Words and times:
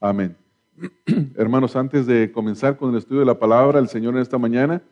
Amén. 0.00 0.36
Hermanos, 1.36 1.74
antes 1.74 2.06
de 2.06 2.30
comenzar 2.30 2.76
con 2.76 2.90
el 2.90 2.98
estudio 2.98 3.20
de 3.20 3.26
la 3.26 3.38
palabra 3.38 3.78
del 3.78 3.88
Señor 3.88 4.14
en 4.14 4.20
esta 4.20 4.36
mañana, 4.36 4.82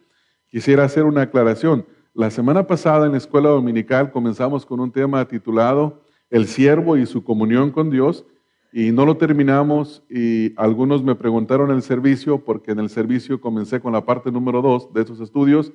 quisiera 0.48 0.84
hacer 0.84 1.04
una 1.04 1.22
aclaración. 1.22 1.84
La 2.14 2.30
semana 2.30 2.66
pasada 2.66 3.04
en 3.04 3.12
la 3.12 3.18
escuela 3.18 3.50
dominical 3.50 4.10
comenzamos 4.10 4.64
con 4.64 4.80
un 4.80 4.90
tema 4.90 5.26
titulado 5.28 6.02
El 6.30 6.46
siervo 6.46 6.96
y 6.96 7.04
su 7.04 7.22
comunión 7.22 7.70
con 7.70 7.90
Dios 7.90 8.24
y 8.72 8.92
no 8.92 9.04
lo 9.04 9.18
terminamos 9.18 10.02
y 10.08 10.54
algunos 10.56 11.02
me 11.04 11.14
preguntaron 11.14 11.70
en 11.70 11.76
el 11.76 11.82
servicio, 11.82 12.42
porque 12.42 12.72
en 12.72 12.78
el 12.78 12.88
servicio 12.88 13.40
comencé 13.40 13.80
con 13.80 13.92
la 13.92 14.06
parte 14.06 14.32
número 14.32 14.62
dos 14.62 14.90
de 14.94 15.02
esos 15.02 15.20
estudios 15.20 15.72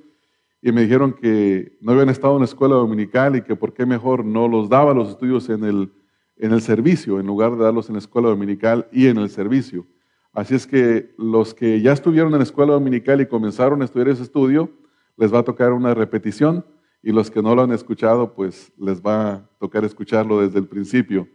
y 0.61 0.71
me 0.71 0.81
dijeron 0.81 1.13
que 1.13 1.77
no 1.81 1.91
habían 1.91 2.09
estado 2.09 2.33
en 2.33 2.39
la 2.39 2.45
escuela 2.45 2.75
dominical 2.75 3.35
y 3.35 3.41
que 3.41 3.55
por 3.55 3.73
qué 3.73 3.85
mejor 3.85 4.25
no 4.25 4.47
los 4.47 4.69
daba 4.69 4.93
los 4.93 5.09
estudios 5.09 5.49
en 5.49 5.63
el, 5.63 5.91
en 6.39 6.53
el 6.53 6.61
servicio, 6.61 7.19
en 7.19 7.27
lugar 7.27 7.55
de 7.55 7.63
darlos 7.63 7.89
en 7.89 7.93
la 7.93 7.99
escuela 7.99 8.29
dominical 8.29 8.87
y 8.91 9.07
en 9.07 9.17
el 9.17 9.29
servicio. 9.29 9.85
Así 10.33 10.55
es 10.55 10.65
que 10.65 11.13
los 11.17 11.53
que 11.53 11.81
ya 11.81 11.91
estuvieron 11.91 12.31
en 12.31 12.39
la 12.39 12.43
escuela 12.43 12.73
dominical 12.73 13.19
y 13.21 13.25
comenzaron 13.25 13.81
a 13.81 13.85
estudiar 13.85 14.09
ese 14.09 14.23
estudio, 14.23 14.71
les 15.17 15.33
va 15.33 15.39
a 15.39 15.43
tocar 15.43 15.73
una 15.73 15.93
repetición 15.93 16.65
y 17.03 17.11
los 17.11 17.29
que 17.29 17.41
no 17.41 17.55
lo 17.55 17.63
han 17.63 17.71
escuchado, 17.71 18.33
pues 18.33 18.71
les 18.77 19.01
va 19.01 19.31
a 19.31 19.49
tocar 19.59 19.83
escucharlo 19.83 20.41
desde 20.41 20.59
el 20.59 20.67
principio. 20.67 21.27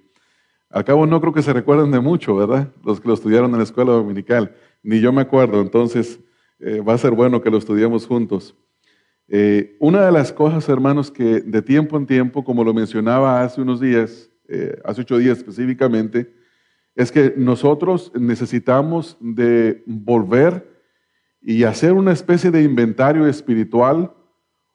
Al 0.71 0.85
cabo 0.85 1.07
no 1.07 1.21
creo 1.21 1.33
que 1.33 1.43
se 1.43 1.53
recuerden 1.53 1.91
de 1.91 2.01
mucho, 2.01 2.35
¿verdad? 2.35 2.73
Los 2.83 3.01
que 3.01 3.09
lo 3.09 3.15
estudiaron 3.15 3.51
en 3.53 3.59
la 3.59 3.65
escuela 3.65 3.93
dominical. 3.93 4.57
Ni 4.83 5.01
yo 5.01 5.13
me 5.13 5.23
acuerdo, 5.23 5.61
entonces 5.61 6.19
eh, 6.59 6.81
va 6.81 6.95
a 6.95 6.99
ser 6.99 7.13
bueno 7.13 7.43
que 7.43 7.51
lo 7.51 7.59
estudiemos 7.59 8.07
juntos. 8.07 8.57
Eh, 9.29 9.77
una 9.81 10.05
de 10.05 10.13
las 10.13 10.33
cosas, 10.33 10.69
hermanos, 10.69 11.11
que 11.11 11.41
de 11.41 11.63
tiempo 11.63 11.97
en 11.97 12.07
tiempo, 12.07 12.45
como 12.45 12.65
lo 12.65 12.75
mencionaba 12.75 13.43
hace 13.43 13.61
unos 13.61 13.81
días, 13.81 14.31
eh, 14.49 14.81
hace 14.85 15.03
ocho 15.03 15.19
días 15.19 15.39
específicamente, 15.39 16.35
es 16.95 17.11
que 17.11 17.35
nosotros 17.37 18.13
necesitamos 18.15 19.17
de 19.21 19.83
volver 19.87 20.73
y 21.41 21.65
hacer 21.65 21.93
una 21.93 22.13
especie 22.13 22.51
de 22.51 22.63
inventario 22.63 23.27
espiritual, 23.27 24.13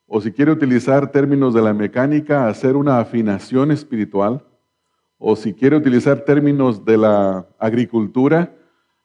o 0.05 0.21
si 0.21 0.31
quiere 0.31 0.51
utilizar 0.51 1.11
términos 1.11 1.53
de 1.53 1.61
la 1.61 1.73
mecánica, 1.73 2.47
hacer 2.47 2.75
una 2.75 2.99
afinación 2.99 3.71
espiritual 3.71 4.43
o 5.19 5.35
si 5.35 5.53
quiere 5.53 5.75
utilizar 5.75 6.21
términos 6.21 6.85
de 6.85 6.97
la 6.97 7.45
agricultura, 7.59 8.55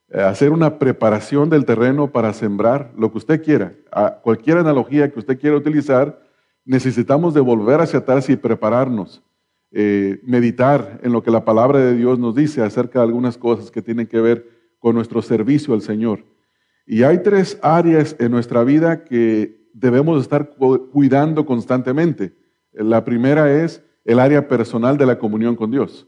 eh, 0.08 0.22
hacer 0.22 0.50
una 0.50 0.78
preparación 0.78 1.50
del 1.50 1.64
terreno 1.66 2.12
para 2.12 2.32
sembrar, 2.32 2.92
lo 2.96 3.10
que 3.10 3.18
usted 3.18 3.42
quiera, 3.42 3.74
cualquier 4.22 4.58
analogía 4.58 5.10
que 5.10 5.18
usted 5.18 5.38
quiera 5.38 5.56
utilizar, 5.56 6.22
necesitamos 6.64 7.34
de 7.34 7.40
volver 7.40 7.80
hacia 7.80 7.98
atrás 7.98 8.30
y 8.30 8.36
prepararnos, 8.36 9.22
eh, 9.76 10.20
meditar 10.22 11.00
en 11.02 11.10
lo 11.10 11.24
que 11.24 11.32
la 11.32 11.44
palabra 11.44 11.80
de 11.80 11.96
Dios 11.96 12.16
nos 12.16 12.36
dice 12.36 12.62
acerca 12.62 13.00
de 13.00 13.06
algunas 13.06 13.36
cosas 13.36 13.72
que 13.72 13.82
tienen 13.82 14.06
que 14.06 14.20
ver 14.20 14.48
con 14.78 14.94
nuestro 14.94 15.20
servicio 15.20 15.74
al 15.74 15.82
Señor. 15.82 16.24
Y 16.86 17.02
hay 17.02 17.24
tres 17.24 17.58
áreas 17.60 18.14
en 18.20 18.30
nuestra 18.30 18.62
vida 18.62 19.02
que 19.02 19.68
debemos 19.72 20.22
estar 20.22 20.54
cuidando 20.92 21.44
constantemente. 21.44 22.36
La 22.72 23.04
primera 23.04 23.52
es 23.52 23.82
el 24.04 24.20
área 24.20 24.46
personal 24.46 24.96
de 24.96 25.06
la 25.06 25.18
comunión 25.18 25.56
con 25.56 25.72
Dios. 25.72 26.06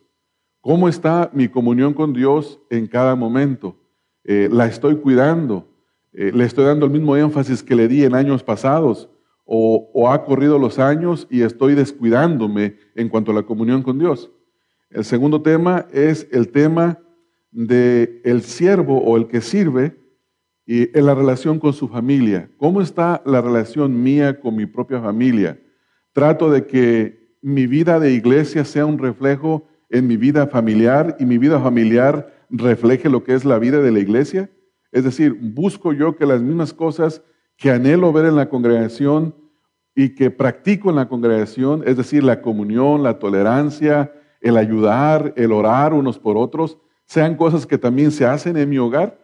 ¿Cómo 0.61 0.89
está 0.89 1.28
mi 1.33 1.48
comunión 1.48 1.92
con 1.92 2.12
Dios 2.12 2.61
en 2.70 2.87
cada 2.87 3.17
momento? 3.17 3.77
Eh, 4.22 4.48
¿La 4.50 4.67
estoy 4.67 4.94
cuidando? 4.97 5.69
Eh, 6.12 6.31
¿Le 6.33 6.44
estoy 6.44 6.67
dando 6.67 6.87
el 6.87 6.92
mismo 6.92 7.17
énfasis 7.17 7.64
que 7.64 7.75
le 7.75 7.89
di 7.89 8.05
en 8.05 8.14
años 8.14 8.44
pasados? 8.44 9.09
O, 9.48 9.91
¿O, 9.94 10.11
ha 10.11 10.25
corrido 10.25 10.58
los 10.58 10.78
años 10.78 11.27
y 11.30 11.42
estoy 11.42 11.75
descuidándome 11.75 12.77
en 12.97 13.08
cuanto 13.08 13.30
a 13.30 13.34
la 13.34 13.44
comunión 13.44 13.83
con 13.83 13.98
Dios? 13.98 14.30
El 14.91 15.05
segundo 15.05 15.41
tema 15.41 15.86
es 15.92 16.28
el 16.33 16.48
tema 16.48 16.98
de 17.53 18.20
el 18.25 18.42
siervo 18.42 18.98
o 19.03 19.16
el 19.16 19.28
que 19.28 19.41
sirve 19.41 19.97
y 20.66 20.98
en 20.98 21.06
la 21.06 21.14
relación 21.14 21.61
con 21.61 21.72
su 21.72 21.88
familia. 21.88 22.50
¿Cómo 22.56 22.83
está 22.83 23.22
la 23.25 23.41
relación 23.41 24.03
mía 24.03 24.41
con 24.41 24.56
mi 24.56 24.66
propia 24.66 25.00
familia? 25.00 25.60
Trato 26.12 26.50
de 26.50 26.66
que 26.66 27.37
mi 27.41 27.66
vida 27.66 28.00
de 28.00 28.12
iglesia 28.12 28.65
sea 28.65 28.84
un 28.84 28.99
reflejo 28.99 29.69
en 29.91 30.09
mi 30.09 30.16
vida 30.16 30.49
familiar 30.49 31.16
y 31.20 31.25
mi 31.25 31.38
vida 31.38 31.60
familiar 31.60 32.34
refleje 32.50 33.09
lo 33.09 33.22
que 33.22 33.34
es 33.34 33.44
la 33.44 33.59
vida 33.59 33.81
de 33.81 33.93
la 33.93 34.00
iglesia? 34.00 34.50
Es 34.91 35.04
decir, 35.04 35.37
busco 35.41 35.93
yo 35.93 36.16
que 36.16 36.26
las 36.26 36.43
mismas 36.43 36.72
cosas 36.72 37.22
que 37.56 37.70
anhelo 37.70 38.12
ver 38.12 38.26
en 38.26 38.37
la 38.37 38.49
congregación 38.49 39.34
y 39.96 40.10
que 40.10 40.30
practico 40.30 40.90
en 40.90 40.96
la 40.96 41.08
congregación, 41.08 41.82
es 41.84 41.96
decir, 41.96 42.22
la 42.22 42.42
comunión, 42.42 43.02
la 43.02 43.18
tolerancia, 43.18 44.12
el 44.40 44.56
ayudar, 44.56 45.32
el 45.36 45.50
orar 45.50 45.92
unos 45.92 46.18
por 46.18 46.36
otros, 46.36 46.78
sean 47.06 47.34
cosas 47.36 47.66
que 47.66 47.78
también 47.78 48.12
se 48.12 48.26
hacen 48.26 48.56
en 48.56 48.68
mi 48.68 48.78
hogar. 48.78 49.18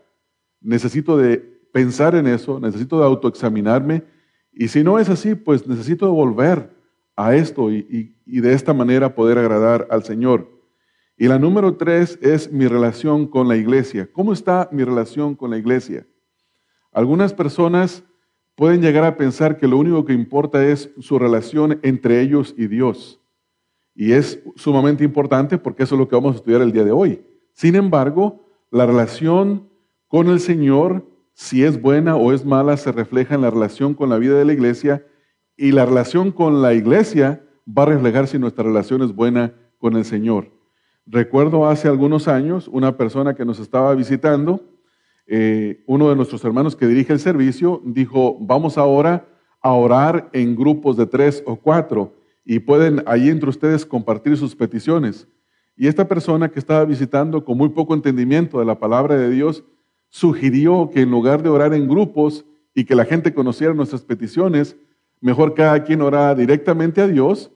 Necesito 0.60 1.16
de 1.16 1.36
pensar 1.72 2.16
en 2.16 2.26
eso, 2.26 2.58
necesito 2.58 2.98
de 2.98 3.04
autoexaminarme 3.04 4.02
y 4.52 4.68
si 4.68 4.84
no 4.84 4.98
es 4.98 5.08
así, 5.08 5.34
pues 5.34 5.66
necesito 5.66 6.12
volver 6.12 6.70
a 7.16 7.34
esto 7.34 7.70
y, 7.70 8.14
de 8.26 8.52
esta 8.52 8.74
manera 8.74 9.14
poder 9.14 9.38
agradar 9.38 9.86
al 9.90 10.04
Señor. 10.04 10.48
Y 11.16 11.28
la 11.28 11.38
número 11.38 11.76
tres 11.76 12.18
es 12.22 12.50
mi 12.52 12.66
relación 12.66 13.26
con 13.26 13.48
la 13.48 13.56
iglesia. 13.56 14.10
¿Cómo 14.12 14.32
está 14.32 14.68
mi 14.72 14.84
relación 14.84 15.34
con 15.34 15.50
la 15.50 15.58
iglesia? 15.58 16.06
Algunas 16.92 17.32
personas 17.32 18.04
pueden 18.62 18.80
llegar 18.80 19.02
a 19.02 19.16
pensar 19.16 19.58
que 19.58 19.66
lo 19.66 19.76
único 19.76 20.04
que 20.04 20.12
importa 20.12 20.64
es 20.64 20.88
su 21.00 21.18
relación 21.18 21.80
entre 21.82 22.20
ellos 22.20 22.54
y 22.56 22.68
Dios. 22.68 23.20
Y 23.92 24.12
es 24.12 24.40
sumamente 24.54 25.02
importante 25.02 25.58
porque 25.58 25.82
eso 25.82 25.96
es 25.96 25.98
lo 25.98 26.06
que 26.06 26.14
vamos 26.14 26.34
a 26.34 26.36
estudiar 26.36 26.62
el 26.62 26.70
día 26.70 26.84
de 26.84 26.92
hoy. 26.92 27.24
Sin 27.54 27.74
embargo, 27.74 28.46
la 28.70 28.86
relación 28.86 29.68
con 30.06 30.28
el 30.28 30.38
Señor, 30.38 31.04
si 31.34 31.64
es 31.64 31.82
buena 31.82 32.14
o 32.14 32.32
es 32.32 32.44
mala, 32.44 32.76
se 32.76 32.92
refleja 32.92 33.34
en 33.34 33.40
la 33.40 33.50
relación 33.50 33.94
con 33.94 34.08
la 34.10 34.18
vida 34.18 34.38
de 34.38 34.44
la 34.44 34.52
iglesia 34.52 35.04
y 35.56 35.72
la 35.72 35.84
relación 35.84 36.30
con 36.30 36.62
la 36.62 36.72
iglesia 36.72 37.44
va 37.66 37.82
a 37.82 37.86
reflejar 37.86 38.28
si 38.28 38.38
nuestra 38.38 38.62
relación 38.62 39.02
es 39.02 39.12
buena 39.12 39.54
con 39.78 39.96
el 39.96 40.04
Señor. 40.04 40.52
Recuerdo 41.04 41.66
hace 41.66 41.88
algunos 41.88 42.28
años 42.28 42.68
una 42.68 42.96
persona 42.96 43.34
que 43.34 43.44
nos 43.44 43.58
estaba 43.58 43.92
visitando, 43.96 44.62
eh, 45.26 45.82
uno 45.86 46.08
de 46.08 46.16
nuestros 46.16 46.44
hermanos 46.44 46.76
que 46.76 46.86
dirige 46.86 47.12
el 47.12 47.20
servicio, 47.20 47.80
dijo, 47.84 48.36
vamos 48.40 48.78
ahora 48.78 49.28
a 49.60 49.72
orar 49.72 50.28
en 50.32 50.56
grupos 50.56 50.96
de 50.96 51.06
tres 51.06 51.42
o 51.46 51.56
cuatro 51.56 52.14
y 52.44 52.58
pueden 52.58 53.02
ahí 53.06 53.28
entre 53.28 53.50
ustedes 53.50 53.86
compartir 53.86 54.36
sus 54.36 54.56
peticiones. 54.56 55.28
Y 55.76 55.86
esta 55.86 56.08
persona 56.08 56.48
que 56.48 56.58
estaba 56.58 56.84
visitando 56.84 57.44
con 57.44 57.56
muy 57.56 57.70
poco 57.70 57.94
entendimiento 57.94 58.58
de 58.58 58.66
la 58.66 58.78
palabra 58.78 59.16
de 59.16 59.30
Dios, 59.30 59.64
sugirió 60.08 60.90
que 60.92 61.00
en 61.00 61.10
lugar 61.10 61.42
de 61.42 61.48
orar 61.48 61.72
en 61.72 61.88
grupos 61.88 62.44
y 62.74 62.84
que 62.84 62.94
la 62.94 63.06
gente 63.06 63.32
conociera 63.32 63.72
nuestras 63.72 64.02
peticiones, 64.02 64.76
mejor 65.20 65.54
cada 65.54 65.84
quien 65.84 66.02
orara 66.02 66.34
directamente 66.34 67.00
a 67.00 67.06
Dios, 67.06 67.50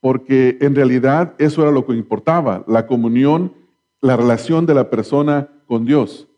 porque 0.00 0.58
en 0.60 0.74
realidad 0.74 1.34
eso 1.38 1.62
era 1.62 1.70
lo 1.70 1.86
que 1.86 1.94
importaba, 1.94 2.64
la 2.68 2.86
comunión, 2.86 3.54
la 4.02 4.16
relación 4.18 4.66
de 4.66 4.74
la 4.74 4.90
persona 4.90 5.48
con 5.66 5.86
Dios. 5.86 6.28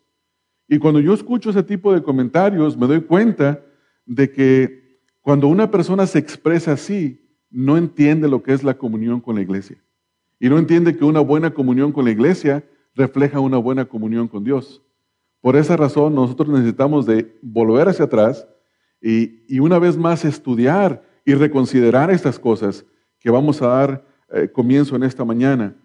Y 0.69 0.79
cuando 0.79 1.01
yo 1.01 1.15
escucho 1.15 1.51
ese 1.51 1.63
tipo 1.63 1.93
de 1.93 2.03
comentarios, 2.03 2.77
me 2.77 2.87
doy 2.87 3.01
cuenta 3.03 3.63
de 4.05 4.31
que 4.31 5.01
cuando 5.21 5.49
una 5.49 5.71
persona 5.71 6.07
se 6.07 6.19
expresa 6.19 6.73
así, 6.73 7.27
no 7.51 7.77
entiende 7.77 8.29
lo 8.29 8.43
que 8.43 8.53
es 8.53 8.63
la 8.63 8.75
comunión 8.75 9.21
con 9.21 9.37
la 9.37 9.43
iglesia. 9.43 9.77
Y 10.39 10.49
no 10.49 10.59
entiende 10.59 10.97
que 10.97 11.05
una 11.05 11.21
buena 11.21 11.53
comunión 11.53 11.93
con 11.93 12.05
la 12.05 12.11
iglesia 12.11 12.65
refleja 12.95 13.41
una 13.41 13.59
buena 13.59 13.85
comunión 13.85 14.29
con 14.29 14.45
Dios. 14.45 14.83
Por 15.41 15.57
esa 15.57 15.77
razón 15.77 16.15
nosotros 16.15 16.49
necesitamos 16.49 17.07
de 17.07 17.37
volver 17.41 17.89
hacia 17.89 18.07
atrás 18.07 18.47
y, 19.01 19.59
una 19.61 19.79
vez 19.79 19.97
más 19.97 20.25
estudiar 20.25 21.03
y 21.25 21.35
reconsiderar 21.35 22.11
estas 22.11 22.39
cosas 22.39 22.85
que 23.19 23.31
vamos 23.31 23.63
a 23.63 23.69
dar 23.69 24.07
eh, 24.33 24.49
comienzo 24.49 24.97
en 24.97 25.05
esta 25.05 25.25
mañana. 25.25 25.77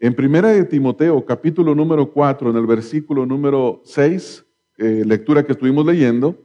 En 0.00 0.14
primera 0.14 0.50
de 0.50 0.64
Timoteo, 0.64 1.24
capítulo 1.24 1.74
número 1.74 2.12
4, 2.12 2.50
en 2.50 2.56
el 2.56 2.66
versículo 2.68 3.26
número 3.26 3.80
6, 3.84 4.46
eh, 4.76 5.02
lectura 5.04 5.44
que 5.44 5.50
estuvimos 5.50 5.84
leyendo, 5.84 6.38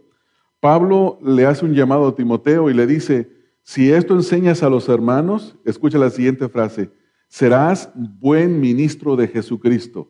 Pablo 0.59 1.19
le 1.21 1.45
hace 1.45 1.63
un 1.63 1.75
llamado 1.75 2.07
a 2.07 2.15
Timoteo 2.15 2.71
y 2.71 2.73
le 2.73 2.87
dice, 2.87 3.29
si 3.61 3.91
esto 3.91 4.15
enseñas 4.15 4.63
a 4.63 4.71
los 4.71 4.89
hermanos, 4.89 5.55
escucha 5.65 5.99
la 5.99 6.09
siguiente 6.09 6.49
frase, 6.49 6.89
serás 7.27 7.91
buen 7.95 8.59
ministro 8.59 9.15
de 9.15 9.27
Jesucristo. 9.27 10.09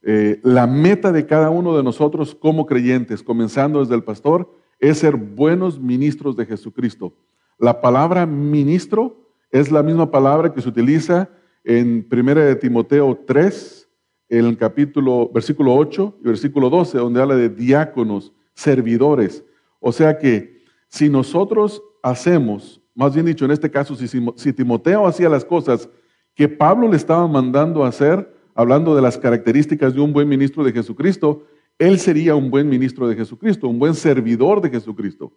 Eh, 0.00 0.40
la 0.42 0.66
meta 0.66 1.12
de 1.12 1.26
cada 1.26 1.50
uno 1.50 1.76
de 1.76 1.82
nosotros 1.82 2.34
como 2.34 2.64
creyentes, 2.64 3.22
comenzando 3.22 3.80
desde 3.80 3.96
el 3.96 4.02
pastor, 4.02 4.50
es 4.80 4.96
ser 4.96 5.16
buenos 5.16 5.78
ministros 5.78 6.36
de 6.36 6.46
Jesucristo. 6.46 7.12
La 7.58 7.82
palabra 7.82 8.24
ministro 8.24 9.30
es 9.50 9.70
la 9.70 9.82
misma 9.82 10.10
palabra 10.10 10.54
que 10.54 10.62
se 10.62 10.70
utiliza 10.70 11.28
en 11.64 12.06
1 12.10 12.34
de 12.34 12.56
Timoteo 12.56 13.22
3, 13.26 13.88
en 14.28 14.46
el 14.46 14.56
capítulo, 14.56 15.30
versículo 15.32 15.74
8 15.74 16.18
y 16.20 16.24
versículo 16.24 16.70
12, 16.70 16.98
donde 16.98 17.20
habla 17.20 17.36
de 17.36 17.48
diáconos, 17.48 18.32
servidores. 18.54 19.44
O 19.78 19.92
sea 19.92 20.18
que 20.18 20.62
si 20.88 21.08
nosotros 21.08 21.82
hacemos, 22.02 22.80
más 22.94 23.14
bien 23.14 23.26
dicho 23.26 23.44
en 23.44 23.50
este 23.50 23.70
caso, 23.70 23.94
si, 23.94 24.52
Timoteo 24.52 25.06
hacía 25.06 25.28
las 25.28 25.44
cosas 25.44 25.88
que 26.34 26.48
Pablo 26.48 26.88
le 26.88 26.96
estaba 26.96 27.26
mandando 27.26 27.84
hacer, 27.84 28.32
hablando 28.54 28.94
de 28.94 29.02
las 29.02 29.18
características 29.18 29.94
de 29.94 30.00
un 30.00 30.12
buen 30.12 30.28
ministro 30.28 30.64
de 30.64 30.72
Jesucristo, 30.72 31.44
él 31.78 31.98
sería 31.98 32.34
un 32.34 32.50
buen 32.50 32.68
ministro 32.68 33.08
de 33.08 33.16
Jesucristo, 33.16 33.68
un 33.68 33.78
buen 33.78 33.94
servidor 33.94 34.60
de 34.60 34.70
Jesucristo. 34.70 35.32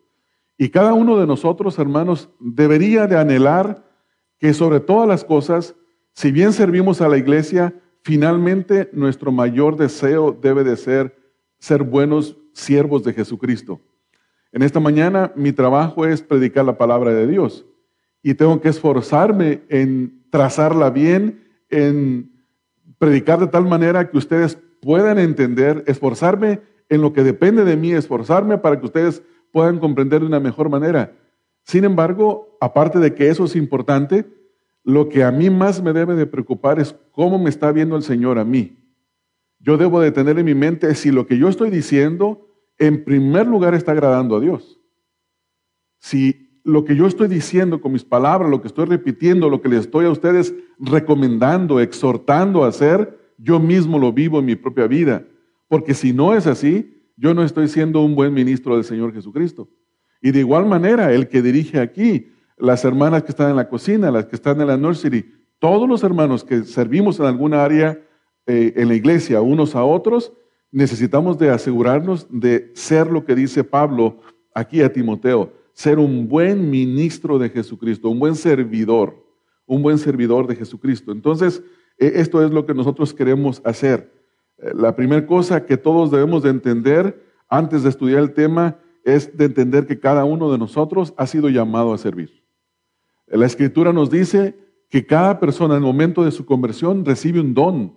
Y 0.58 0.70
cada 0.70 0.94
uno 0.94 1.18
de 1.18 1.28
nosotros, 1.28 1.80
hermanos, 1.80 2.30
debería 2.40 3.08
de 3.08 3.18
anhelar 3.18 3.84
que 4.40 4.54
sobre 4.54 4.80
todas 4.80 5.08
las 5.08 5.24
cosas, 5.24 5.76
si 6.16 6.32
bien 6.32 6.54
servimos 6.54 7.02
a 7.02 7.10
la 7.10 7.18
iglesia, 7.18 7.76
finalmente 8.02 8.90
nuestro 8.94 9.32
mayor 9.32 9.76
deseo 9.76 10.32
debe 10.32 10.64
de 10.64 10.78
ser 10.78 11.16
ser 11.60 11.84
buenos 11.84 12.38
siervos 12.54 13.04
de 13.04 13.14
Jesucristo. 13.14 13.82
En 14.52 14.62
esta 14.62 14.80
mañana 14.80 15.34
mi 15.36 15.52
trabajo 15.52 16.06
es 16.06 16.22
predicar 16.22 16.64
la 16.64 16.78
palabra 16.78 17.14
de 17.14 17.28
Dios 17.28 17.66
y 18.24 18.34
tengo 18.36 18.62
que 18.62 18.70
esforzarme 18.70 19.64
en 19.70 20.24
trazarla 20.30 20.90
bien, 20.90 21.44
en 21.70 22.32
predicar 22.98 23.40
de 23.40 23.48
tal 23.48 23.66
manera 23.66 24.10
que 24.10 24.18
ustedes 24.18 24.58
puedan 24.82 25.20
entender, 25.20 25.84
esforzarme 25.86 26.62
en 26.88 27.02
lo 27.02 27.12
que 27.12 27.24
depende 27.24 27.66
de 27.66 27.76
mí, 27.76 27.92
esforzarme 27.92 28.58
para 28.58 28.80
que 28.80 28.86
ustedes 28.86 29.22
puedan 29.52 29.80
comprender 29.80 30.22
de 30.22 30.28
una 30.28 30.40
mejor 30.40 30.70
manera. 30.70 31.14
Sin 31.64 31.84
embargo, 31.84 32.58
aparte 32.62 33.00
de 33.00 33.14
que 33.14 33.30
eso 33.30 33.46
es 33.46 33.56
importante, 33.56 34.26
lo 34.86 35.10
que 35.10 35.24
a 35.24 35.32
mí 35.32 35.50
más 35.50 35.82
me 35.82 35.94
debe 35.94 36.16
de 36.16 36.28
preocupar 36.28 36.80
es 36.80 36.96
cómo 37.12 37.40
me 37.40 37.50
está 37.50 37.72
viendo 37.72 37.96
el 37.98 38.04
Señor 38.04 38.38
a 38.38 38.46
mí. 38.46 38.78
Yo 39.60 39.78
debo 39.78 40.00
de 40.00 40.12
tener 40.12 40.38
en 40.38 40.46
mi 40.46 40.54
mente 40.54 40.94
si 40.94 41.12
lo 41.12 41.26
que 41.26 41.40
yo 41.40 41.50
estoy 41.50 41.72
diciendo 41.72 42.48
en 42.78 43.04
primer 43.04 43.48
lugar 43.48 43.74
está 43.74 43.94
agradando 43.94 44.36
a 44.36 44.40
Dios. 44.40 44.80
Si 45.98 46.60
lo 46.64 46.86
que 46.86 46.96
yo 46.96 47.08
estoy 47.08 47.28
diciendo 47.28 47.82
con 47.82 47.94
mis 47.94 48.04
palabras, 48.04 48.52
lo 48.52 48.62
que 48.62 48.68
estoy 48.68 48.86
repitiendo, 48.86 49.50
lo 49.50 49.60
que 49.60 49.70
les 49.70 49.82
estoy 49.82 50.06
a 50.06 50.12
ustedes 50.12 50.54
recomendando, 50.78 51.80
exhortando 51.80 52.64
a 52.64 52.68
hacer, 52.68 53.34
yo 53.40 53.60
mismo 53.60 53.98
lo 53.98 54.14
vivo 54.14 54.38
en 54.38 54.46
mi 54.46 54.56
propia 54.56 54.86
vida. 54.86 55.26
Porque 55.68 55.96
si 55.96 56.14
no 56.14 56.36
es 56.36 56.46
así, 56.46 57.04
yo 57.18 57.34
no 57.34 57.44
estoy 57.44 57.70
siendo 57.70 58.02
un 58.02 58.14
buen 58.14 58.36
ministro 58.36 58.76
del 58.76 58.84
Señor 58.84 59.14
Jesucristo. 59.14 59.68
Y 60.22 60.30
de 60.30 60.40
igual 60.40 60.68
manera, 60.68 61.12
el 61.12 61.28
que 61.28 61.42
dirige 61.42 61.80
aquí, 61.80 62.28
las 62.58 62.86
hermanas 62.86 63.24
que 63.24 63.32
están 63.32 63.50
en 63.50 63.56
la 63.56 63.70
cocina, 63.70 64.12
las 64.12 64.26
que 64.26 64.36
están 64.36 64.60
en 64.62 64.68
la 64.68 64.78
nursery, 64.78 65.34
todos 65.60 65.88
los 65.88 66.04
hermanos 66.04 66.44
que 66.44 66.64
servimos 66.64 67.20
en 67.20 67.26
alguna 67.26 67.64
área 67.64 68.02
eh, 68.46 68.74
en 68.76 68.88
la 68.88 68.96
iglesia, 68.96 69.42
unos 69.42 69.76
a 69.76 69.84
otros, 69.84 70.32
necesitamos 70.72 71.38
de 71.38 71.50
asegurarnos 71.50 72.28
de 72.30 72.72
ser 72.76 73.08
lo 73.08 73.26
que 73.26 73.36
dice 73.36 73.64
Pablo 73.64 74.20
aquí 74.54 74.82
a 74.82 74.92
Timoteo, 74.92 75.54
ser 75.74 76.00
un 76.00 76.28
buen 76.28 76.70
ministro 76.70 77.40
de 77.40 77.50
Jesucristo, 77.50 78.10
un 78.10 78.20
buen 78.20 78.36
servidor, 78.36 79.26
un 79.66 79.82
buen 79.82 79.98
servidor 79.98 80.48
de 80.48 80.56
Jesucristo. 80.56 81.12
Entonces, 81.12 81.64
e, 81.98 82.14
esto 82.16 82.44
es 82.44 82.52
lo 82.52 82.66
que 82.66 82.74
nosotros 82.74 83.14
queremos 83.14 83.62
hacer. 83.66 84.12
Eh, 84.58 84.72
la 84.76 84.96
primera 84.96 85.26
cosa 85.26 85.66
que 85.66 85.78
todos 85.78 86.12
debemos 86.12 86.44
de 86.44 86.50
entender 86.50 87.24
antes 87.50 87.84
de 87.84 87.90
estudiar 87.90 88.22
el 88.22 88.34
tema 88.34 88.80
es 89.04 89.36
de 89.38 89.46
entender 89.46 89.86
que 89.86 90.00
cada 90.00 90.26
uno 90.26 90.52
de 90.52 90.58
nosotros 90.58 91.14
ha 91.18 91.28
sido 91.28 91.50
llamado 91.50 91.94
a 91.94 91.98
servir. 91.98 92.45
La 93.28 93.46
escritura 93.46 93.92
nos 93.92 94.10
dice 94.10 94.56
que 94.90 95.06
cada 95.06 95.40
persona 95.40 95.76
en 95.76 95.84
el 95.84 95.86
momento 95.86 96.24
de 96.24 96.32
su 96.32 96.46
conversión 96.46 97.04
recibe 97.06 97.40
un 97.40 97.54
don 97.54 97.94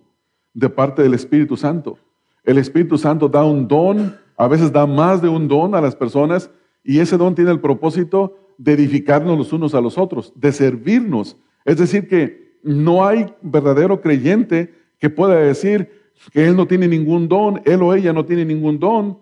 de 0.54 0.68
parte 0.68 1.02
del 1.02 1.14
Espíritu 1.14 1.56
Santo. 1.56 1.98
El 2.44 2.58
Espíritu 2.58 2.96
Santo 2.96 3.28
da 3.28 3.44
un 3.44 3.68
don, 3.68 4.16
a 4.36 4.48
veces 4.48 4.72
da 4.72 4.86
más 4.86 5.20
de 5.20 5.28
un 5.28 5.48
don 5.48 5.74
a 5.74 5.80
las 5.80 5.94
personas 5.94 6.50
y 6.82 7.00
ese 7.00 7.16
don 7.16 7.34
tiene 7.34 7.50
el 7.50 7.60
propósito 7.60 8.36
de 8.56 8.72
edificarnos 8.72 9.36
los 9.36 9.52
unos 9.52 9.74
a 9.74 9.80
los 9.80 9.98
otros, 9.98 10.32
de 10.34 10.50
servirnos. 10.50 11.36
Es 11.64 11.76
decir, 11.76 12.08
que 12.08 12.58
no 12.62 13.06
hay 13.06 13.26
verdadero 13.42 14.00
creyente 14.00 14.74
que 14.98 15.10
pueda 15.10 15.36
decir 15.36 15.90
que 16.32 16.46
él 16.46 16.56
no 16.56 16.66
tiene 16.66 16.88
ningún 16.88 17.28
don, 17.28 17.60
él 17.64 17.82
o 17.82 17.94
ella 17.94 18.12
no 18.12 18.24
tiene 18.24 18.44
ningún 18.44 18.78
don 18.78 19.18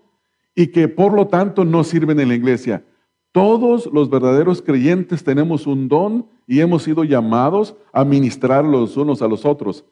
y 0.54 0.68
que 0.68 0.88
por 0.88 1.12
lo 1.12 1.26
tanto 1.26 1.64
no 1.64 1.84
sirven 1.84 2.18
en 2.20 2.28
la 2.28 2.34
iglesia. 2.34 2.82
Todos 3.36 3.90
los 3.92 4.08
verdaderos 4.08 4.62
creyentes 4.62 5.22
tenemos 5.22 5.66
un 5.66 5.88
don 5.88 6.26
y 6.46 6.60
hemos 6.60 6.84
sido 6.84 7.04
llamados 7.04 7.76
a 7.92 8.02
ministrar 8.02 8.64
los 8.64 8.96
unos 8.96 9.20
a 9.20 9.28
los 9.28 9.44
otros. 9.44 9.84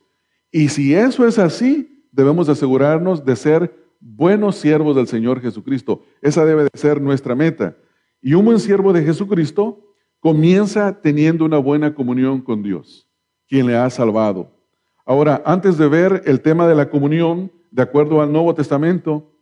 Y 0.50 0.70
si 0.70 0.94
eso 0.94 1.26
es 1.26 1.38
así, 1.38 2.06
debemos 2.11 2.49
asegurarnos 2.49 3.23
de 3.23 3.37
ser 3.37 3.76
buenos 4.00 4.56
siervos 4.56 4.96
del 4.96 5.08
Señor 5.08 5.43
Jesucristo. 5.43 6.00
Esa 6.23 6.46
debe 6.46 6.62
de 6.62 6.70
ser 6.73 7.02
nuestra 7.02 7.35
meta. 7.35 7.76
Y 8.23 8.32
un 8.32 8.46
buen 8.46 8.58
siervo 8.58 8.94
de 8.94 9.02
Jesucristo 9.02 9.94
comienza 10.20 11.02
teniendo 11.02 11.44
una 11.44 11.58
buena 11.58 11.94
comunión 11.94 12.41
con 12.41 12.62
Dios, 12.62 13.06
quien 13.46 13.67
le 13.67 13.76
ha 13.76 13.91
salvado. 13.91 14.56
Ahora, 15.05 15.43
antes 15.44 15.76
de 15.76 15.87
ver 15.87 16.23
el 16.25 16.41
tema 16.41 16.67
de 16.67 16.76
la 16.76 16.88
comunión, 16.88 17.52
de 17.70 17.82
acuerdo 17.82 18.23
al 18.23 18.32
Nuevo 18.32 18.55
Testamento, 18.55 19.35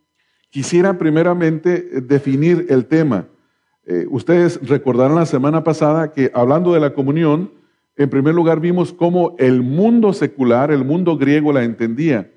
quisiera 0.49 0.97
primeramente 0.97 2.01
definir 2.01 2.65
el 2.67 2.85
tema. 2.85 3.29
Eh, 3.85 4.05
ustedes 4.09 4.59
recordarán 4.67 5.15
la 5.15 5.25
semana 5.25 5.63
pasada 5.63 6.11
que 6.11 6.31
hablando 6.33 6.73
de 6.73 6.79
la 6.79 6.93
comunión, 6.93 7.51
en 7.95 8.09
primer 8.09 8.33
lugar 8.33 8.59
vimos 8.59 8.93
cómo 8.93 9.35
el 9.37 9.61
mundo 9.61 10.13
secular, 10.13 10.71
el 10.71 10.85
mundo 10.85 11.17
griego 11.17 11.51
la 11.51 11.63
entendía. 11.63 12.31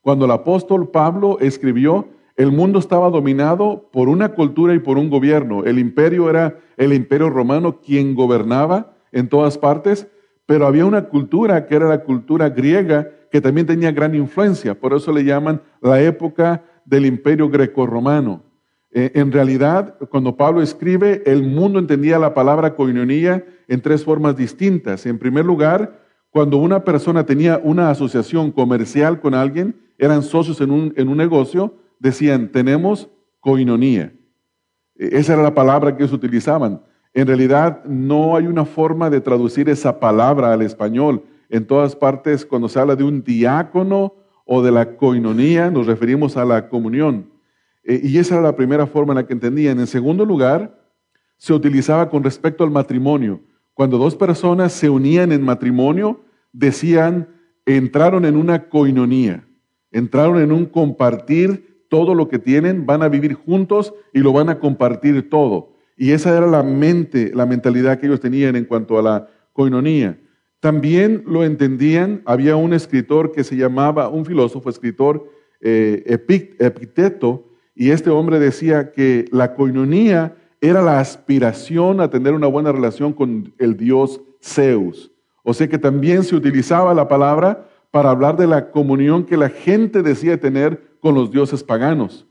Cuando 0.00 0.24
el 0.24 0.30
apóstol 0.32 0.90
Pablo 0.90 1.38
escribió, 1.40 2.08
el 2.36 2.52
mundo 2.52 2.78
estaba 2.78 3.10
dominado 3.10 3.88
por 3.92 4.08
una 4.08 4.30
cultura 4.30 4.74
y 4.74 4.78
por 4.78 4.98
un 4.98 5.10
gobierno. 5.10 5.64
El 5.64 5.78
imperio 5.78 6.30
era 6.30 6.58
el 6.76 6.92
imperio 6.92 7.30
romano 7.30 7.80
quien 7.80 8.14
gobernaba 8.14 8.94
en 9.12 9.28
todas 9.28 9.58
partes, 9.58 10.08
pero 10.46 10.66
había 10.66 10.86
una 10.86 11.08
cultura 11.08 11.66
que 11.66 11.74
era 11.74 11.88
la 11.88 12.02
cultura 12.04 12.48
griega 12.48 13.10
que 13.30 13.40
también 13.40 13.66
tenía 13.66 13.92
gran 13.92 14.14
influencia. 14.14 14.78
Por 14.78 14.94
eso 14.94 15.12
le 15.12 15.24
llaman 15.24 15.60
la 15.80 16.00
época 16.00 16.62
del 16.84 17.06
imperio 17.06 17.48
greco-romano. 17.48 18.42
Eh, 18.90 19.12
en 19.14 19.32
realidad, 19.32 19.96
cuando 20.10 20.36
Pablo 20.36 20.62
escribe, 20.62 21.22
el 21.26 21.42
mundo 21.42 21.78
entendía 21.78 22.18
la 22.18 22.34
palabra 22.34 22.74
coinonía 22.74 23.44
en 23.68 23.82
tres 23.82 24.04
formas 24.04 24.36
distintas. 24.36 25.04
En 25.04 25.18
primer 25.18 25.44
lugar, 25.44 26.00
cuando 26.30 26.56
una 26.56 26.84
persona 26.84 27.26
tenía 27.26 27.60
una 27.62 27.90
asociación 27.90 28.50
comercial 28.50 29.20
con 29.20 29.34
alguien, 29.34 29.76
eran 29.98 30.22
socios 30.22 30.60
en 30.60 30.70
un, 30.70 30.94
en 30.96 31.08
un 31.08 31.16
negocio, 31.16 31.74
decían, 31.98 32.50
tenemos 32.50 33.10
coinonía. 33.40 34.12
E, 34.96 35.18
esa 35.18 35.34
era 35.34 35.42
la 35.42 35.54
palabra 35.54 35.96
que 35.96 36.02
ellos 36.02 36.14
utilizaban. 36.14 36.82
En 37.12 37.26
realidad 37.26 37.84
no 37.84 38.36
hay 38.36 38.46
una 38.46 38.64
forma 38.64 39.10
de 39.10 39.20
traducir 39.20 39.68
esa 39.68 39.98
palabra 39.98 40.52
al 40.52 40.62
español. 40.62 41.24
En 41.48 41.66
todas 41.66 41.96
partes, 41.96 42.44
cuando 42.44 42.68
se 42.68 42.78
habla 42.78 42.96
de 42.96 43.04
un 43.04 43.22
diácono 43.22 44.14
o 44.44 44.62
de 44.62 44.70
la 44.70 44.96
coinonía, 44.96 45.70
nos 45.70 45.86
referimos 45.86 46.36
a 46.36 46.44
la 46.44 46.68
comunión. 46.68 47.37
E, 47.88 48.02
y 48.04 48.18
esa 48.18 48.34
era 48.34 48.42
la 48.42 48.54
primera 48.54 48.86
forma 48.86 49.14
en 49.14 49.16
la 49.16 49.26
que 49.26 49.32
entendían. 49.32 49.80
En 49.80 49.86
segundo 49.86 50.26
lugar, 50.26 50.78
se 51.38 51.54
utilizaba 51.54 52.10
con 52.10 52.22
respecto 52.22 52.62
al 52.62 52.70
matrimonio. 52.70 53.40
Cuando 53.72 53.96
dos 53.96 54.14
personas 54.14 54.72
se 54.72 54.90
unían 54.90 55.32
en 55.32 55.42
matrimonio, 55.42 56.20
decían, 56.52 57.28
entraron 57.64 58.26
en 58.26 58.36
una 58.36 58.68
coinonía, 58.68 59.44
entraron 59.90 60.38
en 60.38 60.52
un 60.52 60.66
compartir 60.66 61.86
todo 61.88 62.14
lo 62.14 62.28
que 62.28 62.38
tienen, 62.38 62.84
van 62.84 63.02
a 63.02 63.08
vivir 63.08 63.34
juntos 63.34 63.94
y 64.12 64.18
lo 64.18 64.32
van 64.32 64.50
a 64.50 64.58
compartir 64.58 65.30
todo. 65.30 65.72
Y 65.96 66.10
esa 66.10 66.36
era 66.36 66.46
la 66.46 66.62
mente, 66.62 67.32
la 67.34 67.46
mentalidad 67.46 67.98
que 67.98 68.06
ellos 68.06 68.20
tenían 68.20 68.54
en 68.56 68.66
cuanto 68.66 68.98
a 68.98 69.02
la 69.02 69.28
coinonía. 69.52 70.18
También 70.60 71.22
lo 71.26 71.44
entendían, 71.44 72.22
había 72.26 72.56
un 72.56 72.74
escritor 72.74 73.32
que 73.32 73.44
se 73.44 73.56
llamaba, 73.56 74.08
un 74.08 74.26
filósofo 74.26 74.68
escritor, 74.68 75.30
eh, 75.60 76.02
Epicteto, 76.58 77.47
y 77.78 77.92
este 77.92 78.10
hombre 78.10 78.40
decía 78.40 78.90
que 78.90 79.26
la 79.30 79.54
coinonía 79.54 80.34
era 80.60 80.82
la 80.82 80.98
aspiración 80.98 82.00
a 82.00 82.10
tener 82.10 82.34
una 82.34 82.48
buena 82.48 82.72
relación 82.72 83.12
con 83.12 83.54
el 83.56 83.76
dios 83.76 84.20
Zeus. 84.42 85.12
O 85.44 85.54
sea 85.54 85.68
que 85.68 85.78
también 85.78 86.24
se 86.24 86.34
utilizaba 86.34 86.92
la 86.92 87.06
palabra 87.06 87.68
para 87.92 88.10
hablar 88.10 88.36
de 88.36 88.48
la 88.48 88.72
comunión 88.72 89.24
que 89.24 89.36
la 89.36 89.48
gente 89.48 90.02
decía 90.02 90.40
tener 90.40 90.98
con 90.98 91.14
los 91.14 91.30
dioses 91.30 91.62
paganos. 91.62 92.26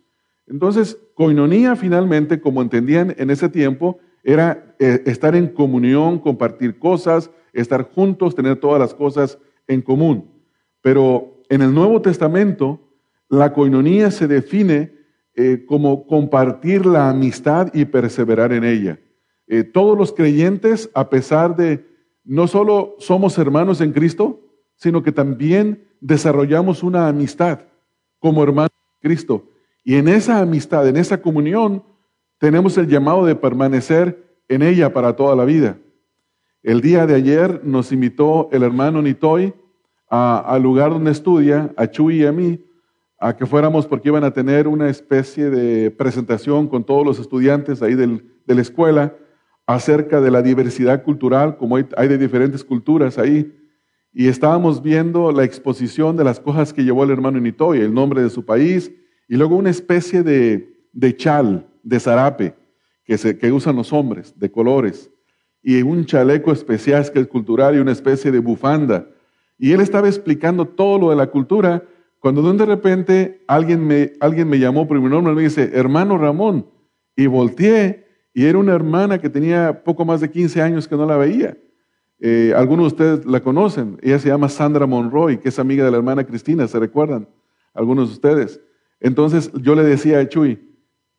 Entonces, 0.47 0.97
coinonía 1.13 1.77
finalmente, 1.77 2.41
como 2.41 2.61
entendían 2.61 3.15
en 3.17 3.29
ese 3.29 3.47
tiempo, 3.47 3.99
era 4.25 4.75
eh, 4.79 5.01
estar 5.05 5.33
en 5.33 5.47
comunión, 5.47 6.19
compartir 6.19 6.77
cosas, 6.77 7.31
estar 7.53 7.83
juntos, 7.83 8.35
tener 8.35 8.57
todas 8.57 8.81
las 8.81 8.93
cosas 8.93 9.39
en 9.65 9.81
común. 9.81 10.29
Pero 10.81 11.41
en 11.47 11.61
el 11.61 11.73
Nuevo 11.73 12.01
Testamento, 12.01 12.81
la 13.29 13.53
coinonía 13.53 14.11
se 14.11 14.27
define 14.27 14.96
eh, 15.39 15.65
como 15.67 16.07
compartir 16.07 16.87
la 16.87 17.11
amistad 17.11 17.71
y 17.71 17.85
perseverar 17.85 18.51
en 18.51 18.63
ella. 18.63 18.99
Eh, 19.45 19.63
todos 19.63 19.95
los 19.95 20.11
creyentes, 20.11 20.89
a 20.95 21.11
pesar 21.11 21.55
de 21.55 21.85
no 22.23 22.47
solo 22.47 22.95
somos 22.97 23.37
hermanos 23.37 23.79
en 23.79 23.93
Cristo, 23.93 24.41
sino 24.77 25.03
que 25.03 25.11
también 25.11 25.87
desarrollamos 26.01 26.81
una 26.81 27.07
amistad 27.07 27.59
como 28.17 28.41
hermanos 28.41 28.71
en 28.95 29.09
Cristo. 29.09 29.47
Y 29.83 29.97
en 29.97 30.07
esa 30.07 30.39
amistad, 30.39 30.87
en 30.87 30.97
esa 30.97 31.21
comunión, 31.21 31.83
tenemos 32.39 32.75
el 32.79 32.87
llamado 32.87 33.23
de 33.23 33.35
permanecer 33.35 34.41
en 34.47 34.63
ella 34.63 34.91
para 34.91 35.15
toda 35.15 35.35
la 35.35 35.45
vida. 35.45 35.77
El 36.63 36.81
día 36.81 37.05
de 37.05 37.13
ayer 37.13 37.61
nos 37.63 37.91
invitó 37.91 38.49
el 38.51 38.63
hermano 38.63 39.03
Nitoy 39.03 39.53
al 40.09 40.63
lugar 40.63 40.89
donde 40.89 41.11
estudia, 41.11 41.71
a 41.77 41.91
Chuy 41.91 42.23
y 42.23 42.25
a 42.25 42.31
mí, 42.31 42.59
a 43.19 43.35
que 43.35 43.45
fuéramos 43.45 43.87
porque 43.87 44.09
iban 44.09 44.23
a 44.23 44.31
tener 44.31 44.67
una 44.67 44.89
especie 44.89 45.49
de 45.49 45.91
presentación 45.91 46.67
con 46.67 46.83
todos 46.83 47.05
los 47.05 47.19
estudiantes 47.19 47.81
ahí 47.81 47.95
de 47.95 48.21
la 48.45 48.61
escuela 48.61 49.15
acerca 49.67 50.21
de 50.21 50.31
la 50.31 50.41
diversidad 50.41 51.03
cultural, 51.03 51.57
como 51.57 51.75
hay, 51.75 52.07
de 52.07 52.17
diferentes 52.17 52.63
culturas 52.63 53.17
ahí. 53.17 53.53
Y 54.13 54.29
estábamos 54.29 54.81
viendo 54.81 55.31
la 55.31 55.43
exposición 55.43 56.15
de 56.15 56.23
las 56.23 56.39
cosas 56.39 56.73
que 56.73 56.83
llevó 56.83 57.03
el 57.03 57.11
hermano 57.11 57.37
Initoy, 57.37 57.81
el 57.81 57.93
nombre 57.93 58.23
de 58.23 58.29
su 58.29 58.45
país, 58.45 58.91
y 59.27 59.35
luego 59.35 59.57
una 59.57 59.69
especie 59.69 60.23
de, 60.23 61.15
chal, 61.17 61.67
de 61.83 61.99
zarape, 61.99 62.55
que, 63.03 63.17
se, 63.17 63.37
que 63.37 63.51
usan 63.51 63.75
los 63.75 63.91
hombres, 63.91 64.33
de 64.39 64.49
colores, 64.49 65.11
y 65.61 65.81
un 65.81 66.05
chaleco 66.05 66.51
especial 66.53 67.11
que 67.11 67.19
es 67.19 67.27
cultural 67.27 67.75
y 67.75 67.79
una 67.79 67.91
especie 67.91 68.31
de 68.31 68.39
bufanda. 68.39 69.07
Y 69.59 69.73
él 69.73 69.81
estaba 69.81 70.07
explicando 70.07 70.65
todo 70.65 70.97
lo 70.97 71.09
de 71.09 71.17
la 71.17 71.27
cultura, 71.27 71.83
cuando 72.19 72.41
de 72.53 72.65
repente 72.65 73.43
alguien 73.47 73.85
me, 73.85 74.13
alguien 74.19 74.49
me 74.49 74.59
llamó 74.59 74.87
por 74.87 74.99
mi 74.99 75.09
nombre 75.09 75.33
me 75.33 75.43
dice, 75.43 75.71
hermano 75.73 76.17
Ramón, 76.17 76.67
y 77.15 77.27
volteé 77.27 78.07
y 78.33 78.45
era 78.45 78.57
una 78.57 78.73
hermana 78.73 79.19
que 79.19 79.29
tenía 79.29 79.83
poco 79.83 80.05
más 80.05 80.21
de 80.21 80.29
15 80.29 80.61
años 80.61 80.87
que 80.87 80.95
no 80.95 81.05
la 81.05 81.17
veía. 81.17 81.57
Eh, 82.19 82.53
algunos 82.55 82.83
de 82.83 82.87
ustedes 82.87 83.25
la 83.25 83.41
conocen. 83.41 83.97
Ella 84.01 84.19
se 84.19 84.29
llama 84.29 84.49
Sandra 84.49 84.85
Monroy, 84.85 85.37
que 85.37 85.49
es 85.49 85.59
amiga 85.59 85.85
de 85.85 85.91
la 85.91 85.97
hermana 85.97 86.23
Cristina, 86.23 86.67
¿se 86.67 86.79
recuerdan? 86.79 87.27
Algunos 87.73 88.09
de 88.09 88.13
ustedes. 88.13 88.61
Entonces 88.99 89.51
yo 89.61 89.75
le 89.75 89.83
decía 89.83 90.19
a 90.19 90.27
Chuy, 90.27 90.59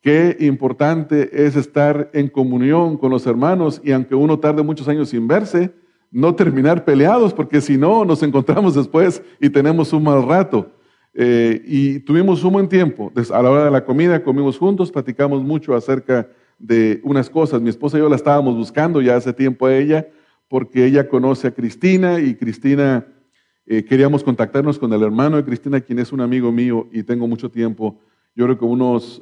qué 0.01 0.35
importante 0.39 1.45
es 1.45 1.55
estar 1.55 2.09
en 2.13 2.27
comunión 2.27 2.97
con 2.97 3.11
los 3.11 3.25
hermanos 3.27 3.81
y 3.83 3.91
aunque 3.91 4.15
uno 4.15 4.39
tarde 4.39 4.63
muchos 4.63 4.87
años 4.87 5.09
sin 5.09 5.27
verse, 5.27 5.73
no 6.11 6.35
terminar 6.35 6.85
peleados, 6.85 7.33
porque 7.33 7.61
si 7.61 7.77
no, 7.77 8.03
nos 8.03 8.23
encontramos 8.23 8.75
después 8.75 9.21
y 9.39 9.49
tenemos 9.49 9.93
un 9.93 10.03
mal 10.03 10.27
rato. 10.27 10.71
Eh, 11.21 11.61
y 11.65 11.99
tuvimos 11.99 12.41
un 12.45 12.53
buen 12.53 12.69
tiempo. 12.69 13.11
A 13.33 13.43
la 13.43 13.51
hora 13.51 13.65
de 13.65 13.71
la 13.71 13.83
comida 13.83 14.23
comimos 14.23 14.57
juntos, 14.57 14.89
platicamos 14.89 15.43
mucho 15.43 15.75
acerca 15.75 16.29
de 16.57 17.01
unas 17.03 17.29
cosas. 17.29 17.61
Mi 17.61 17.67
esposa 17.67 17.97
y 17.97 17.99
yo 17.99 18.07
la 18.07 18.15
estábamos 18.15 18.55
buscando 18.55 19.01
ya 19.01 19.17
hace 19.17 19.33
tiempo 19.33 19.65
a 19.65 19.75
ella, 19.75 20.07
porque 20.47 20.85
ella 20.85 21.09
conoce 21.09 21.47
a 21.47 21.51
Cristina 21.51 22.21
y 22.21 22.35
Cristina, 22.35 23.05
eh, 23.65 23.83
queríamos 23.83 24.23
contactarnos 24.23 24.79
con 24.79 24.93
el 24.93 25.03
hermano 25.03 25.35
de 25.35 25.43
Cristina, 25.43 25.81
quien 25.81 25.99
es 25.99 26.13
un 26.13 26.21
amigo 26.21 26.53
mío 26.53 26.87
y 26.89 27.03
tengo 27.03 27.27
mucho 27.27 27.51
tiempo, 27.51 27.99
yo 28.33 28.45
creo 28.45 28.57
que 28.57 28.63
unos 28.63 29.21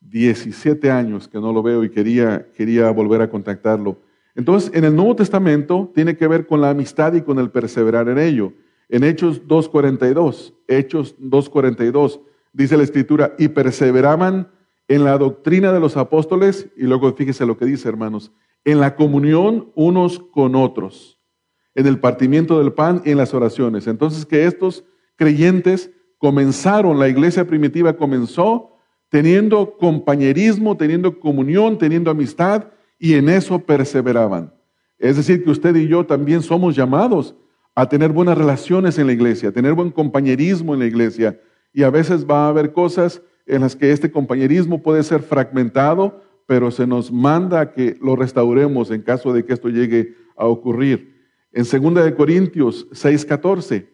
17 0.00 0.92
años 0.92 1.26
que 1.26 1.40
no 1.40 1.52
lo 1.52 1.60
veo 1.60 1.82
y 1.82 1.90
quería, 1.90 2.46
quería 2.56 2.88
volver 2.92 3.20
a 3.20 3.28
contactarlo. 3.28 3.98
Entonces, 4.36 4.70
en 4.72 4.84
el 4.84 4.94
Nuevo 4.94 5.16
Testamento 5.16 5.90
tiene 5.92 6.16
que 6.16 6.28
ver 6.28 6.46
con 6.46 6.60
la 6.60 6.70
amistad 6.70 7.14
y 7.14 7.22
con 7.22 7.40
el 7.40 7.50
perseverar 7.50 8.08
en 8.08 8.18
ello. 8.18 8.52
En 8.94 9.02
Hechos 9.02 9.42
2.42, 9.48 10.54
Hechos 10.68 11.16
2.42, 11.18 12.20
dice 12.52 12.76
la 12.76 12.84
Escritura, 12.84 13.34
y 13.40 13.48
perseveraban 13.48 14.52
en 14.86 15.02
la 15.02 15.18
doctrina 15.18 15.72
de 15.72 15.80
los 15.80 15.96
apóstoles, 15.96 16.68
y 16.76 16.84
luego 16.84 17.12
fíjese 17.12 17.44
lo 17.44 17.58
que 17.58 17.64
dice, 17.64 17.88
hermanos, 17.88 18.30
en 18.64 18.78
la 18.78 18.94
comunión 18.94 19.72
unos 19.74 20.20
con 20.20 20.54
otros, 20.54 21.18
en 21.74 21.88
el 21.88 21.98
partimiento 21.98 22.60
del 22.60 22.72
pan 22.72 23.02
y 23.04 23.10
en 23.10 23.18
las 23.18 23.34
oraciones. 23.34 23.88
Entonces 23.88 24.24
que 24.26 24.46
estos 24.46 24.84
creyentes 25.16 25.90
comenzaron, 26.18 27.00
la 27.00 27.08
iglesia 27.08 27.48
primitiva 27.48 27.96
comenzó 27.96 28.76
teniendo 29.08 29.76
compañerismo, 29.76 30.76
teniendo 30.76 31.18
comunión, 31.18 31.78
teniendo 31.78 32.12
amistad, 32.12 32.68
y 33.00 33.14
en 33.14 33.28
eso 33.28 33.58
perseveraban. 33.58 34.54
Es 35.00 35.16
decir, 35.16 35.42
que 35.42 35.50
usted 35.50 35.74
y 35.74 35.88
yo 35.88 36.06
también 36.06 36.42
somos 36.42 36.76
llamados 36.76 37.34
a 37.74 37.88
tener 37.88 38.12
buenas 38.12 38.38
relaciones 38.38 38.98
en 38.98 39.06
la 39.06 39.12
iglesia, 39.12 39.48
a 39.48 39.52
tener 39.52 39.74
buen 39.74 39.90
compañerismo 39.90 40.74
en 40.74 40.80
la 40.80 40.86
iglesia, 40.86 41.40
y 41.72 41.82
a 41.82 41.90
veces 41.90 42.24
va 42.24 42.46
a 42.46 42.48
haber 42.48 42.72
cosas 42.72 43.20
en 43.46 43.62
las 43.62 43.74
que 43.74 43.92
este 43.92 44.10
compañerismo 44.10 44.82
puede 44.82 45.02
ser 45.02 45.22
fragmentado, 45.22 46.22
pero 46.46 46.70
se 46.70 46.86
nos 46.86 47.10
manda 47.10 47.72
que 47.72 47.96
lo 48.00 48.16
restauremos 48.16 48.90
en 48.90 49.02
caso 49.02 49.32
de 49.32 49.44
que 49.44 49.54
esto 49.54 49.68
llegue 49.68 50.14
a 50.36 50.46
ocurrir. 50.46 51.14
En 51.52 51.64
2 51.64 52.12
Corintios 52.12 52.86
6:14 52.90 53.86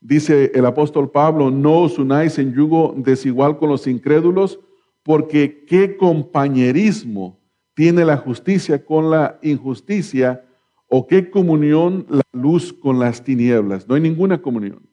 dice 0.00 0.50
el 0.54 0.66
apóstol 0.66 1.10
Pablo, 1.10 1.50
no 1.50 1.80
os 1.80 1.98
unáis 1.98 2.38
en 2.38 2.52
yugo 2.52 2.94
desigual 2.96 3.58
con 3.58 3.68
los 3.68 3.86
incrédulos, 3.86 4.58
porque 5.02 5.64
qué 5.66 5.96
compañerismo 5.96 7.40
tiene 7.74 8.04
la 8.04 8.16
justicia 8.16 8.84
con 8.84 9.10
la 9.10 9.38
injusticia, 9.42 10.44
o 10.94 11.06
qué 11.06 11.30
comunión 11.30 12.04
la 12.10 12.20
luz 12.32 12.70
con 12.70 12.98
las 12.98 13.24
tinieblas. 13.24 13.88
No 13.88 13.94
hay 13.94 14.02
ninguna 14.02 14.42
comunión. 14.42 14.90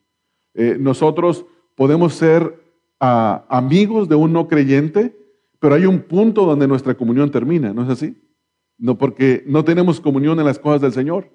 Eh, 0.54 0.78
nosotros 0.80 1.46
podemos 1.76 2.14
ser 2.14 2.64
a 3.02 3.44
amigos 3.50 4.08
de 4.08 4.16
un 4.16 4.32
no 4.32 4.48
creyente, 4.48 5.14
pero 5.60 5.76
hay 5.76 5.86
un 5.86 6.00
punto 6.00 6.46
donde 6.46 6.70
nuestra 6.70 6.96
comunión 6.96 7.32
termina, 7.32 7.74
¿no 7.74 7.84
es 7.84 7.90
así? 7.90 8.16
No, 8.78 8.98
porque 8.98 9.44
no 9.46 9.66
tenemos 9.66 10.00
comunión 10.00 10.40
en 10.40 10.46
las 10.46 10.58
cosas 10.58 10.80
del 10.80 10.94
Señor. 10.94 11.32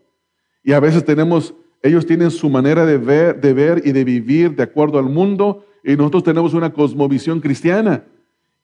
Y 0.63 0.73
a 0.73 0.81
veces 0.81 1.05
tenemos, 1.05 1.55
ellos 1.83 2.07
tienen 2.07 2.31
su 2.31 2.49
manera 2.49 2.87
de 2.87 2.97
ver, 2.97 3.43
de 3.43 3.53
ver 3.53 3.83
y 3.85 3.93
de 3.93 4.03
vivir 4.03 4.57
de 4.57 4.63
acuerdo 4.63 4.99
al 4.99 5.11
mundo, 5.11 5.67
y 5.85 5.95
nosotros 5.95 6.23
tenemos 6.23 6.55
una 6.55 6.73
cosmovisión 6.73 7.43
cristiana. 7.43 8.07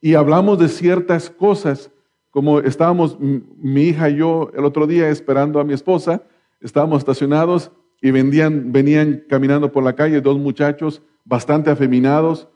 Y 0.01 0.15
hablamos 0.15 0.57
de 0.57 0.67
ciertas 0.67 1.29
cosas, 1.29 1.91
como 2.31 2.59
estábamos 2.59 3.17
mi 3.19 3.83
hija 3.83 4.09
y 4.09 4.15
yo 4.15 4.51
el 4.55 4.65
otro 4.65 4.87
día 4.87 5.09
esperando 5.09 5.59
a 5.59 5.63
mi 5.63 5.73
esposa, 5.73 6.23
estábamos 6.61 6.99
estacionados 6.99 7.71
y 8.01 8.11
venían 8.11 9.23
caminando 9.29 9.71
por 9.71 9.83
la 9.83 9.93
calle 9.93 10.21
dos 10.21 10.39
muchachos 10.39 11.03
bastante 11.23 11.69
afeminados, 11.69 12.47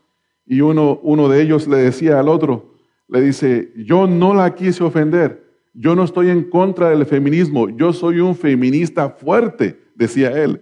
y 0.45 0.61
uno, 0.61 0.99
uno 1.01 1.27
de 1.27 1.41
ellos 1.41 1.67
le 1.67 1.77
decía 1.77 2.19
al 2.19 2.29
otro, 2.29 2.75
le 3.07 3.21
dice, 3.21 3.71
yo 3.75 4.07
no 4.07 4.33
la 4.33 4.53
quise 4.55 4.83
ofender, 4.83 5.43
yo 5.73 5.95
no 5.95 6.03
estoy 6.03 6.29
en 6.29 6.49
contra 6.49 6.89
del 6.89 7.05
feminismo, 7.05 7.69
yo 7.69 7.93
soy 7.93 8.19
un 8.19 8.35
feminista 8.35 9.09
fuerte, 9.09 9.79
decía 9.95 10.31
él. 10.31 10.61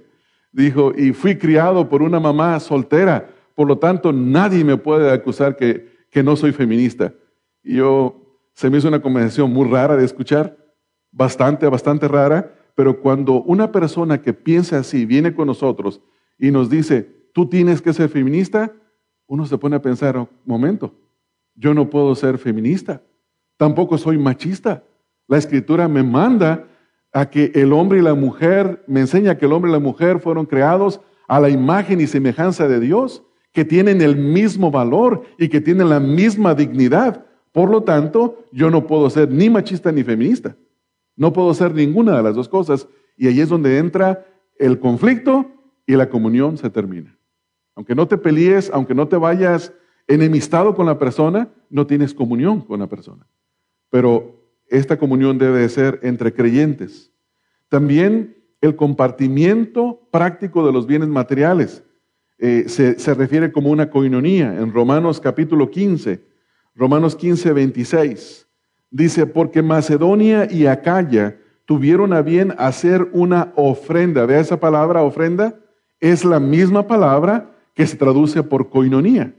Dijo, 0.52 0.94
y 0.96 1.14
fui 1.14 1.38
criado 1.38 1.90
por 1.90 2.02
una 2.02 2.20
mamá 2.20 2.60
soltera, 2.60 3.30
por 3.56 3.68
lo 3.68 3.78
tanto 3.78 4.12
nadie 4.14 4.64
me 4.64 4.78
puede 4.78 5.12
acusar 5.12 5.56
que, 5.56 5.88
que 6.10 6.24
no 6.24 6.36
soy 6.36 6.52
feminista. 6.52 7.14
Y 7.64 7.78
yo, 7.78 8.23
se 8.54 8.70
me 8.70 8.78
hizo 8.78 8.88
una 8.88 9.02
conversación 9.02 9.52
muy 9.52 9.70
rara 9.70 9.96
de 9.96 10.06
escuchar, 10.06 10.58
bastante, 11.12 11.68
bastante 11.68 12.08
rara, 12.08 12.54
pero 12.76 13.00
cuando 13.00 13.44
una 13.44 13.72
persona 13.72 14.22
que 14.22 14.34
piensa 14.34 14.80
así 14.80 15.06
viene 15.06 15.34
con 15.34 15.48
nosotros 15.48 16.02
y 16.38 16.52
nos 16.52 16.70
dice, 16.70 17.30
tú 17.34 17.48
tienes 17.48 17.82
que 17.82 17.94
ser 17.94 18.10
feminista, 18.10 18.72
uno 19.28 19.46
se 19.46 19.58
pone 19.58 19.76
a 19.76 19.82
pensar, 19.82 20.18
un 20.18 20.28
momento, 20.46 20.94
yo 21.56 21.74
no 21.74 21.90
puedo 21.90 22.16
ser 22.16 22.38
feminista, 22.38 23.02
tampoco 23.58 23.98
soy 23.98 24.18
machista. 24.18 24.84
La 25.28 25.38
escritura 25.38 25.88
me 25.88 26.04
manda 26.04 26.68
a 27.14 27.30
que 27.30 27.52
el 27.54 27.74
hombre 27.74 28.00
y 28.00 28.02
la 28.02 28.16
mujer, 28.16 28.84
me 28.88 29.02
enseña 29.02 29.38
que 29.38 29.46
el 29.46 29.54
hombre 29.54 29.70
y 29.70 29.74
la 29.74 29.80
mujer 29.80 30.20
fueron 30.20 30.46
creados 30.46 31.00
a 31.28 31.40
la 31.40 31.50
imagen 31.50 32.02
y 32.02 32.08
semejanza 32.08 32.68
de 32.68 32.80
Dios, 32.80 33.24
que 33.52 33.64
tienen 33.64 34.02
el 34.02 34.18
mismo 34.18 34.72
valor 34.72 35.24
y 35.38 35.48
que 35.48 35.62
tienen 35.62 35.90
la 35.90 36.00
misma 36.00 36.56
dignidad. 36.56 37.26
Por 37.54 37.70
lo 37.70 37.84
tanto, 37.84 38.44
yo 38.52 38.70
no 38.70 38.86
puedo 38.86 39.10
ser 39.10 39.32
ni 39.32 39.50
machista 39.50 39.92
ni 39.92 40.04
feminista. 40.04 40.58
No 41.16 41.32
puedo 41.32 41.54
ser 41.54 41.74
ninguna 41.74 42.18
de 42.18 42.24
las 42.24 42.36
dos 42.36 42.50
cosas. 42.50 42.88
Y 43.16 43.28
ahí 43.28 43.40
es 43.40 43.48
donde 43.48 43.78
entra 43.78 44.26
el 44.58 44.80
conflicto 44.80 45.46
y 45.86 45.96
la 45.96 46.10
comunión 46.10 46.58
se 46.58 46.70
termina. 46.72 47.18
Aunque 47.76 47.96
no 47.96 48.08
te 48.08 48.18
pelees, 48.18 48.72
aunque 48.74 48.96
no 48.96 49.08
te 49.08 49.18
vayas 49.18 49.72
enemistado 50.08 50.76
con 50.76 50.88
la 50.88 50.98
persona, 50.98 51.50
no 51.70 51.88
tienes 51.88 52.14
comunión 52.14 52.62
con 52.62 52.80
la 52.80 52.88
persona. 52.88 53.28
Pero 53.90 54.36
esta 54.68 54.98
comunión 54.98 55.38
debe 55.38 55.70
ser 55.70 56.00
entre 56.02 56.34
creyentes. 56.34 57.12
También 57.70 58.36
el 58.62 58.76
compartimiento 58.76 60.08
práctico 60.12 60.66
de 60.66 60.74
los 60.74 60.88
bienes 60.88 61.10
materiales 61.10 61.84
eh, 62.40 62.66
se, 62.68 62.98
se, 62.98 63.14
refiere 63.14 63.52
como 63.52 63.70
una 63.70 63.90
coinonía 63.90 64.60
en 64.60 64.74
Romanos 64.74 65.20
capítulo 65.20 65.70
15, 65.70 66.33
Romanos 66.76 67.16
15, 67.16 67.54
26. 67.54 68.48
Dice, 68.90 69.26
porque 69.26 69.62
Macedonia 69.62 70.48
y 70.50 70.68
Acaya 70.68 71.38
tuvieron 71.66 72.14
a 72.14 72.22
bien 72.22 72.54
hacer 72.58 73.10
una 73.14 73.54
ofrenda. 73.56 74.26
Vea 74.26 74.40
esa 74.40 74.60
palabra 74.60 75.02
ofrenda, 75.02 75.60
es 76.00 76.26
la 76.26 76.40
misma 76.40 76.88
palabra 76.88 77.52
que 77.74 77.88
se 77.88 77.98
traduce 77.98 78.44
por 78.44 78.70
coinonía. 78.70 79.34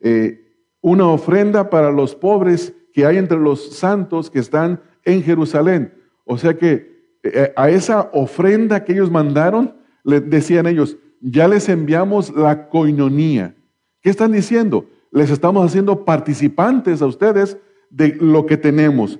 Eh, 0.00 0.40
una 0.80 1.06
ofrenda 1.08 1.68
para 1.68 1.90
los 1.90 2.14
pobres 2.14 2.72
que 2.92 3.04
hay 3.04 3.18
entre 3.18 3.38
los 3.38 3.76
santos 3.76 4.30
que 4.30 4.38
están 4.38 4.80
en 5.04 5.22
Jerusalén. 5.22 5.92
O 6.24 6.38
sea 6.38 6.56
que 6.56 7.18
eh, 7.22 7.52
a 7.56 7.68
esa 7.68 8.10
ofrenda 8.12 8.84
que 8.84 8.92
ellos 8.92 9.10
mandaron, 9.10 9.74
le 10.04 10.20
decían 10.20 10.66
ellos, 10.66 10.96
ya 11.20 11.48
les 11.48 11.68
enviamos 11.68 12.34
la 12.34 12.68
coinonía. 12.68 13.54
¿Qué 14.00 14.08
están 14.08 14.32
diciendo? 14.32 14.86
Les 15.10 15.30
estamos 15.30 15.64
haciendo 15.64 16.04
participantes 16.04 17.02
a 17.02 17.06
ustedes 17.06 17.58
de 17.90 18.16
lo 18.20 18.46
que 18.46 18.56
tenemos. 18.56 19.18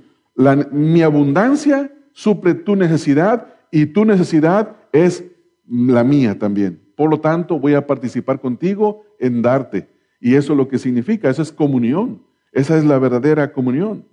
mi 0.71 1.03
abundancia 1.03 1.93
suple 2.13 2.55
tu 2.55 2.77
necesidad 2.77 3.55
y 3.71 3.87
tu 3.87 4.05
necesidad 4.05 4.77
es 4.93 5.25
la 5.69 6.05
mía 6.05 6.39
también. 6.39 6.81
Por 6.97 7.11
lo 7.11 7.21
tanto, 7.21 7.59
voy 7.59 7.75
a 7.75 7.87
participar 7.87 8.41
contigo 8.41 9.05
en 9.19 9.43
darte. 9.43 9.89
Y 10.21 10.35
eso 10.35 10.53
es 10.53 10.57
lo 10.59 10.69
que 10.69 10.79
significa, 10.79 11.31
eso 11.31 11.43
es 11.43 11.53
comunión. 11.53 12.23
Esa 12.53 12.77
es 12.77 12.85
la 12.85 12.99
verdadera 12.99 13.53
comunión. 13.53 14.05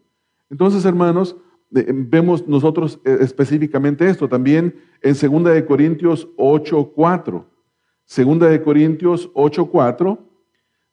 Entonces, 0.49 0.85
hermanos, 0.85 1.35
vemos 1.69 2.47
nosotros 2.47 2.99
eh, 3.03 3.17
específicamente 3.21 4.07
esto 4.07 4.29
también 4.29 4.75
en 5.01 5.13
2 5.13 5.53
de 5.53 5.65
Corintios 5.65 6.29
8:4. 6.37 7.45
2 8.15 8.39
de 8.39 8.61
Corintios 8.61 9.31
8:4 9.33 10.19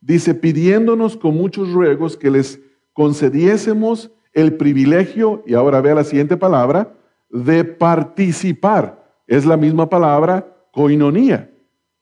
dice 0.04 0.34
pidiéndonos 0.34 1.16
con 1.16 1.34
muchos 1.34 1.72
ruegos 1.72 2.16
que 2.16 2.30
les 2.30 2.60
concediésemos 2.92 4.12
el 4.32 4.56
privilegio 4.56 5.42
y 5.46 5.54
ahora 5.54 5.80
vea 5.80 5.94
la 5.94 6.04
siguiente 6.04 6.36
palabra 6.36 6.94
de 7.30 7.64
participar. 7.64 9.02
Es 9.26 9.46
la 9.46 9.56
misma 9.56 9.88
palabra 9.88 10.46
coinonía. 10.72 11.50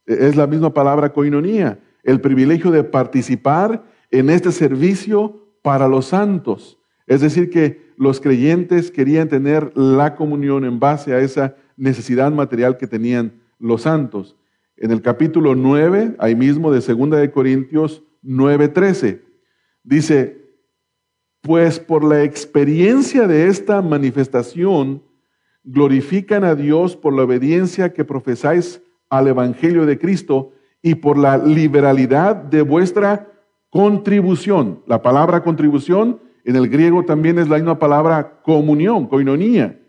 Es 0.05 0.35
la 0.35 0.49
misma 0.49 0.75
palabra 0.75 1.13
coinonía, 1.13 1.79
el 2.03 2.21
privilegio 2.21 2.73
de 2.73 2.83
participar 2.83 3.85
en 4.11 4.31
este 4.31 4.51
servicio 4.51 5.47
para 5.63 5.87
los 5.87 6.07
santos. 6.07 6.79
Es 7.07 7.21
decir, 7.21 7.51
que 7.51 7.93
los 7.97 8.21
creyentes 8.21 8.91
querían 8.91 9.29
tener 9.29 9.77
la 9.77 10.17
comunión 10.17 10.65
en 10.65 10.81
base 10.81 11.15
a 11.15 11.21
esa 11.21 11.55
necesidad 11.77 12.33
material 12.33 12.77
que 12.77 12.89
tenían 12.89 13.41
los 13.61 13.83
santos. 13.83 14.37
En 14.83 14.91
el 14.91 15.01
capítulo 15.01 15.55
9, 15.55 16.17
ahí 16.19 16.35
mismo 16.35 16.73
de 16.73 16.81
2 16.81 17.11
de 17.11 17.31
Corintios 17.31 18.03
9:13, 18.25 19.21
dice, 19.85 20.43
pues 21.41 21.79
por 21.79 22.03
la 22.03 22.25
experiencia 22.25 23.29
de 23.29 23.47
esta 23.47 23.81
manifestación, 23.81 25.05
glorifican 25.63 26.43
a 26.43 26.57
Dios 26.57 26.97
por 26.97 27.15
la 27.15 27.23
obediencia 27.23 27.93
que 27.93 28.05
profesáis 28.05 28.83
al 29.09 29.29
Evangelio 29.29 29.87
de 29.87 30.01
Cristo 30.01 30.51
y 30.83 30.97
por 30.97 31.17
la 31.17 31.39
liberalidad 31.39 32.35
de 32.35 32.63
vuestra 32.63 33.29
contribución. 33.71 34.83
La 34.89 35.01
palabra 35.01 35.45
contribución 35.45 36.19
en 36.45 36.57
el 36.57 36.69
griego 36.69 37.05
también 37.05 37.39
es 37.39 37.49
la 37.49 37.55
misma 37.55 37.79
palabra 37.79 38.43
comunión, 38.43 39.07
coinonía, 39.07 39.81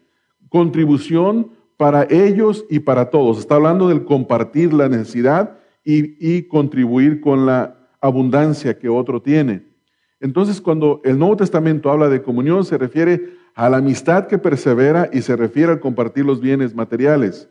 contribución 0.50 1.50
para 1.78 2.08
ellos 2.10 2.66
y 2.70 2.80
para 2.80 3.10
todos. 3.10 3.40
Está 3.40 3.56
hablando 3.56 3.88
del 3.88 4.06
compartir 4.06 4.74
la 4.74 4.90
necesidad 4.90 5.58
y, 5.84 6.44
contribuir 6.44 7.20
con 7.20 7.46
la 7.46 7.76
abundancia 8.00 8.78
que 8.78 8.90
otro 8.90 9.22
tiene. 9.22 9.66
Entonces, 10.20 10.62
cuando 10.62 11.02
el 11.04 11.20
Nuevo 11.20 11.38
Testamento 11.38 11.92
habla 11.92 12.08
de 12.08 12.22
comunión, 12.22 12.64
se 12.64 12.78
refiere 12.78 13.36
a 13.56 13.70
la 13.70 13.78
amistad 13.78 14.28
que 14.28 14.38
persevera 14.38 15.10
y 15.12 15.22
se 15.22 15.36
refiere 15.36 15.74
al 15.74 15.80
compartir 15.80 16.26
los 16.26 16.40
bienes 16.40 16.74
materiales. 16.74 17.50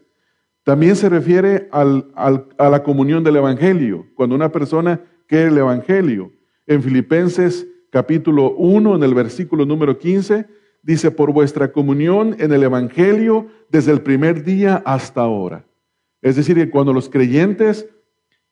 También 0.65 0.97
se 0.97 1.09
refiere 1.09 1.69
a 1.73 2.71
la 2.71 2.83
comunión 2.83 3.25
del 3.25 3.37
Evangelio, 3.37 4.07
cuando 4.15 4.35
una 4.35 4.51
persona 4.51 5.01
quiere 5.27 5.49
el 5.49 5.59
Evangelio. 5.59 6.33
En 6.67 6.83
Filipenses 6.83 7.67
capítulo 7.91 8.53
1, 8.53 8.97
en 8.97 9.03
el 9.03 9.13
versículo 9.13 9.67
número 9.67 9.99
15, 9.99 10.47
dice, 10.83 11.11
por 11.11 11.33
vuestra 11.33 11.73
comunión 11.73 12.37
en 12.39 12.53
el 12.53 12.63
Evangelio 12.63 13.47
desde 13.71 13.93
el 13.93 14.03
primer 14.03 14.45
día 14.45 14.83
hasta 14.85 15.23
ahora. 15.23 15.65
Es 16.21 16.37
decir, 16.37 16.57
que 16.57 16.71
cuando 16.71 16.93
los 16.93 17.09
creyentes 17.09 17.89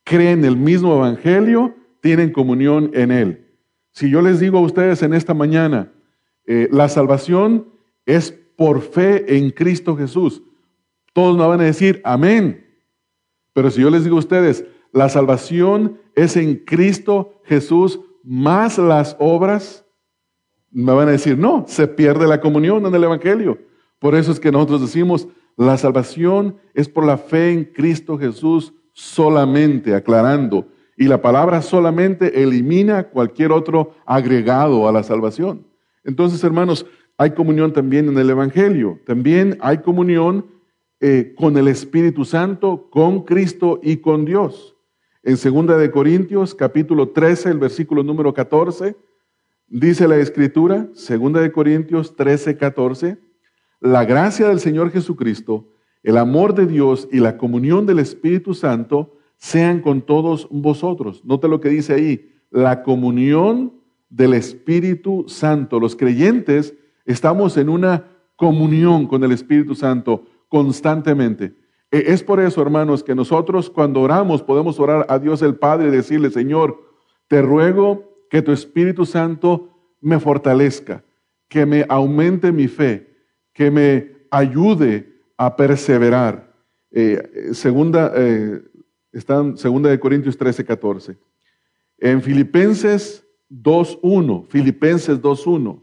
creen 0.04 0.44
el 0.44 0.56
mismo 0.56 0.94
Evangelio, 0.96 1.75
tienen 2.00 2.32
comunión 2.32 2.90
en 2.94 3.10
él. 3.10 3.46
Si 3.92 4.10
yo 4.10 4.22
les 4.22 4.40
digo 4.40 4.58
a 4.58 4.62
ustedes 4.62 5.02
en 5.02 5.12
esta 5.12 5.34
mañana, 5.34 5.92
eh, 6.46 6.68
la 6.70 6.88
salvación 6.88 7.68
es 8.06 8.32
por 8.56 8.80
fe 8.80 9.37
en 9.37 9.50
Cristo 9.50 9.96
Jesús, 9.96 10.42
todos 11.12 11.37
me 11.37 11.46
van 11.46 11.60
a 11.60 11.64
decir, 11.64 12.00
amén. 12.04 12.66
Pero 13.52 13.70
si 13.70 13.80
yo 13.80 13.90
les 13.90 14.04
digo 14.04 14.16
a 14.16 14.20
ustedes, 14.20 14.64
la 14.92 15.08
salvación 15.08 16.00
es 16.14 16.37
en 16.37 16.56
Cristo 16.56 17.40
Jesús 17.44 18.00
más 18.22 18.78
las 18.78 19.16
obras, 19.18 19.84
me 20.71 20.93
van 20.93 21.09
a 21.09 21.13
decir, 21.13 21.37
no, 21.37 21.65
se 21.67 21.89
pierde 21.89 22.26
la 22.26 22.41
comunión 22.41 22.87
en 22.87 22.95
el 22.95 23.04
Evangelio. 23.04 23.59
Por 23.99 24.15
eso 24.15 24.33
es 24.33 24.41
que 24.41 24.52
nosotros 24.52 24.80
decimos, 24.80 25.28
la 25.56 25.76
salvación 25.76 26.56
es 26.75 26.89
por 26.89 27.04
la 27.04 27.19
fe 27.19 27.52
en 27.52 27.65
Cristo 27.65 28.19
Jesús 28.19 28.73
solamente, 28.93 29.95
aclarando. 29.95 30.69
Y 30.97 31.04
la 31.04 31.21
palabra 31.23 31.63
solamente 31.63 32.43
elimina 32.43 33.04
cualquier 33.04 33.52
otro 33.52 33.95
agregado 34.06 34.89
a 34.89 34.93
la 34.93 35.02
salvación. 35.02 35.67
Entonces, 36.04 36.43
hermanos, 36.45 36.87
hay 37.17 37.33
comunión 37.33 37.73
también 37.73 38.09
en 38.09 38.19
el 38.19 38.30
Evangelio. 38.30 38.99
También 39.04 39.59
hay 39.61 39.78
comunión 39.78 40.47
eh, 41.00 41.35
con 41.37 41.56
el 41.56 41.69
Espíritu 41.69 42.25
Santo, 42.25 42.89
con 42.91 43.25
Cristo 43.25 43.80
y 43.83 43.99
con 43.99 44.25
Dios. 44.25 44.76
En 45.23 45.37
2 45.37 45.78
de 45.78 45.91
Corintios, 45.91 46.54
capítulo 46.54 47.11
13, 47.11 47.50
el 47.50 47.59
versículo 47.59 48.02
número 48.02 48.33
14, 48.33 48.97
dice 49.71 50.09
la 50.09 50.17
Escritura, 50.17 50.89
2 51.09 51.33
de 51.33 51.52
Corintios 51.52 52.17
13, 52.17 52.56
14, 52.56 53.19
la 53.80 54.04
gracia 54.04 54.49
del 54.49 54.61
Señor 54.61 54.91
Jesucristo, 54.91 55.69
el 56.02 56.19
amor 56.19 56.54
de 56.54 56.67
Dios 56.67 57.09
y 57.11 57.21
la 57.21 57.39
comunión 57.39 57.87
del 57.87 58.00
Espíritu 58.00 58.52
Santo 58.52 59.17
sean 59.37 59.80
con 59.80 60.02
todos 60.02 60.49
vosotros. 60.50 61.25
Note 61.25 61.49
lo 61.49 61.61
que 61.61 61.71
dice 61.71 61.95
ahí, 61.95 62.33
la 62.50 62.83
comunión 62.83 63.73
del 64.11 64.35
Espíritu 64.35 65.25
Santo. 65.28 65.78
Los 65.78 65.97
creyentes 65.97 66.75
estamos 67.06 67.56
en 67.56 67.69
una 67.69 68.09
comunión 68.37 69.06
con 69.06 69.23
el 69.25 69.33
Espíritu 69.33 69.75
Santo 69.75 70.25
constantemente. 70.49 71.54
E, 71.91 72.04
es 72.09 72.23
por 72.23 72.41
eso, 72.41 72.61
hermanos, 72.61 73.04
que 73.04 73.15
nosotros 73.15 73.71
cuando 73.71 74.00
oramos 74.00 74.43
podemos 74.43 74.80
orar 74.80 75.06
a 75.09 75.19
Dios 75.19 75.43
el 75.43 75.54
Padre 75.54 75.89
y 75.89 75.93
decirle, 75.93 76.30
Señor, 76.30 76.83
te 77.28 77.41
ruego 77.41 78.09
que 78.30 78.40
tu 78.40 78.52
Espíritu 78.52 79.04
Santo 79.04 79.69
me 80.00 80.19
fortalezca, 80.19 81.04
que 81.49 81.66
me 81.66 81.84
aumente 81.88 82.52
mi 82.52 82.69
fe, 82.69 83.14
que 83.52 83.71
me 83.71 84.12
ayude 84.30 85.21
a 85.36 85.54
perseverar. 85.56 86.54
Eh, 86.93 87.50
segunda, 87.52 88.12
eh, 88.16 88.62
está 89.12 89.56
segunda 89.56 89.90
de 89.90 89.99
Corintios 89.99 90.38
13, 90.38 90.64
14. 90.64 91.19
En 91.99 92.23
Filipenses 92.23 93.26
2.1, 93.50 94.47
Filipenses 94.49 95.21
2.1. 95.21 95.82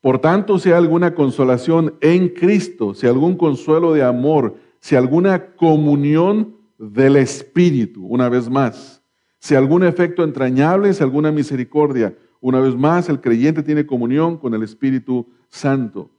Por 0.00 0.18
tanto, 0.18 0.58
si 0.58 0.70
hay 0.70 0.74
alguna 0.74 1.14
consolación 1.14 1.94
en 2.00 2.30
Cristo, 2.30 2.92
si 2.92 3.06
algún 3.06 3.36
consuelo 3.36 3.92
de 3.92 4.02
amor, 4.02 4.56
si 4.80 4.96
alguna 4.96 5.54
comunión 5.54 6.56
del 6.76 7.16
Espíritu, 7.16 8.04
una 8.06 8.28
vez 8.28 8.48
más, 8.50 8.99
si 9.40 9.54
algún 9.54 9.82
efecto 9.84 10.22
entrañable, 10.22 10.92
si 10.92 11.02
alguna 11.02 11.32
misericordia, 11.32 12.14
una 12.40 12.60
vez 12.60 12.76
más, 12.76 13.08
el 13.08 13.20
creyente 13.20 13.62
tiene 13.62 13.86
comunión 13.86 14.36
con 14.36 14.54
el 14.54 14.62
Espíritu 14.62 15.26
Santo. 15.48 16.10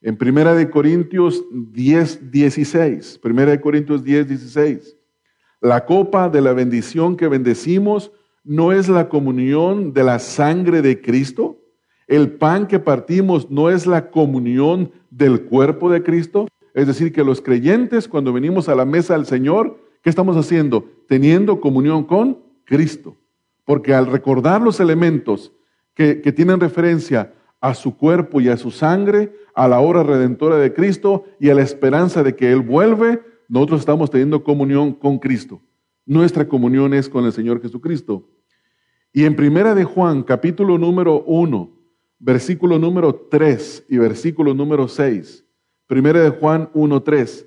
En 0.00 0.16
Primera 0.16 0.54
de 0.54 0.70
Corintios 0.70 1.44
10, 1.52 2.30
16, 2.30 3.18
Primera 3.18 3.50
de 3.50 3.60
Corintios 3.60 4.02
10, 4.02 4.28
16, 4.28 4.96
la 5.60 5.84
copa 5.84 6.28
de 6.28 6.40
la 6.40 6.52
bendición 6.52 7.16
que 7.16 7.28
bendecimos 7.28 8.10
no 8.44 8.72
es 8.72 8.88
la 8.88 9.08
comunión 9.08 9.92
de 9.92 10.02
la 10.02 10.18
sangre 10.18 10.82
de 10.82 11.00
Cristo. 11.00 11.58
El 12.08 12.32
pan 12.32 12.66
que 12.66 12.80
partimos 12.80 13.50
no 13.50 13.70
es 13.70 13.86
la 13.86 14.10
comunión 14.10 14.90
del 15.10 15.42
cuerpo 15.44 15.90
de 15.90 16.02
Cristo. 16.02 16.48
Es 16.74 16.88
decir, 16.88 17.12
que 17.12 17.22
los 17.22 17.40
creyentes 17.40 18.08
cuando 18.08 18.32
venimos 18.32 18.68
a 18.68 18.74
la 18.74 18.84
mesa 18.84 19.14
del 19.14 19.26
Señor, 19.26 19.78
¿qué 20.02 20.10
estamos 20.10 20.36
haciendo? 20.36 20.84
Teniendo 21.06 21.60
comunión 21.60 22.04
con 22.04 22.51
Cristo. 22.72 23.18
Porque 23.66 23.92
al 23.92 24.06
recordar 24.06 24.62
los 24.62 24.80
elementos 24.80 25.52
que, 25.92 26.14
tienen 26.34 26.58
referencia 26.58 27.34
a 27.60 27.74
su 27.74 27.98
cuerpo 27.98 28.40
y 28.40 28.48
a 28.48 28.56
su 28.56 28.70
sangre, 28.70 29.36
a 29.54 29.68
la 29.68 29.80
hora 29.80 30.02
redentora 30.02 30.56
de 30.56 30.72
Cristo 30.72 31.26
y 31.38 31.50
a 31.50 31.54
la 31.54 31.60
esperanza 31.60 32.22
de 32.22 32.34
que 32.34 32.50
Él 32.50 32.62
vuelve, 32.62 33.20
nosotros 33.46 33.80
estamos 33.80 34.08
teniendo 34.08 34.42
comunión 34.42 34.94
con 34.94 35.18
Cristo. 35.18 35.60
Nuestra 36.06 36.48
comunión 36.48 36.94
es 36.94 37.10
con 37.10 37.26
el 37.26 37.32
Señor 37.34 37.60
Jesucristo. 37.60 38.26
Y 39.12 39.26
en 39.26 39.36
Primera 39.36 39.74
de 39.74 39.84
Juan, 39.84 40.22
capítulo 40.22 40.78
número 40.78 41.22
1, 41.24 41.70
versículo 42.20 42.78
número 42.78 43.14
3 43.30 43.84
y 43.90 43.98
versículo 43.98 44.54
número 44.54 44.88
6, 44.88 45.44
Primera 45.86 46.22
de 46.22 46.30
Juan 46.30 46.70
1.3. 46.72 47.46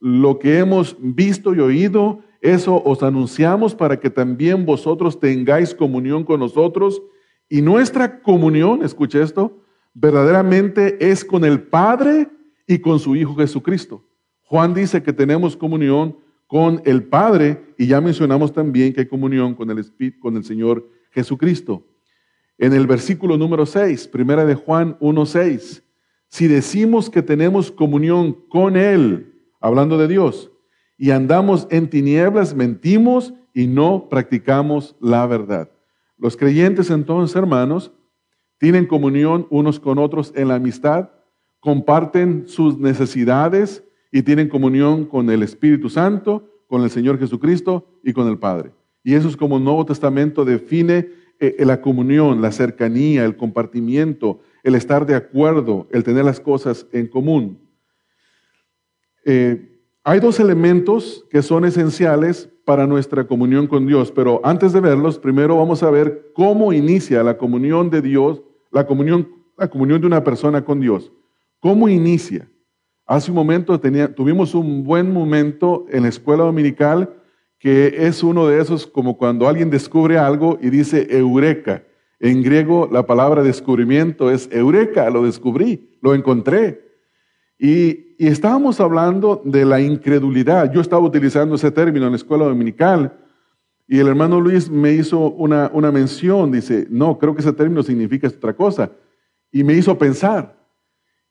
Lo 0.00 0.40
que 0.40 0.58
hemos 0.58 0.96
visto 0.98 1.54
y 1.54 1.60
oído, 1.60 2.24
eso 2.40 2.82
os 2.84 3.02
anunciamos 3.02 3.74
para 3.74 3.98
que 3.98 4.10
también 4.10 4.64
vosotros 4.64 5.18
tengáis 5.18 5.74
comunión 5.74 6.24
con 6.24 6.40
nosotros. 6.40 7.02
Y 7.48 7.62
nuestra 7.62 8.20
comunión, 8.20 8.82
escuche 8.84 9.22
esto, 9.22 9.62
verdaderamente 9.94 11.10
es 11.10 11.24
con 11.24 11.44
el 11.44 11.62
Padre 11.62 12.28
y 12.66 12.78
con 12.78 12.98
su 12.98 13.16
Hijo 13.16 13.34
Jesucristo. 13.34 14.04
Juan 14.42 14.74
dice 14.74 15.02
que 15.02 15.12
tenemos 15.12 15.56
comunión 15.56 16.16
con 16.46 16.80
el 16.84 17.04
Padre 17.04 17.74
y 17.76 17.86
ya 17.86 18.00
mencionamos 18.00 18.52
también 18.52 18.92
que 18.92 19.00
hay 19.00 19.06
comunión 19.06 19.54
con 19.54 19.70
el 19.70 19.78
Espíritu, 19.78 20.20
con 20.20 20.36
el 20.36 20.44
Señor 20.44 20.88
Jesucristo. 21.10 21.84
En 22.56 22.72
el 22.72 22.86
versículo 22.86 23.36
número 23.36 23.66
6, 23.66 24.08
primera 24.08 24.44
de 24.44 24.54
Juan 24.54 24.98
1.6, 25.00 25.82
si 26.28 26.46
decimos 26.46 27.10
que 27.10 27.22
tenemos 27.22 27.70
comunión 27.70 28.32
con 28.48 28.76
Él, 28.76 29.32
hablando 29.60 29.96
de 29.96 30.08
Dios, 30.08 30.50
y 30.98 31.12
andamos 31.12 31.68
en 31.70 31.88
tinieblas, 31.88 32.54
mentimos 32.54 33.32
y 33.54 33.68
no 33.68 34.08
practicamos 34.10 34.96
la 35.00 35.26
verdad. 35.26 35.70
Los 36.18 36.36
creyentes 36.36 36.90
entonces, 36.90 37.36
hermanos, 37.36 37.92
tienen 38.58 38.86
comunión 38.86 39.46
unos 39.50 39.78
con 39.78 39.98
otros 39.98 40.32
en 40.34 40.48
la 40.48 40.56
amistad, 40.56 41.10
comparten 41.60 42.48
sus 42.48 42.76
necesidades 42.78 43.84
y 44.10 44.22
tienen 44.22 44.48
comunión 44.48 45.04
con 45.04 45.30
el 45.30 45.44
Espíritu 45.44 45.88
Santo, 45.88 46.50
con 46.66 46.82
el 46.82 46.90
Señor 46.90 47.20
Jesucristo 47.20 48.00
y 48.02 48.12
con 48.12 48.26
el 48.26 48.38
Padre. 48.38 48.72
Y 49.04 49.14
eso 49.14 49.28
es 49.28 49.36
como 49.36 49.58
el 49.58 49.64
Nuevo 49.64 49.86
Testamento 49.86 50.44
define 50.44 51.08
eh, 51.38 51.54
la 51.60 51.80
comunión, 51.80 52.42
la 52.42 52.50
cercanía, 52.50 53.24
el 53.24 53.36
compartimiento, 53.36 54.40
el 54.64 54.74
estar 54.74 55.06
de 55.06 55.14
acuerdo, 55.14 55.86
el 55.92 56.02
tener 56.02 56.24
las 56.24 56.40
cosas 56.40 56.86
en 56.90 57.06
común. 57.06 57.60
Eh, 59.24 59.77
hay 60.08 60.20
dos 60.20 60.40
elementos 60.40 61.26
que 61.28 61.42
son 61.42 61.66
esenciales 61.66 62.48
para 62.64 62.86
nuestra 62.86 63.26
comunión 63.26 63.66
con 63.66 63.86
Dios, 63.86 64.10
pero 64.10 64.40
antes 64.42 64.72
de 64.72 64.80
verlos, 64.80 65.18
primero 65.18 65.58
vamos 65.58 65.82
a 65.82 65.90
ver 65.90 66.32
cómo 66.34 66.72
inicia 66.72 67.22
la 67.22 67.36
comunión 67.36 67.90
de 67.90 68.00
Dios, 68.00 68.40
la 68.70 68.86
comunión, 68.86 69.28
la 69.58 69.68
comunión 69.68 70.00
de 70.00 70.06
una 70.06 70.24
persona 70.24 70.64
con 70.64 70.80
Dios. 70.80 71.12
¿Cómo 71.60 71.90
inicia? 71.90 72.48
Hace 73.04 73.30
un 73.30 73.34
momento 73.34 73.78
tuvimos 74.16 74.54
un 74.54 74.82
buen 74.82 75.12
momento 75.12 75.84
en 75.90 76.04
la 76.04 76.08
escuela 76.08 76.44
dominical 76.44 77.14
que 77.58 78.06
es 78.06 78.22
uno 78.22 78.46
de 78.46 78.62
esos 78.62 78.86
como 78.86 79.18
cuando 79.18 79.46
alguien 79.46 79.68
descubre 79.68 80.16
algo 80.16 80.58
y 80.62 80.70
dice 80.70 81.06
eureka. 81.10 81.84
En 82.18 82.42
griego 82.42 82.88
la 82.90 83.04
palabra 83.04 83.42
descubrimiento 83.42 84.30
es 84.30 84.48
eureka, 84.52 85.10
lo 85.10 85.24
descubrí, 85.24 85.98
lo 86.00 86.14
encontré. 86.14 86.87
Y, 87.58 88.06
estábamos 88.18 88.80
hablando 88.80 89.42
de 89.44 89.64
la 89.64 89.80
incredulidad. 89.80 90.72
Yo 90.72 90.80
estaba 90.80 91.02
utilizando 91.04 91.54
ese 91.54 91.70
término 91.70 92.06
en 92.06 92.12
la 92.12 92.16
escuela 92.16 92.44
dominical 92.44 93.16
y 93.86 93.98
el 93.98 94.08
hermano 94.08 94.40
Luis 94.40 94.68
me 94.68 94.92
hizo 94.92 95.30
una, 95.30 95.70
una 95.72 95.92
mención, 95.92 96.50
dice, 96.50 96.86
no, 96.90 97.18
creo 97.18 97.34
que 97.34 97.40
ese 97.40 97.52
término 97.52 97.82
significa 97.82 98.28
otra 98.28 98.54
cosa. 98.54 98.90
Y 99.52 99.62
me 99.62 99.74
hizo 99.74 99.96
pensar. 99.96 100.58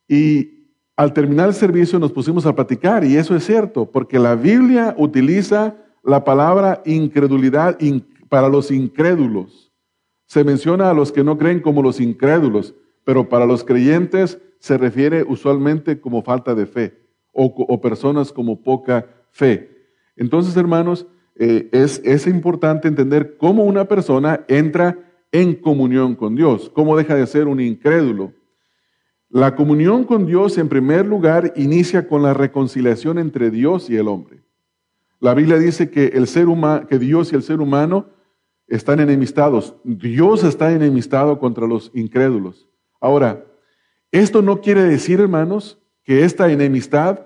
Y 0.08 0.58
al 0.96 1.14
terminar 1.14 1.50
el 1.50 1.54
servicio 1.54 2.00
nos 2.00 2.12
pusimos 2.12 2.46
a 2.46 2.56
platicar 2.56 3.04
y 3.04 3.18
eso 3.18 3.36
es 3.36 3.46
cierto, 3.46 3.86
porque 3.86 4.18
la 4.18 4.36
Biblia 4.36 4.96
utiliza 4.98 5.76
la 6.04 6.24
palabra 6.24 6.82
incredulidad 6.86 7.78
para 8.30 8.50
los 8.50 8.72
incrédulos. 8.72 9.72
Se 10.26 10.44
menciona 10.44 10.90
a 10.90 10.94
los 10.94 11.12
que 11.12 11.24
no 11.24 11.38
creen 11.38 11.60
como 11.60 11.84
los 11.84 12.00
incrédulos, 12.00 12.74
pero 13.04 13.30
para 13.30 13.46
los 13.46 13.64
creyentes 13.64 14.40
se 14.60 14.78
refiere 14.78 15.24
usualmente 15.24 16.00
como 16.00 16.22
falta 16.22 16.56
de 16.56 16.66
fe 16.66 17.08
o, 17.32 17.80
personas 17.80 18.32
como 18.32 18.62
poca 18.64 19.06
fe. 19.30 19.70
Entonces, 20.16 20.58
hermanos, 20.58 21.06
eh, 21.36 21.70
es, 21.72 22.02
es 22.04 22.26
importante 22.26 22.88
entender 22.88 23.38
cómo 23.38 23.64
una 23.64 23.86
persona 23.86 24.44
entra 24.48 24.98
en 25.32 25.54
comunión 25.54 26.16
con 26.16 26.36
Dios, 26.36 26.72
cómo 26.74 26.98
deja 26.98 27.16
de 27.16 27.28
ser 27.28 27.48
un 27.48 27.60
incrédulo. 27.60 28.34
La 29.30 29.56
comunión 29.56 30.06
con 30.06 30.26
Dios, 30.26 30.58
en 30.58 30.70
primer 30.70 31.06
lugar, 31.06 31.54
inicia 31.56 32.08
con 32.08 32.24
la 32.24 32.34
reconciliación 32.34 33.20
entre 33.20 33.52
Dios 33.52 33.90
y 33.90 33.98
el 33.98 34.08
hombre. 34.08 34.42
La 35.20 35.34
Biblia 35.34 35.58
dice 35.58 35.90
que, 35.90 36.08
el 36.08 36.28
ser 36.28 36.48
que 36.88 36.98
Dios 36.98 37.32
y 37.32 37.36
el 37.36 37.44
ser 37.44 37.60
humano 37.60 38.08
están 38.68 39.00
enemistados. 39.00 39.76
Dios 39.84 40.44
está 40.44 40.72
enemistado 40.72 41.40
contra 41.40 41.68
los 41.68 41.92
incrédulos. 41.94 42.68
Ahora, 43.00 43.46
esto 44.12 44.42
no 44.42 44.62
quiere 44.62 44.84
decir, 44.84 45.20
hermanos, 45.20 45.80
que 46.04 46.24
esta 46.24 46.52
enemistad 46.52 47.26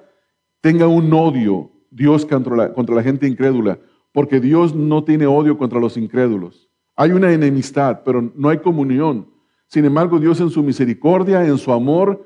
tenga 0.61 0.87
un 0.87 1.13
odio 1.13 1.71
Dios 1.91 2.25
contra 2.25 2.55
la, 2.55 3.03
gente 3.03 3.27
incrédula, 3.27 3.79
porque 4.13 4.39
Dios 4.39 4.73
no 4.73 5.03
tiene 5.03 5.27
odio 5.27 5.57
contra 5.57 5.79
los 5.79 5.97
incrédulos. 5.97 6.69
Hay 6.95 7.11
una 7.11 7.31
enemistad, 7.31 8.01
pero 8.03 8.31
no 8.35 8.49
hay 8.49 8.59
comunión. 8.59 9.29
Sin 9.67 9.85
embargo, 9.85 10.19
Dios 10.19 10.39
en 10.39 10.49
su 10.49 10.63
misericordia, 10.63 11.45
en 11.45 11.57
su 11.57 11.71
amor, 11.71 12.25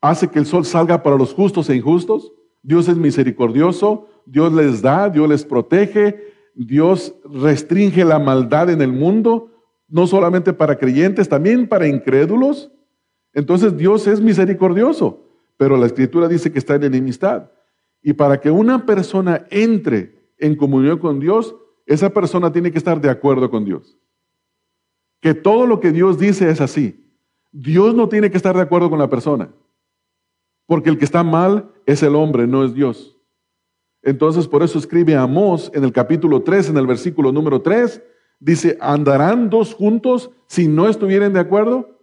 hace 0.00 0.28
que 0.28 0.38
el 0.38 0.46
sol 0.46 0.64
salga 0.64 1.02
para 1.02 1.16
los 1.16 1.32
justos 1.32 1.70
e 1.70 1.76
injustos. 1.76 2.32
Dios 2.62 2.88
es 2.88 2.96
misericordioso, 2.96 4.08
Dios 4.26 4.52
les 4.52 4.82
da, 4.82 5.08
Dios 5.08 5.28
les 5.28 5.44
protege, 5.44 6.18
Dios 6.54 7.14
restringe 7.24 8.04
la 8.04 8.18
maldad 8.18 8.70
en 8.70 8.80
el 8.80 8.92
mundo, 8.92 9.50
no 9.88 10.06
solamente 10.06 10.52
para 10.52 10.76
creyentes, 10.76 11.28
también 11.28 11.68
para 11.68 11.86
incrédulos. 11.86 12.72
Entonces 13.34 13.76
Dios 13.76 14.06
es 14.06 14.20
misericordioso, 14.20 15.20
pero 15.56 15.76
la 15.76 15.86
escritura 15.86 16.28
dice 16.28 16.52
que 16.52 16.58
está 16.58 16.76
en 16.76 16.84
enemistad. 16.84 17.50
Y 18.02 18.12
para 18.12 18.40
que 18.40 18.50
una 18.50 18.86
persona 18.86 19.46
entre 19.50 20.30
en 20.38 20.56
comunión 20.56 20.98
con 20.98 21.20
Dios, 21.20 21.54
esa 21.86 22.10
persona 22.10 22.52
tiene 22.52 22.70
que 22.70 22.78
estar 22.78 23.00
de 23.00 23.10
acuerdo 23.10 23.50
con 23.50 23.64
Dios. 23.64 23.98
Que 25.20 25.34
todo 25.34 25.66
lo 25.66 25.80
que 25.80 25.90
Dios 25.90 26.18
dice 26.18 26.48
es 26.50 26.60
así. 26.60 27.04
Dios 27.50 27.94
no 27.94 28.08
tiene 28.08 28.30
que 28.30 28.36
estar 28.36 28.54
de 28.54 28.62
acuerdo 28.62 28.90
con 28.90 28.98
la 28.98 29.08
persona, 29.08 29.48
porque 30.66 30.90
el 30.90 30.98
que 30.98 31.04
está 31.04 31.22
mal 31.22 31.70
es 31.86 32.02
el 32.02 32.16
hombre, 32.16 32.46
no 32.46 32.64
es 32.64 32.74
Dios. 32.74 33.16
Entonces, 34.02 34.48
por 34.48 34.62
eso 34.62 34.78
escribe 34.78 35.16
Amós 35.16 35.70
en 35.72 35.84
el 35.84 35.92
capítulo 35.92 36.42
3, 36.42 36.70
en 36.70 36.76
el 36.76 36.86
versículo 36.86 37.32
número 37.32 37.62
3, 37.62 38.02
dice, 38.40 38.76
¿andarán 38.80 39.48
dos 39.50 39.72
juntos 39.72 40.30
si 40.46 40.68
no 40.68 40.88
estuvieran 40.88 41.32
de 41.32 41.40
acuerdo? 41.40 41.93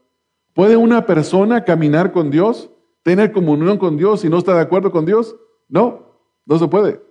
¿Puede 0.54 0.76
una 0.78 1.06
persona 1.06 1.64
caminar 1.64 2.12
con 2.12 2.30
Dios, 2.30 2.70
tener 3.04 3.32
comunión 3.32 3.78
con 3.78 3.98
Dios 3.98 4.22
si 4.22 4.30
no 4.30 4.38
está 4.38 4.56
de 4.56 4.62
acuerdo 4.62 4.92
con 4.92 5.06
Dios? 5.06 5.36
No, 5.70 6.18
no 6.46 6.60
se 6.60 6.68
puede. 6.68 7.02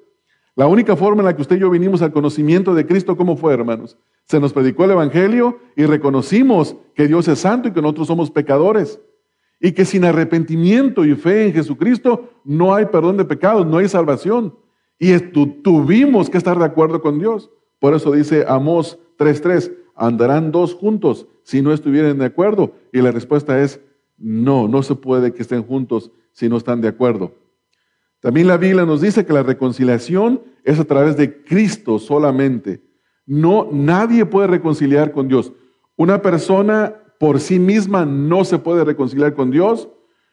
La 0.57 0.67
única 0.67 0.95
forma 0.97 1.23
en 1.23 1.27
la 1.27 1.35
que 1.35 1.43
usted 1.43 1.57
y 1.57 1.61
yo 1.61 1.71
vinimos 1.71 2.03
al 2.03 2.13
conocimiento 2.13 2.75
de 2.75 2.87
Cristo, 2.87 3.17
¿cómo 3.17 3.37
fue, 3.37 3.55
hermanos? 3.55 3.97
Se 4.27 4.39
nos 4.39 4.53
predicó 4.53 4.85
el 4.85 4.91
Evangelio 4.91 5.59
y 5.75 5.87
reconocimos 5.87 6.77
que 6.95 7.09
Dios 7.09 7.29
es 7.29 7.39
santo 7.39 7.69
y 7.69 7.73
que 7.73 7.81
nosotros 7.81 8.09
somos 8.09 8.31
pecadores. 8.31 9.01
Y 9.59 9.73
que 9.73 9.85
sin 9.85 10.05
arrepentimiento 10.05 11.05
y 11.05 11.15
fe 11.15 11.47
en 11.47 11.53
Jesucristo 11.53 12.31
no 12.45 12.75
hay 12.75 12.87
perdón 12.87 13.17
de 13.17 13.25
pecados, 13.25 13.67
no 13.67 13.79
hay 13.79 13.89
salvación. 13.89 14.55
Y 14.99 15.19
tuvimos 15.19 16.29
que 16.29 16.39
estar 16.39 16.59
de 16.59 16.65
acuerdo 16.65 17.01
con 17.01 17.19
Dios. 17.19 17.51
Por 17.79 17.95
eso 17.95 18.13
dice 18.13 18.45
Amós 18.47 18.99
3.3, 19.19 19.73
andarán 20.01 20.51
dos 20.51 20.75
juntos 20.75 21.27
si 21.43 21.61
no 21.63 21.73
estuvieran 21.73 22.19
de 22.19 22.25
acuerdo. 22.25 22.73
Y 22.93 23.01
la 23.03 23.13
respuesta 23.13 23.61
es, 23.63 23.81
no, 24.17 24.67
no 24.67 24.83
se 24.83 24.95
puede 24.95 25.33
que 25.33 25.43
estén 25.43 25.63
juntos 25.63 26.11
si 26.33 26.49
no 26.49 26.57
están 26.57 26.81
de 26.81 26.89
acuerdo. 26.89 27.35
También 28.21 28.47
la 28.47 28.57
Biblia 28.57 28.87
nos 28.87 29.03
dice 29.03 29.25
que 29.25 29.33
la 29.33 29.43
reconciliación 29.43 30.43
es 30.65 30.81
a 30.81 30.85
través 30.85 31.17
de 31.17 31.43
Cristo 31.43 31.99
solamente. 31.99 32.83
No, 33.27 33.69
nadie 33.71 34.27
puede 34.27 34.49
reconciliar 34.49 35.13
con 35.13 35.29
Dios. 35.29 35.53
Una 35.97 36.23
persona 36.23 36.97
por 37.19 37.39
sí 37.39 37.59
misma 37.59 38.07
no 38.07 38.45
se 38.45 38.59
puede 38.59 38.85
reconciliar 38.85 39.35
con 39.35 39.51
Dios. 39.51 39.89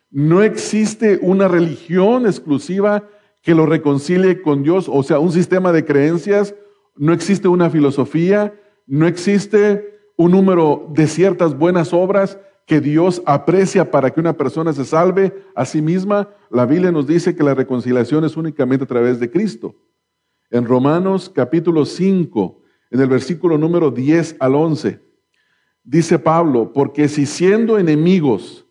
No 0.10 0.44
existe 0.44 1.20
una 1.22 1.50
religión 1.50 2.26
exclusiva 2.26 3.08
que 3.42 3.54
lo 3.54 3.66
reconcilie 3.66 4.42
con 4.42 4.64
Dios, 4.64 4.90
o 4.92 5.04
sea, 5.04 5.20
un 5.20 5.32
sistema 5.32 5.72
de 5.72 5.86
creencias, 5.86 6.56
no 6.98 7.14
existe 7.14 7.48
una 7.48 7.70
filosofía, 7.70 8.54
no 8.88 9.06
existe 9.06 10.00
un 10.16 10.32
número 10.32 10.88
de 10.90 11.08
ciertas 11.08 11.58
buenas 11.58 11.94
obras 11.94 12.40
que 12.66 12.82
Dios 12.82 13.22
aprecia 13.26 13.92
para 13.92 14.12
que 14.12 14.20
una 14.20 14.34
persona 14.34 14.74
se 14.74 14.86
salve 14.86 15.34
a 15.56 15.66
sí 15.66 15.82
misma. 15.82 16.30
La 16.50 16.66
Biblia 16.66 16.92
nos 16.92 17.06
dice 17.06 17.36
que 17.36 17.44
la 17.44 17.54
reconciliación 17.54 18.26
es 18.26 18.36
únicamente 18.36 18.86
a 18.86 18.88
través 18.88 19.20
de 19.20 19.30
Cristo. 19.30 19.76
En 20.50 20.66
Romanos 20.66 21.30
capítulo 21.34 21.86
5, 21.86 22.62
en 22.92 23.02
el 23.02 23.08
versículo 23.08 23.58
número 23.58 23.92
10 23.92 24.38
al 24.40 24.56
11, 24.56 25.02
dice 25.84 26.20
Pablo, 26.20 26.72
porque 26.74 27.08
si 27.10 27.26
siendo 27.26 27.78
enemigos 27.78 28.66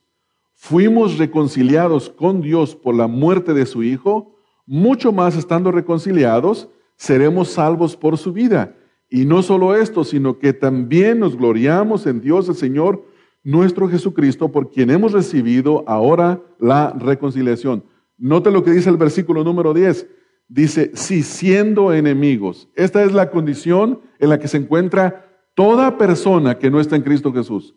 fuimos 0.55 1.19
reconciliados 1.19 2.11
con 2.11 2.41
Dios 2.41 2.75
por 2.75 2.95
la 2.95 3.07
muerte 3.07 3.55
de 3.55 3.67
su 3.67 3.83
Hijo, 3.83 4.37
mucho 4.67 5.13
más 5.13 5.37
estando 5.37 5.71
reconciliados, 5.71 6.69
seremos 6.97 7.49
salvos 7.49 7.97
por 7.97 8.19
su 8.19 8.33
vida. 8.33 8.75
Y 9.09 9.25
no 9.25 9.43
solo 9.43 9.75
esto, 9.75 10.05
sino 10.05 10.39
que 10.39 10.53
también 10.53 11.21
nos 11.21 11.37
gloriamos 11.37 12.07
en 12.07 12.21
Dios 12.21 12.49
el 12.49 12.57
Señor 12.57 13.05
nuestro 13.45 13.89
Jesucristo, 13.89 14.51
por 14.51 14.71
quien 14.71 14.91
hemos 14.91 15.13
recibido 15.13 15.85
ahora 15.87 16.43
la 16.59 16.91
reconciliación. 16.99 17.85
Note 18.19 18.51
lo 18.51 18.65
que 18.65 18.73
dice 18.73 18.91
el 18.91 18.97
versículo 18.97 19.45
número 19.45 19.73
10. 19.73 20.09
Dice, 20.49 20.91
si 20.95 21.23
siendo 21.23 21.93
enemigos, 21.93 22.69
esta 22.75 23.05
es 23.05 23.13
la 23.13 23.31
condición 23.31 24.01
en 24.19 24.31
la 24.31 24.39
que 24.39 24.49
se 24.49 24.57
encuentra 24.57 25.27
toda 25.55 25.97
persona 25.97 26.59
que 26.59 26.71
no 26.71 26.81
está 26.81 26.97
en 26.97 27.03
Cristo 27.03 27.33
Jesús. 27.33 27.75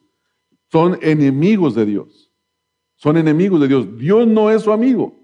Son 0.71 0.97
enemigos 1.01 1.75
de 1.75 1.85
Dios. 1.85 2.31
Son 2.95 3.17
enemigos 3.17 3.61
de 3.61 3.67
Dios. 3.67 3.97
Dios 3.97 4.27
no 4.27 4.51
es 4.51 4.63
su 4.63 4.71
amigo. 4.71 5.15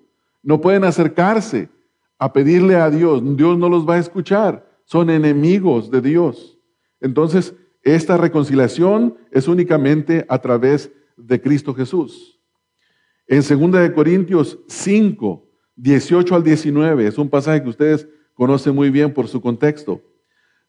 No 0.42 0.62
pueden 0.62 0.84
acercarse 0.84 1.70
a 2.18 2.32
pedirle 2.32 2.76
a 2.76 2.90
Dios. 2.90 3.22
Dios 3.36 3.58
no 3.58 3.68
los 3.68 3.88
va 3.88 3.96
a 3.96 4.00
escuchar. 4.00 4.65
Son 4.86 5.10
enemigos 5.10 5.92
de 5.92 6.02
Dios. 6.02 6.58
Entonces, 7.02 7.54
esta 7.84 8.18
reconciliación 8.18 9.18
es 9.32 9.48
únicamente 9.48 10.26
a 10.30 10.40
través 10.40 10.92
de 11.18 11.40
Cristo 11.40 11.74
Jesús. 11.74 12.40
En 13.28 13.42
2 13.42 13.72
de 13.82 13.94
Corintios 13.94 14.60
5, 14.68 15.48
18 15.76 16.36
al 16.36 16.44
19, 16.44 17.08
es 17.08 17.18
un 17.18 17.30
pasaje 17.30 17.62
que 17.62 17.70
ustedes 17.70 18.08
conoce 18.34 18.72
muy 18.72 18.90
bien 18.90 19.14
por 19.14 19.28
su 19.28 19.42
contexto. 19.42 20.02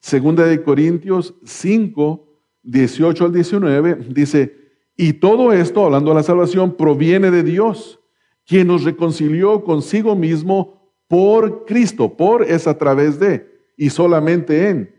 Segunda 0.01 0.45
de 0.45 0.63
Corintios 0.63 1.35
5, 1.45 2.27
18 2.63 3.25
al 3.25 3.33
19, 3.33 3.99
dice, 4.11 4.67
y 4.97 5.15
todo 5.15 5.53
esto, 5.53 5.85
hablando 5.85 6.11
de 6.11 6.17
la 6.17 6.23
salvación, 6.23 6.77
proviene 6.77 7.31
de 7.31 7.43
Dios, 7.43 8.01
quien 8.47 8.69
nos 8.69 8.85
reconcilió 8.85 9.63
consigo 9.65 10.17
mismo 10.17 10.93
por 11.09 11.67
Cristo. 11.67 12.17
Por 12.17 12.45
es 12.45 12.67
a 12.67 12.79
través 12.79 13.19
de 13.19 13.56
y 13.77 13.91
solamente 13.91 14.69
en. 14.69 14.95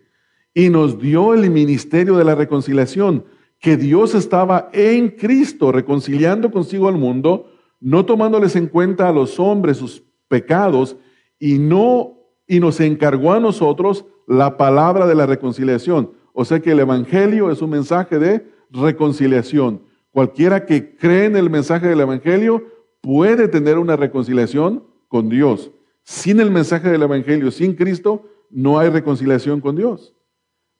Y 0.53 0.69
nos 0.69 0.99
dio 0.99 1.33
el 1.33 1.49
ministerio 1.49 2.17
de 2.17 2.23
la 2.23 2.35
reconciliación, 2.35 3.25
que 3.59 3.77
Dios 3.77 4.15
estaba 4.15 4.69
en 4.73 5.09
Cristo 5.09 5.71
reconciliando 5.71 6.51
consigo 6.51 6.87
al 6.87 6.97
mundo, 6.97 7.51
no 7.79 8.05
tomándoles 8.05 8.55
en 8.55 8.67
cuenta 8.67 9.07
a 9.07 9.11
los 9.13 9.39
hombres 9.39 9.77
sus 9.77 10.03
pecados, 10.27 10.97
y 11.39 11.59
no 11.59 12.17
y 12.47 12.59
nos 12.59 12.79
encargó 12.79 13.33
a 13.33 13.39
nosotros 13.39 14.05
la 14.27 14.57
palabra 14.57 15.05
de 15.05 15.15
la 15.15 15.25
reconciliación. 15.25 16.11
O 16.33 16.45
sea 16.45 16.59
que 16.59 16.71
el 16.71 16.79
evangelio 16.79 17.51
es 17.51 17.61
un 17.61 17.71
mensaje 17.71 18.19
de 18.19 18.47
reconciliación. 18.71 19.81
Cualquiera 20.11 20.65
que 20.65 20.95
cree 20.95 21.25
en 21.25 21.35
el 21.35 21.49
mensaje 21.49 21.87
del 21.87 21.99
evangelio 21.99 22.63
puede 23.01 23.47
tener 23.47 23.77
una 23.77 23.95
reconciliación 23.95 24.83
con 25.07 25.29
Dios. 25.29 25.71
Sin 26.03 26.39
el 26.39 26.51
mensaje 26.51 26.89
del 26.89 27.03
evangelio, 27.03 27.51
sin 27.51 27.73
Cristo, 27.73 28.23
no 28.49 28.79
hay 28.79 28.89
reconciliación 28.89 29.61
con 29.61 29.75
Dios. 29.75 30.13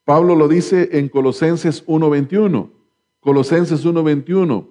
Pablo 0.06 0.36
lo 0.36 0.48
dice 0.48 0.90
en 0.94 1.10
Colosenses 1.10 1.84
1:21. 1.86 2.72
Colosenses 3.20 3.86
1:21. 3.86 4.70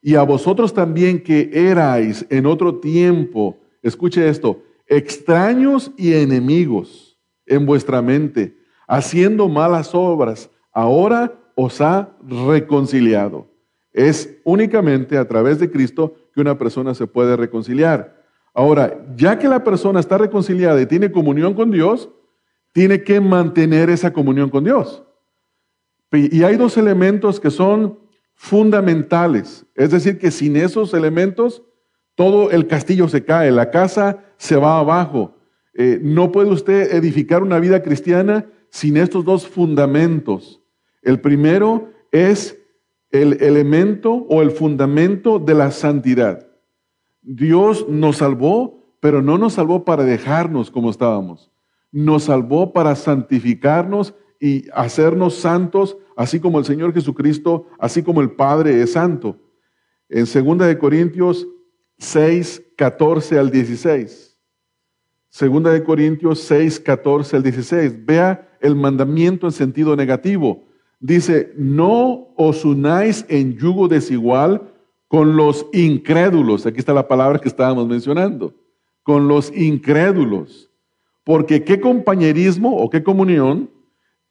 Y 0.00 0.14
a 0.14 0.22
vosotros 0.22 0.74
también 0.74 1.22
que 1.22 1.50
erais 1.52 2.26
en 2.30 2.46
otro 2.46 2.76
tiempo, 2.76 3.58
escuche 3.82 4.28
esto, 4.28 4.62
extraños 4.86 5.90
y 5.96 6.12
enemigos 6.12 7.18
en 7.46 7.66
vuestra 7.66 8.02
mente, 8.02 8.56
haciendo 8.86 9.48
malas 9.48 9.94
obras, 9.94 10.50
ahora 10.72 11.32
os 11.54 11.80
ha 11.80 12.16
reconciliado. 12.26 13.48
Es 13.92 14.38
únicamente 14.44 15.16
a 15.16 15.26
través 15.26 15.58
de 15.58 15.70
Cristo 15.70 16.14
que 16.34 16.40
una 16.40 16.58
persona 16.58 16.94
se 16.94 17.06
puede 17.06 17.36
reconciliar. 17.36 18.13
Ahora, 18.54 19.04
ya 19.16 19.38
que 19.38 19.48
la 19.48 19.64
persona 19.64 19.98
está 19.98 20.16
reconciliada 20.16 20.80
y 20.80 20.86
tiene 20.86 21.10
comunión 21.10 21.54
con 21.54 21.72
Dios, 21.72 22.08
tiene 22.72 23.02
que 23.02 23.20
mantener 23.20 23.90
esa 23.90 24.12
comunión 24.12 24.48
con 24.48 24.62
Dios. 24.62 25.02
Y 26.12 26.44
hay 26.44 26.56
dos 26.56 26.76
elementos 26.76 27.40
que 27.40 27.50
son 27.50 27.98
fundamentales. 28.34 29.66
Es 29.74 29.90
decir, 29.90 30.18
que 30.18 30.30
sin 30.30 30.56
esos 30.56 30.94
elementos, 30.94 31.64
todo 32.14 32.52
el 32.52 32.68
castillo 32.68 33.08
se 33.08 33.24
cae, 33.24 33.50
la 33.50 33.70
casa 33.70 34.24
se 34.36 34.54
va 34.56 34.78
abajo. 34.78 35.36
Eh, 35.74 35.98
no 36.00 36.30
puede 36.30 36.50
usted 36.50 36.94
edificar 36.94 37.42
una 37.42 37.58
vida 37.58 37.82
cristiana 37.82 38.46
sin 38.70 38.96
estos 38.96 39.24
dos 39.24 39.48
fundamentos. 39.48 40.62
El 41.02 41.20
primero 41.20 41.90
es 42.12 42.58
el 43.10 43.42
elemento 43.42 44.12
o 44.12 44.42
el 44.42 44.52
fundamento 44.52 45.40
de 45.40 45.54
la 45.54 45.72
santidad. 45.72 46.53
Dios 47.24 47.86
nos 47.88 48.18
salvó, 48.18 48.84
pero 49.00 49.22
no 49.22 49.38
nos 49.38 49.54
salvó 49.54 49.84
para 49.84 50.04
dejarnos 50.04 50.70
como 50.70 50.90
estábamos. 50.90 51.50
Nos 51.90 52.24
salvó 52.24 52.72
para 52.72 52.94
santificarnos 52.94 54.14
y 54.38 54.66
hacernos 54.74 55.34
santos, 55.34 55.96
así 56.16 56.38
como 56.38 56.58
el 56.58 56.64
Señor 56.64 56.92
Jesucristo, 56.92 57.66
así 57.78 58.02
como 58.02 58.20
el 58.20 58.32
Padre 58.32 58.82
es 58.82 58.92
santo. 58.92 59.38
En 60.08 60.26
2 60.26 60.58
de 60.66 60.78
Corintios 60.78 61.48
6, 61.98 62.62
14 62.76 63.38
al 63.38 63.50
16. 63.50 64.38
Segunda 65.30 65.72
de 65.72 65.82
Corintios 65.82 66.40
6, 66.40 66.78
14 66.80 67.36
al 67.36 67.42
16. 67.42 68.04
Vea 68.04 68.56
el 68.60 68.76
mandamiento 68.76 69.46
en 69.46 69.52
sentido 69.52 69.96
negativo. 69.96 70.64
Dice, 71.00 71.52
no 71.56 72.28
os 72.36 72.64
unáis 72.64 73.24
en 73.28 73.56
yugo 73.56 73.88
desigual 73.88 74.73
con 75.08 75.36
los 75.36 75.66
incrédulos. 75.72 76.66
Aquí 76.66 76.78
está 76.78 76.92
la 76.92 77.08
palabra 77.08 77.38
que 77.38 77.48
estábamos 77.48 77.86
mencionando. 77.86 78.54
Con 79.02 79.28
los 79.28 79.54
incrédulos. 79.54 80.70
Porque 81.24 81.64
qué 81.64 81.80
compañerismo 81.80 82.76
o 82.76 82.90
qué 82.90 83.02
comunión 83.02 83.70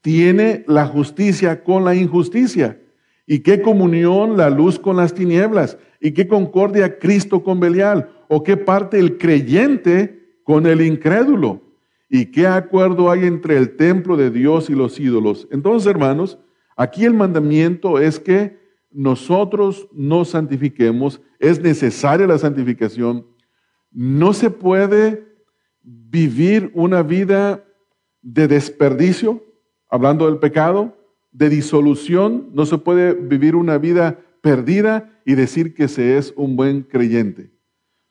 tiene 0.02 0.64
la 0.68 0.86
justicia 0.86 1.64
con 1.64 1.86
la 1.86 1.96
injusticia. 1.96 2.80
¿Y 3.26 3.40
qué 3.40 3.62
comunión 3.62 4.36
la 4.36 4.50
luz 4.50 4.78
con 4.78 4.98
las 4.98 5.14
tinieblas? 5.14 5.78
¿Y 6.02 6.12
qué 6.12 6.28
concordia 6.28 7.00
Cristo 7.00 7.44
con 7.44 7.60
Belial? 7.60 8.10
¿O 8.28 8.44
qué 8.44 8.58
parte 8.58 9.00
el 9.00 9.18
creyente 9.18 10.40
con 10.44 10.66
el 10.68 10.82
incrédulo? 10.82 11.62
¿Y 12.10 12.28
qué 12.28 12.46
acuerdo 12.46 13.10
hay 13.10 13.26
entre 13.26 13.58
el 13.58 13.78
templo 13.78 14.18
de 14.18 14.30
Dios 14.30 14.70
y 14.70 14.74
los 14.74 15.00
ídolos? 15.00 15.48
Entonces, 15.52 15.90
hermanos, 15.90 16.38
aquí 16.76 17.06
el 17.06 17.14
mandamiento 17.14 17.98
es 18.00 18.20
que 18.20 18.63
nosotros 18.94 19.88
nos 19.92 20.30
santifiquemos, 20.30 21.22
es 21.40 21.62
necesaria 21.62 22.28
la 22.28 22.38
santificación. 22.38 23.26
No 23.92 24.34
se 24.34 24.50
puede 24.50 25.26
vivir 25.82 26.72
una 26.74 27.04
vida 27.04 27.66
de 28.22 28.48
desperdicio, 28.48 29.44
hablando 29.90 30.26
del 30.26 30.40
pecado, 30.40 30.98
de 31.32 31.50
disolución, 31.50 32.50
no 32.54 32.66
se 32.66 32.78
puede 32.78 33.14
vivir 33.14 33.56
una 33.56 33.78
vida 33.78 34.20
perdida 34.42 35.22
y 35.26 35.36
decir 35.36 35.74
que 35.74 35.88
se 35.88 36.18
es 36.18 36.34
un 36.36 36.56
buen 36.56 36.84
creyente. 36.84 37.52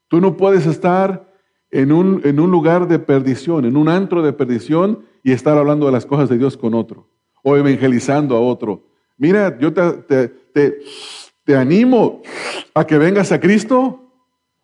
Tú 0.09 0.21
no 0.21 0.37
puedes 0.37 0.67
estar 0.67 1.33
en 1.71 1.93
un, 1.93 2.21
en 2.25 2.41
un 2.41 2.51
lugar 2.51 2.89
de 2.89 2.99
perdición, 2.99 3.65
en 3.65 3.77
un 3.77 3.89
antro 3.89 4.23
de 4.23 4.33
perdición 4.33 5.05
y 5.23 5.33
estar 5.33 5.57
hablando 5.57 5.87
de 5.87 5.93
las 5.93 6.05
cosas 6.05 6.29
de 6.29 6.39
Dios 6.39 6.57
con 6.57 6.75
otro 6.75 7.09
o 7.43 7.57
evangelizando 7.57 8.37
a 8.37 8.41
otro. 8.41 8.92
Mira, 9.23 9.57
yo 9.57 9.73
te, 9.73 10.27
te, 10.53 10.81
te 11.45 11.55
animo 11.55 12.23
a 12.75 12.85
que 12.85 12.99
vengas 12.99 13.31
a 13.31 13.39
Cristo. 13.39 14.01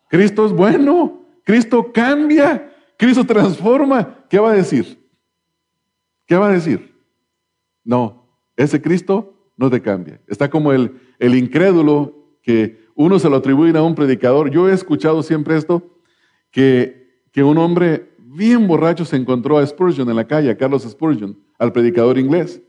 Cristo 0.09 0.45
es 0.45 0.51
bueno, 0.51 1.21
Cristo 1.45 1.93
cambia, 1.93 2.69
Cristo 2.97 3.23
transforma. 3.23 4.25
¿Qué 4.29 4.37
va 4.37 4.51
a 4.51 4.55
decir? 4.55 4.99
¿Qué 6.25 6.35
va 6.35 6.49
a 6.49 6.51
decir? 6.51 6.93
No, 7.85 8.27
ese 8.57 8.81
Cristo 8.81 9.33
no 9.55 9.69
te 9.69 9.81
cambia. 9.81 10.19
Está 10.27 10.49
como 10.49 10.73
el, 10.73 10.99
el 11.19 11.35
incrédulo 11.35 12.35
que 12.43 12.85
uno 12.95 13.17
se 13.17 13.29
lo 13.29 13.37
atribuye 13.37 13.77
a 13.77 13.81
un 13.81 13.95
predicador. 13.95 14.51
Yo 14.51 14.67
he 14.67 14.73
escuchado 14.73 15.23
siempre 15.23 15.55
esto, 15.55 15.89
que, 16.51 17.23
que 17.31 17.43
un 17.43 17.57
hombre 17.59 18.09
bien 18.17 18.67
borracho 18.67 19.05
se 19.05 19.15
encontró 19.15 19.57
a 19.57 19.65
Spurgeon 19.65 20.09
en 20.09 20.17
la 20.17 20.27
calle, 20.27 20.49
a 20.49 20.57
Carlos 20.57 20.83
Spurgeon, 20.83 21.39
al 21.57 21.71
predicador 21.71 22.17
inglés, 22.17 22.61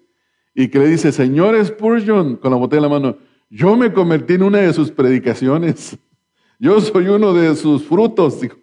y 0.54 0.68
que 0.68 0.78
le 0.78 0.88
dice, 0.88 1.12
señor 1.12 1.62
Spurgeon, 1.64 2.36
con 2.36 2.50
la 2.50 2.56
botella 2.56 2.78
en 2.78 2.82
la 2.82 2.88
mano, 2.88 3.16
yo 3.48 3.76
me 3.76 3.92
convertí 3.92 4.34
en 4.34 4.44
una 4.44 4.58
de 4.58 4.72
sus 4.72 4.90
predicaciones. 4.90 5.98
Yo 6.62 6.78
soy 6.80 7.08
uno 7.08 7.32
de 7.32 7.56
sus 7.56 7.82
frutos. 7.84 8.40
Digo, 8.40 8.56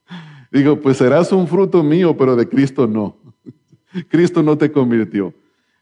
digo 0.52 0.80
pues 0.80 0.96
serás 0.96 1.30
un 1.32 1.46
fruto 1.46 1.82
mío, 1.82 2.16
pero 2.16 2.34
de 2.34 2.48
Cristo 2.48 2.86
no. 2.86 3.16
Cristo 4.08 4.42
no 4.42 4.56
te 4.56 4.72
convirtió. 4.72 5.34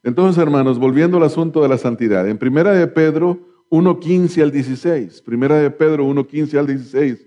Entonces, 0.03 0.43
hermanos, 0.43 0.79
volviendo 0.79 1.19
al 1.19 1.23
asunto 1.23 1.63
de 1.63 1.69
la 1.69 1.79
santidad, 1.79 2.29
en 2.29 2.39
Primera 2.39 2.73
de 2.73 2.87
Pedro 2.87 3.39
1.15 3.71 4.43
al 4.43 4.51
16, 4.51 5.23
Primera 5.23 5.57
de 5.57 5.71
Pedro 5.71 6.07
1.15 6.07 6.59
al 6.59 6.67
16, 6.67 7.27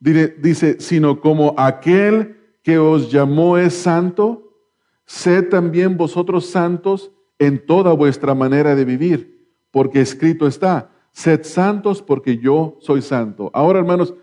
dice, 0.00 0.80
sino 0.80 1.20
como 1.20 1.54
aquel 1.58 2.36
que 2.62 2.78
os 2.78 3.12
llamó 3.12 3.58
es 3.58 3.74
santo, 3.74 4.56
sed 5.04 5.50
también 5.50 5.96
vosotros 5.96 6.46
santos 6.46 7.12
en 7.38 7.64
toda 7.64 7.92
vuestra 7.92 8.34
manera 8.34 8.74
de 8.74 8.84
vivir, 8.84 9.48
porque 9.70 10.00
escrito 10.00 10.46
está, 10.46 10.90
sed 11.12 11.42
santos 11.44 12.02
porque 12.02 12.38
yo 12.38 12.78
soy 12.80 13.02
santo. 13.02 13.50
Ahora, 13.54 13.78
hermanos, 13.78 14.14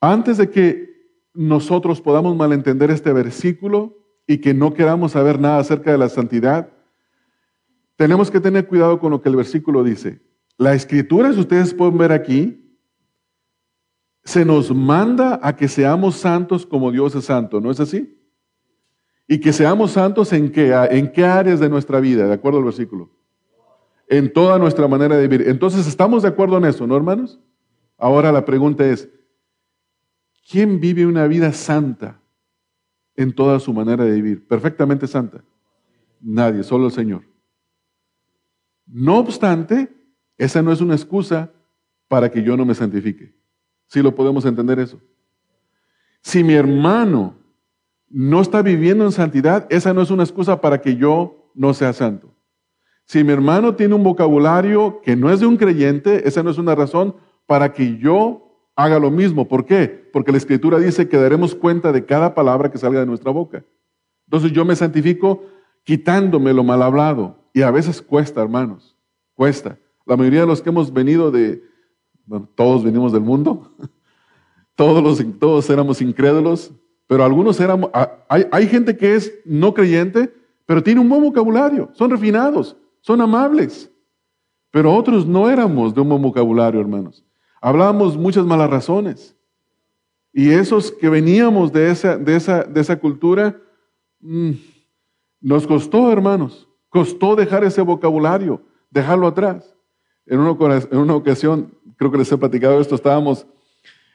antes 0.00 0.38
de 0.38 0.50
que 0.50 0.90
nosotros 1.34 2.00
podamos 2.00 2.36
malentender 2.36 2.90
este 2.90 3.12
versículo, 3.12 4.00
y 4.30 4.38
que 4.38 4.54
no 4.54 4.74
queramos 4.74 5.10
saber 5.10 5.40
nada 5.40 5.58
acerca 5.58 5.90
de 5.90 5.98
la 5.98 6.08
santidad, 6.08 6.70
tenemos 7.96 8.30
que 8.30 8.38
tener 8.38 8.68
cuidado 8.68 9.00
con 9.00 9.10
lo 9.10 9.20
que 9.20 9.28
el 9.28 9.34
versículo 9.34 9.82
dice. 9.82 10.20
La 10.56 10.72
escritura, 10.72 11.32
si 11.32 11.40
ustedes 11.40 11.74
pueden 11.74 11.98
ver 11.98 12.12
aquí, 12.12 12.78
se 14.22 14.44
nos 14.44 14.72
manda 14.72 15.40
a 15.42 15.56
que 15.56 15.66
seamos 15.66 16.14
santos 16.14 16.64
como 16.64 16.92
Dios 16.92 17.12
es 17.16 17.24
santo, 17.24 17.60
¿no 17.60 17.72
es 17.72 17.80
así? 17.80 18.19
Y 19.30 19.38
que 19.38 19.54
seamos 19.54 19.92
santos 19.92 20.32
en 20.32 20.50
qué, 20.50 20.74
en 20.90 21.10
qué 21.10 21.24
áreas 21.24 21.60
de 21.60 21.70
nuestra 21.70 22.00
vida, 22.00 22.26
de 22.26 22.34
acuerdo 22.34 22.58
al 22.58 22.64
versículo. 22.64 23.10
En 24.08 24.32
toda 24.32 24.58
nuestra 24.58 24.88
manera 24.88 25.16
de 25.16 25.28
vivir. 25.28 25.48
Entonces, 25.48 25.86
¿estamos 25.86 26.22
de 26.22 26.28
acuerdo 26.28 26.58
en 26.58 26.64
eso, 26.64 26.86
no, 26.86 26.96
hermanos? 26.96 27.40
Ahora 27.96 28.32
la 28.32 28.44
pregunta 28.44 28.84
es, 28.84 29.08
¿quién 30.50 30.80
vive 30.80 31.06
una 31.06 31.26
vida 31.28 31.52
santa? 31.52 32.20
en 33.20 33.34
toda 33.34 33.60
su 33.60 33.74
manera 33.74 34.02
de 34.02 34.12
vivir, 34.12 34.46
perfectamente 34.46 35.06
santa. 35.06 35.44
Nadie, 36.22 36.62
solo 36.62 36.86
el 36.86 36.92
Señor. 36.92 37.22
No 38.86 39.18
obstante, 39.18 39.94
esa 40.38 40.62
no 40.62 40.72
es 40.72 40.80
una 40.80 40.94
excusa 40.94 41.52
para 42.08 42.30
que 42.30 42.42
yo 42.42 42.56
no 42.56 42.64
me 42.64 42.74
santifique. 42.74 43.34
Si 43.88 44.00
lo 44.00 44.14
podemos 44.14 44.46
entender 44.46 44.78
eso. 44.78 44.98
Si 46.22 46.42
mi 46.42 46.54
hermano 46.54 47.36
no 48.10 48.40
está 48.40 48.60
viviendo 48.60 49.04
en 49.04 49.12
santidad, 49.12 49.66
esa 49.70 49.94
no 49.94 50.02
es 50.02 50.10
una 50.10 50.24
excusa 50.24 50.60
para 50.60 50.80
que 50.80 50.96
yo 50.96 51.50
no 51.54 51.72
sea 51.72 51.92
santo. 51.92 52.34
Si 53.06 53.24
mi 53.24 53.32
hermano 53.32 53.74
tiene 53.74 53.94
un 53.94 54.02
vocabulario 54.02 55.00
que 55.02 55.16
no 55.16 55.32
es 55.32 55.40
de 55.40 55.46
un 55.46 55.56
creyente, 55.56 56.28
esa 56.28 56.42
no 56.42 56.50
es 56.50 56.58
una 56.58 56.74
razón 56.74 57.16
para 57.46 57.72
que 57.72 57.98
yo 57.98 58.68
haga 58.76 58.98
lo 58.98 59.10
mismo. 59.10 59.48
¿Por 59.48 59.64
qué? 59.64 59.88
Porque 60.12 60.32
la 60.32 60.38
escritura 60.38 60.78
dice 60.78 61.08
que 61.08 61.16
daremos 61.16 61.54
cuenta 61.54 61.92
de 61.92 62.04
cada 62.04 62.34
palabra 62.34 62.70
que 62.70 62.78
salga 62.78 63.00
de 63.00 63.06
nuestra 63.06 63.30
boca. 63.30 63.64
Entonces 64.26 64.52
yo 64.52 64.64
me 64.64 64.76
santifico 64.76 65.44
quitándome 65.84 66.52
lo 66.52 66.62
mal 66.62 66.82
hablado. 66.82 67.36
Y 67.52 67.62
a 67.62 67.70
veces 67.70 68.00
cuesta, 68.00 68.42
hermanos, 68.42 68.96
cuesta. 69.34 69.78
La 70.06 70.16
mayoría 70.16 70.40
de 70.40 70.46
los 70.46 70.62
que 70.62 70.68
hemos 70.68 70.92
venido 70.92 71.30
de, 71.30 71.62
todos 72.54 72.84
venimos 72.84 73.12
del 73.12 73.22
mundo, 73.22 73.72
todos, 74.76 75.22
todos 75.38 75.68
éramos 75.68 76.00
incrédulos, 76.00 76.72
pero 77.10 77.24
algunos 77.24 77.58
éramos, 77.58 77.90
hay, 78.28 78.46
hay 78.52 78.68
gente 78.68 78.96
que 78.96 79.16
es 79.16 79.34
no 79.44 79.74
creyente, 79.74 80.32
pero 80.64 80.80
tiene 80.80 81.00
un 81.00 81.08
buen 81.08 81.20
vocabulario, 81.20 81.90
son 81.92 82.08
refinados, 82.08 82.76
son 83.00 83.20
amables. 83.20 83.90
Pero 84.70 84.94
otros 84.94 85.26
no 85.26 85.50
éramos 85.50 85.92
de 85.92 86.02
un 86.02 86.08
buen 86.08 86.22
vocabulario, 86.22 86.80
hermanos. 86.80 87.24
Hablábamos 87.60 88.16
muchas 88.16 88.46
malas 88.46 88.70
razones. 88.70 89.36
Y 90.32 90.50
esos 90.50 90.92
que 90.92 91.08
veníamos 91.08 91.72
de 91.72 91.90
esa, 91.90 92.16
de 92.16 92.36
esa, 92.36 92.62
de 92.62 92.80
esa 92.80 92.96
cultura, 92.96 93.60
mm, 94.20 94.52
nos 95.40 95.66
costó, 95.66 96.12
hermanos, 96.12 96.68
costó 96.88 97.34
dejar 97.34 97.64
ese 97.64 97.82
vocabulario, 97.82 98.62
dejarlo 98.88 99.26
atrás. 99.26 99.74
En 100.26 100.38
una, 100.38 100.76
en 100.76 100.98
una 100.98 101.16
ocasión, 101.16 101.74
creo 101.96 102.12
que 102.12 102.18
les 102.18 102.30
he 102.30 102.38
platicado 102.38 102.80
esto, 102.80 102.94
estábamos 102.94 103.48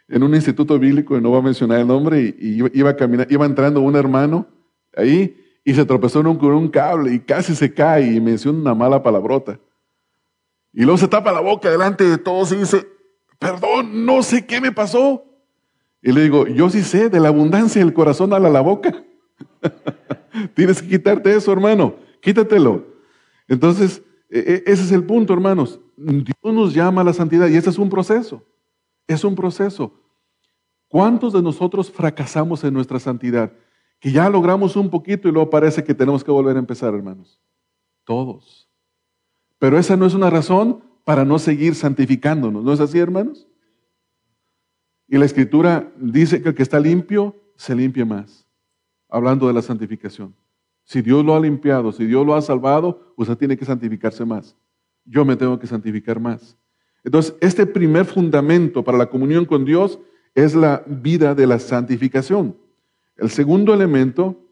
en 0.08 0.24
un 0.24 0.36
instituto 0.36 0.78
bíblico, 0.78 1.18
y 1.18 1.22
no 1.22 1.30
voy 1.30 1.40
a 1.40 1.44
mencionar 1.44 1.80
el 1.80 1.88
nombre, 1.88 2.36
y, 2.40 2.60
iba, 2.78 3.46
entrando 3.46 3.82
un 3.82 3.96
hermano 3.96 4.48
ahí 4.96 5.36
y 5.64 5.74
se 5.74 5.84
tropezó 5.84 6.22
con 6.22 6.54
un 6.54 6.70
cable 6.70 7.14
y 7.14 7.20
casi 7.20 7.56
se 7.56 7.74
cae 7.74 8.14
y 8.14 8.22
menciona 8.22 8.60
una 8.60 8.76
mala 8.76 9.02
palabrota. 9.02 9.60
Y 10.72 10.82
luego 10.84 10.98
se 10.98 11.08
tapa 11.08 11.32
la 11.32 11.40
boca 11.40 11.72
delante 11.72 12.04
de 12.04 12.18
todos 12.20 12.52
y 12.52 12.58
dice, 12.58 12.88
perdón, 13.40 14.06
no 14.06 14.22
sé 14.22 14.46
qué 14.46 14.62
me 14.62 14.72
pasó. 14.72 15.26
Y 16.04 16.12
le 16.12 16.22
digo, 16.22 16.46
yo 16.48 16.70
sí 16.70 16.84
sé, 16.84 17.10
de 17.10 17.20
la 17.20 17.30
abundancia 17.30 17.84
del 17.84 17.94
corazón 17.94 18.32
a 18.34 18.40
la 18.40 18.62
boca. 18.62 19.04
Tienes 20.54 20.82
que 20.82 20.88
quitarte 20.88 21.36
eso, 21.36 21.52
hermano, 21.52 21.96
quítatelo. 22.22 22.86
Entonces, 23.48 24.04
e, 24.30 24.40
e, 24.40 24.72
ese 24.72 24.84
es 24.84 24.92
el 24.92 25.04
punto, 25.04 25.34
hermanos. 25.34 25.80
Dios 25.98 26.36
nos 26.44 26.74
llama 26.76 27.02
a 27.02 27.06
la 27.06 27.14
santidad 27.14 27.48
y 27.48 27.56
ese 27.56 27.72
es 27.72 27.80
un 27.80 27.90
proceso. 27.90 28.44
Es 29.08 29.24
un 29.24 29.36
proceso. 29.36 29.94
¿Cuántos 30.88 31.34
de 31.34 31.42
nosotros 31.42 31.92
fracasamos 31.92 32.64
en 32.64 32.74
nuestra 32.74 33.00
santidad? 33.00 33.52
Que 34.00 34.12
ya 34.12 34.30
logramos 34.30 34.76
un 34.76 34.90
poquito 34.90 35.28
y 35.28 35.32
luego 35.32 35.50
parece 35.50 35.84
que 35.84 35.94
tenemos 35.94 36.24
que 36.24 36.32
volver 36.32 36.56
a 36.56 36.60
empezar, 36.60 36.94
hermanos. 36.94 37.42
Todos. 38.04 38.70
Pero 39.60 39.78
esa 39.78 39.96
no 39.98 40.06
es 40.06 40.14
una 40.14 40.30
razón 40.30 40.84
para 41.04 41.26
no 41.26 41.40
seguir 41.40 41.76
santificándonos. 41.76 42.64
¿No 42.64 42.74
es 42.74 42.80
así, 42.80 43.00
hermanos? 43.00 43.48
Y 45.08 45.18
la 45.18 45.26
escritura 45.26 45.92
dice 45.98 46.42
que 46.42 46.50
el 46.50 46.56
que 46.56 46.64
está 46.64 46.80
limpio 46.80 47.36
se 47.56 47.76
limpie 47.76 48.06
más, 48.06 48.48
hablando 49.08 49.48
de 49.48 49.54
la 49.54 49.62
santificación. 49.62 50.36
Si 50.84 51.02
Dios 51.02 51.24
lo 51.24 51.36
ha 51.36 51.40
limpiado, 51.40 51.92
si 51.92 52.06
Dios 52.06 52.26
lo 52.26 52.36
ha 52.36 52.42
salvado, 52.42 53.14
usted 53.16 53.38
tiene 53.38 53.58
que 53.58 53.66
santificarse 53.66 54.26
más. 54.26 54.56
Yo 55.04 55.26
me 55.26 55.36
tengo 55.36 55.58
que 55.60 55.68
santificar 55.68 56.20
más. 56.20 56.58
Entonces, 57.06 57.36
este 57.40 57.68
primer 57.68 58.06
fundamento 58.06 58.84
para 58.84 58.98
la 58.98 59.06
comunión 59.06 59.46
con 59.46 59.64
Dios 59.64 60.00
es 60.34 60.56
la 60.56 60.84
vida 60.88 61.36
de 61.36 61.46
la 61.46 61.60
santificación. 61.60 62.58
El 63.16 63.30
segundo 63.30 63.74
elemento 63.74 64.44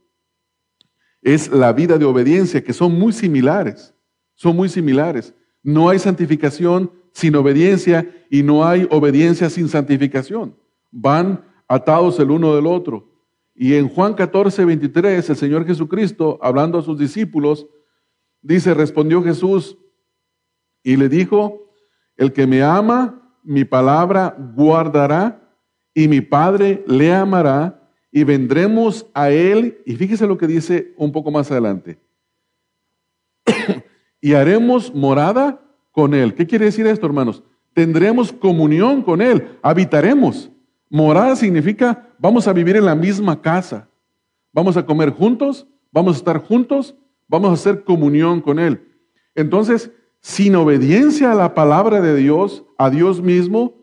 es 1.23 1.51
la 1.51 1.73
vida 1.73 1.97
de 1.97 2.05
obediencia, 2.05 2.63
que 2.63 2.71
son 2.71 2.97
muy 2.97 3.11
similares. 3.11 3.93
Son 4.35 4.55
muy 4.55 4.69
similares. 4.69 5.33
No 5.63 5.89
hay 5.89 5.97
santificación 5.97 6.91
sin 7.11 7.35
obediencia 7.35 8.09
y 8.29 8.43
no 8.43 8.65
hay 8.65 8.87
obediencia 8.91 9.49
sin 9.49 9.67
santificación. 9.67 10.55
Van 10.91 11.43
atados 11.67 12.19
el 12.19 12.29
uno 12.29 12.55
del 12.55 12.67
otro. 12.67 13.09
Y 13.55 13.73
en 13.73 13.89
Juan 13.89 14.13
14, 14.13 14.63
23, 14.63 15.27
el 15.27 15.35
Señor 15.35 15.65
Jesucristo, 15.65 16.37
hablando 16.41 16.77
a 16.77 16.83
sus 16.83 16.99
discípulos, 16.99 17.65
dice, 18.43 18.75
respondió 18.75 19.23
Jesús 19.23 19.77
y 20.83 20.97
le 20.97 21.09
dijo, 21.09 21.63
el 22.17 22.33
que 22.33 22.47
me 22.47 22.63
ama, 22.63 23.21
mi 23.43 23.65
palabra 23.65 24.35
guardará 24.55 25.41
y 25.93 26.07
mi 26.07 26.21
Padre 26.21 26.83
le 26.87 27.13
amará 27.13 27.79
y 28.11 28.23
vendremos 28.23 29.05
a 29.13 29.29
él. 29.29 29.81
Y 29.85 29.95
fíjese 29.95 30.27
lo 30.27 30.37
que 30.37 30.47
dice 30.47 30.93
un 30.97 31.11
poco 31.11 31.31
más 31.31 31.51
adelante 31.51 31.99
y 34.21 34.33
haremos 34.33 34.93
morada 34.93 35.59
con 35.91 36.13
Él. 36.13 36.33
¿Qué 36.33 36.45
quiere 36.45 36.65
decir 36.65 36.87
esto, 36.87 37.05
hermanos? 37.05 37.43
Tendremos 37.73 38.31
comunión 38.31 39.01
con 39.01 39.21
Él, 39.21 39.57
habitaremos. 39.61 40.51
Morada 40.89 41.35
significa 41.35 42.09
vamos 42.19 42.47
a 42.47 42.53
vivir 42.53 42.75
en 42.75 42.85
la 42.85 42.95
misma 42.95 43.41
casa, 43.41 43.89
vamos 44.51 44.77
a 44.77 44.85
comer 44.85 45.09
juntos, 45.09 45.67
vamos 45.91 46.15
a 46.15 46.17
estar 46.19 46.37
juntos, 46.37 46.95
vamos 47.27 47.49
a 47.49 47.53
hacer 47.53 47.83
comunión 47.83 48.41
con 48.41 48.59
Él. 48.59 48.81
Entonces, 49.35 49.91
sin 50.23 50.55
obediencia 50.55 51.33
a 51.33 51.35
la 51.35 51.53
palabra 51.53 51.99
de 51.99 52.15
Dios, 52.15 52.63
a 52.77 52.89
Dios 52.89 53.21
mismo, 53.21 53.75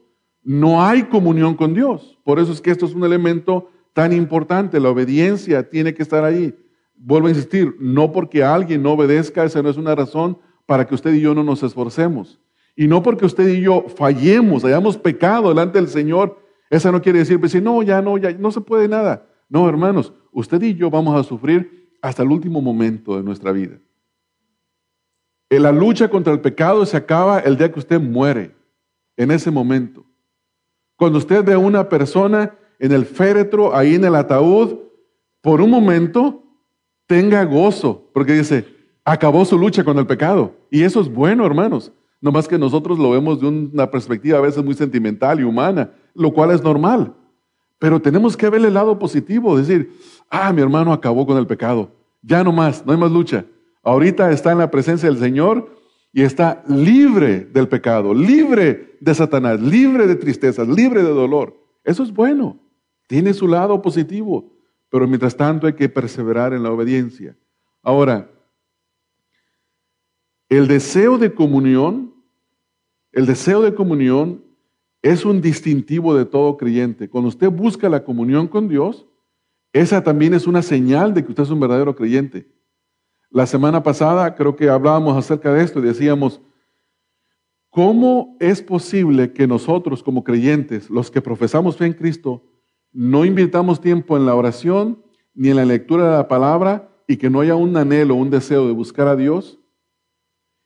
no 0.43 0.83
hay 0.83 1.03
comunión 1.03 1.55
con 1.55 1.75
Dios. 1.75 2.19
Por 2.25 2.39
eso 2.39 2.51
es 2.51 2.63
que 2.63 2.71
esto 2.71 2.87
es 2.87 2.95
un 2.95 3.05
elemento 3.05 3.69
tan 3.93 4.15
importante, 4.15 4.81
la 4.81 4.89
obediencia 4.89 5.69
tiene 5.69 5.93
que 5.93 6.03
estar 6.03 6.25
ahí. 6.25 6.57
Vuelvo 6.97 7.27
a 7.27 7.31
insistir, 7.31 7.77
no 7.79 8.11
porque 8.11 8.43
alguien 8.43 8.83
no 8.83 8.93
obedezca, 8.93 9.45
esa 9.45 9.63
no 9.63 9.69
es 9.69 9.77
una 9.77 9.95
razón 9.95 10.39
para 10.65 10.87
que 10.87 10.95
usted 10.95 11.13
y 11.13 11.21
yo 11.21 11.35
no 11.35 11.45
nos 11.45 11.63
esforcemos. 11.63 12.41
Y 12.75 12.89
no 12.89 13.03
porque 13.03 13.27
usted 13.27 13.47
y 13.47 13.61
yo 13.61 13.85
fallemos, 13.95 14.65
hayamos 14.65 14.97
pecado 14.97 15.51
delante 15.51 15.79
del 15.79 15.89
Señor, 15.89 16.39
esa 16.71 16.91
no 16.91 17.03
quiere 17.03 17.19
decir, 17.19 17.39
pues, 17.39 17.55
no, 17.63 17.83
ya 17.83 18.01
no, 18.01 18.17
ya 18.17 18.33
no 18.33 18.51
se 18.51 18.63
puede 18.63 18.89
nada. 18.89 19.27
No, 19.51 19.69
hermanos, 19.69 20.15
usted 20.33 20.63
y 20.63 20.75
yo 20.75 20.89
vamos 20.89 21.21
a 21.21 21.23
sufrir 21.23 21.91
hasta 22.01 22.23
el 22.23 22.31
último 22.31 22.63
momento 22.63 23.19
de 23.19 23.23
nuestra 23.23 23.53
vida. 23.53 23.79
La 25.59 25.73
lucha 25.73 26.09
contra 26.09 26.33
el 26.33 26.41
pecado 26.41 26.87
se 26.87 26.97
acaba 26.97 27.41
el 27.41 27.57
día 27.57 27.73
que 27.73 27.81
usted 27.81 28.01
muere, 28.01 28.55
en 29.17 29.33
ese 29.33 29.51
momento. 29.51 30.05
Cuando 30.97 31.19
usted 31.19 31.45
ve 31.45 31.55
a 31.55 31.59
una 31.59 31.89
persona 31.89 32.55
en 32.79 32.93
el 32.93 33.05
féretro, 33.05 33.75
ahí 33.75 33.97
en 33.97 34.05
el 34.05 34.15
ataúd, 34.15 34.79
por 35.41 35.61
un 35.61 35.71
momento 35.71 36.45
tenga 37.07 37.45
gozo, 37.45 38.09
porque 38.15 38.35
dice, 38.35 38.67
acabó 39.05 39.45
su 39.45 39.59
lucha 39.59 39.83
con 39.83 39.99
el 39.99 40.07
pecado. 40.07 40.55
Y 40.71 40.83
eso 40.83 41.01
es 41.01 41.13
bueno, 41.13 41.45
hermanos. 41.45 41.93
No 42.21 42.31
más 42.31 42.47
que 42.47 42.59
nosotros 42.59 42.99
lo 42.99 43.11
vemos 43.11 43.41
de 43.41 43.49
una 43.49 43.91
perspectiva 43.91 44.39
a 44.39 44.43
veces 44.43 44.63
muy 44.63 44.75
sentimental 44.75 45.41
y 45.41 45.43
humana, 45.43 45.91
lo 46.15 46.33
cual 46.33 46.51
es 46.53 46.63
normal. 46.63 47.15
Pero 47.79 48.01
tenemos 48.01 48.37
que 48.37 48.49
ver 48.51 48.65
el 48.65 48.75
lado 48.75 48.99
positivo, 48.99 49.57
decir, 49.57 49.93
ah, 50.29 50.53
mi 50.53 50.61
hermano 50.61 50.93
acabó 50.93 51.27
con 51.27 51.39
el 51.39 51.47
pecado. 51.47 51.91
Ya 52.23 52.45
no 52.45 52.53
más, 52.53 52.85
no 52.85 52.93
hay 52.93 52.99
más 52.99 53.11
lucha. 53.11 53.47
Ahorita 53.83 54.31
está 54.31 54.53
en 54.53 54.59
la 54.59 54.71
presencia 54.71 55.09
del 55.09 55.19
Señor 55.19 55.81
y 56.13 56.23
está 56.23 56.63
libre 56.67 57.41
del 57.45 57.69
pecado, 57.69 58.13
libre 58.13 58.97
de 59.01 59.15
Satanás, 59.15 59.61
libre 59.61 60.07
de 60.07 60.17
tristezas, 60.17 60.69
libre 60.69 61.03
de 61.03 61.11
dolor. 61.11 61.57
Eso 61.85 62.03
es 62.03 62.13
bueno. 62.13 62.59
Tiene 63.07 63.33
su 63.33 63.49
lado 63.49 63.81
positivo. 63.81 64.53
Pero 64.91 65.07
mientras 65.07 65.37
tanto 65.37 65.67
hay 65.67 65.75
que 65.75 65.89
perseverar 65.89 66.53
en 66.53 66.63
la 66.63 66.73
obediencia. 66.73 67.37
Ahora, 67.83 68.31
el 70.49 70.67
deseo 70.67 71.17
de 71.17 71.33
comunión, 71.33 72.13
el 73.13 73.25
deseo 73.25 73.63
de 73.63 73.75
comunión 73.75 74.45
es 75.01 75.25
un 75.25 75.41
distintivo 75.41 76.15
de 76.15 76.25
todo 76.25 76.57
creyente. 76.57 77.09
Cuando 77.09 77.29
usted 77.29 77.49
busca 77.51 77.89
la 77.89 78.05
comunión 78.05 78.49
con 78.49 78.69
Dios, 78.69 79.07
esa 79.73 80.03
también 80.03 80.35
es 80.35 80.47
una 80.49 80.63
señal 80.63 81.15
de 81.15 81.25
que 81.25 81.31
usted 81.31 81.45
es 81.45 81.51
un 81.51 81.61
verdadero 81.61 81.95
creyente. 81.95 82.49
La 83.31 83.47
semana 83.47 83.83
pasada 83.83 84.35
creo 84.35 84.57
que 84.57 84.69
hablábamos 84.69 85.17
acerca 85.17 85.53
de 85.53 85.63
esto 85.63 85.79
y 85.79 85.83
decíamos, 85.83 86.41
¿cómo 87.71 88.37
es 88.41 88.61
posible 88.61 89.33
que 89.33 89.47
nosotros 89.47 90.03
como 90.03 90.25
creyentes, 90.25 90.91
los 90.91 91.13
que 91.13 91.23
profesamos 91.23 91.77
fe 91.77 91.87
en 91.87 91.93
Cristo, 91.93 92.43
no 92.93 93.25
invirtamos 93.25 93.81
tiempo 93.81 94.17
en 94.17 94.27
la 94.27 94.35
oración 94.35 95.05
ni 95.33 95.51
en 95.51 95.57
la 95.57 95.65
lectura 95.65 96.11
de 96.11 96.17
la 96.17 96.27
palabra 96.27 96.91
y 97.07 97.19
que 97.19 97.31
no 97.31 97.41
haya 97.41 97.55
un 97.55 97.77
anhelo, 97.77 98.17
un 98.17 98.31
deseo 98.31 98.67
de 98.67 98.73
buscar 98.73 99.07
a 99.07 99.15
Dios 99.15 99.61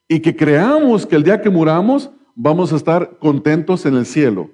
y 0.09 0.21
que 0.21 0.35
creamos 0.35 1.07
que 1.07 1.17
el 1.17 1.23
día 1.23 1.43
que 1.43 1.51
muramos 1.51 2.11
vamos 2.35 2.73
a 2.73 2.77
estar 2.77 3.19
contentos 3.19 3.85
en 3.85 3.95
el 3.95 4.07
cielo. 4.07 4.51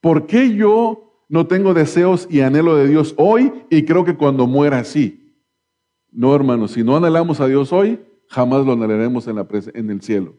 ¿Por 0.00 0.26
qué 0.26 0.54
yo 0.54 1.24
no 1.28 1.46
tengo 1.46 1.74
deseos 1.74 2.26
y 2.30 2.40
anhelo 2.40 2.76
de 2.76 2.88
Dios 2.88 3.14
hoy 3.18 3.52
y 3.68 3.84
creo 3.84 4.06
que 4.06 4.16
cuando 4.16 4.46
muera 4.46 4.84
sí? 4.84 5.27
No, 6.10 6.34
hermanos, 6.34 6.72
si 6.72 6.82
no 6.82 6.96
anhelamos 6.96 7.40
a 7.40 7.46
Dios 7.46 7.72
hoy, 7.72 8.00
jamás 8.28 8.64
lo 8.64 8.72
anhelaremos 8.72 9.26
en, 9.28 9.90
el 9.90 10.00
cielo. 10.02 10.34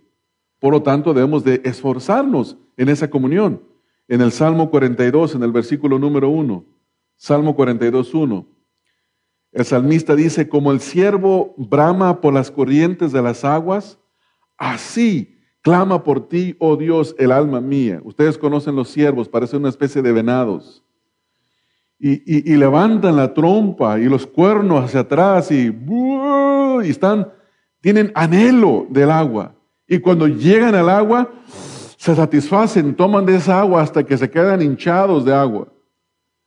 Por 0.60 0.74
lo 0.74 0.84
tanto, 0.84 1.14
debemos 1.14 1.44
de 1.44 1.62
esforzarnos 1.64 2.58
en 2.78 2.90
esa 2.90 3.10
comunión 3.10 3.62
en 4.10 4.22
el 4.22 4.32
Salmo 4.32 4.72
42, 4.72 5.36
en 5.36 5.44
el 5.44 5.52
versículo 5.52 6.00
número 6.00 6.30
1. 6.30 6.66
Salmo 7.16 7.56
42, 7.56 8.14
1. 8.14 8.48
El 9.52 9.66
salmista 9.66 10.16
dice, 10.16 10.50
como 10.50 10.72
el 10.72 10.80
siervo 10.80 11.54
brama 11.58 12.20
por 12.20 12.34
las 12.34 12.50
corrientes 12.50 13.12
de 13.12 13.22
las 13.22 13.46
aguas, 13.46 14.00
así 14.58 15.38
clama 15.62 16.04
por 16.04 16.28
ti, 16.28 16.56
oh 16.60 16.76
Dios, 16.76 17.16
el 17.20 17.32
alma 17.32 17.62
mía. 17.62 18.02
Ustedes 18.04 18.38
conocen 18.38 18.76
los 18.76 18.90
siervos, 18.90 19.30
parecen 19.30 19.60
una 19.60 19.70
especie 19.70 20.02
de 20.02 20.12
venados. 20.12 20.84
Y, 22.02 22.56
levantan 22.56 23.18
la 23.18 23.34
trompa 23.34 24.00
y 24.00 24.06
los 24.06 24.26
cuernos 24.26 24.86
hacia 24.86 25.02
atrás 25.02 25.52
y, 25.52 25.68
y 25.68 26.90
están, 26.90 27.28
tienen 27.82 28.12
anhelo 28.16 28.88
del 28.90 29.12
agua. 29.12 29.54
Y 29.86 30.00
cuando 30.00 30.28
llegan 30.28 30.76
al 30.76 30.90
agua, 30.90 31.30
se 31.98 32.16
satisfacen, 32.16 32.96
toman 32.96 33.26
de 33.26 33.36
esa 33.36 33.60
agua 33.60 33.82
hasta 33.82 34.06
que 34.06 34.18
se 34.18 34.30
quedan 34.30 34.62
hinchados 34.62 35.26
de 35.26 35.34
agua. 35.34 35.68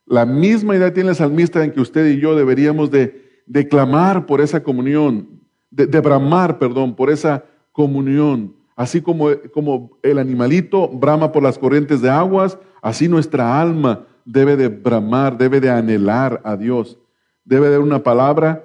La 0.07 0.25
misma 0.25 0.75
idea 0.75 0.95
tiene 0.95 1.11
el 1.11 1.17
salmista 1.17 1.63
en 1.63 1.73
que 1.73 1.81
usted 1.81 2.07
y 2.07 2.19
yo 2.19 2.35
deberíamos 2.35 2.91
de, 2.91 3.21
clamar 3.69 4.25
por 4.25 4.41
esa 4.41 4.63
comunión, 4.63 5.43
de, 5.71 6.01
bramar, 6.01 6.59
perdón, 6.59 6.97
por 6.97 7.11
esa 7.11 7.45
comunión. 7.73 8.57
Así 8.75 9.03
como, 9.03 9.29
como 9.53 9.99
el 10.03 10.19
animalito 10.19 10.89
brama 10.89 11.31
por 11.31 11.43
las 11.43 11.59
corrientes 11.59 12.01
de 12.01 12.09
aguas, 12.09 12.57
así 12.81 13.07
nuestra 13.07 13.61
alma 13.61 14.07
debe 14.25 14.57
de 14.57 14.69
bramar, 14.69 15.37
debe 15.37 15.61
de 15.61 15.71
anhelar 15.71 16.41
a 16.45 16.57
Dios. 16.57 16.99
Debe 17.45 17.69
de 17.69 17.79
una 17.79 18.03
palabra 18.03 18.65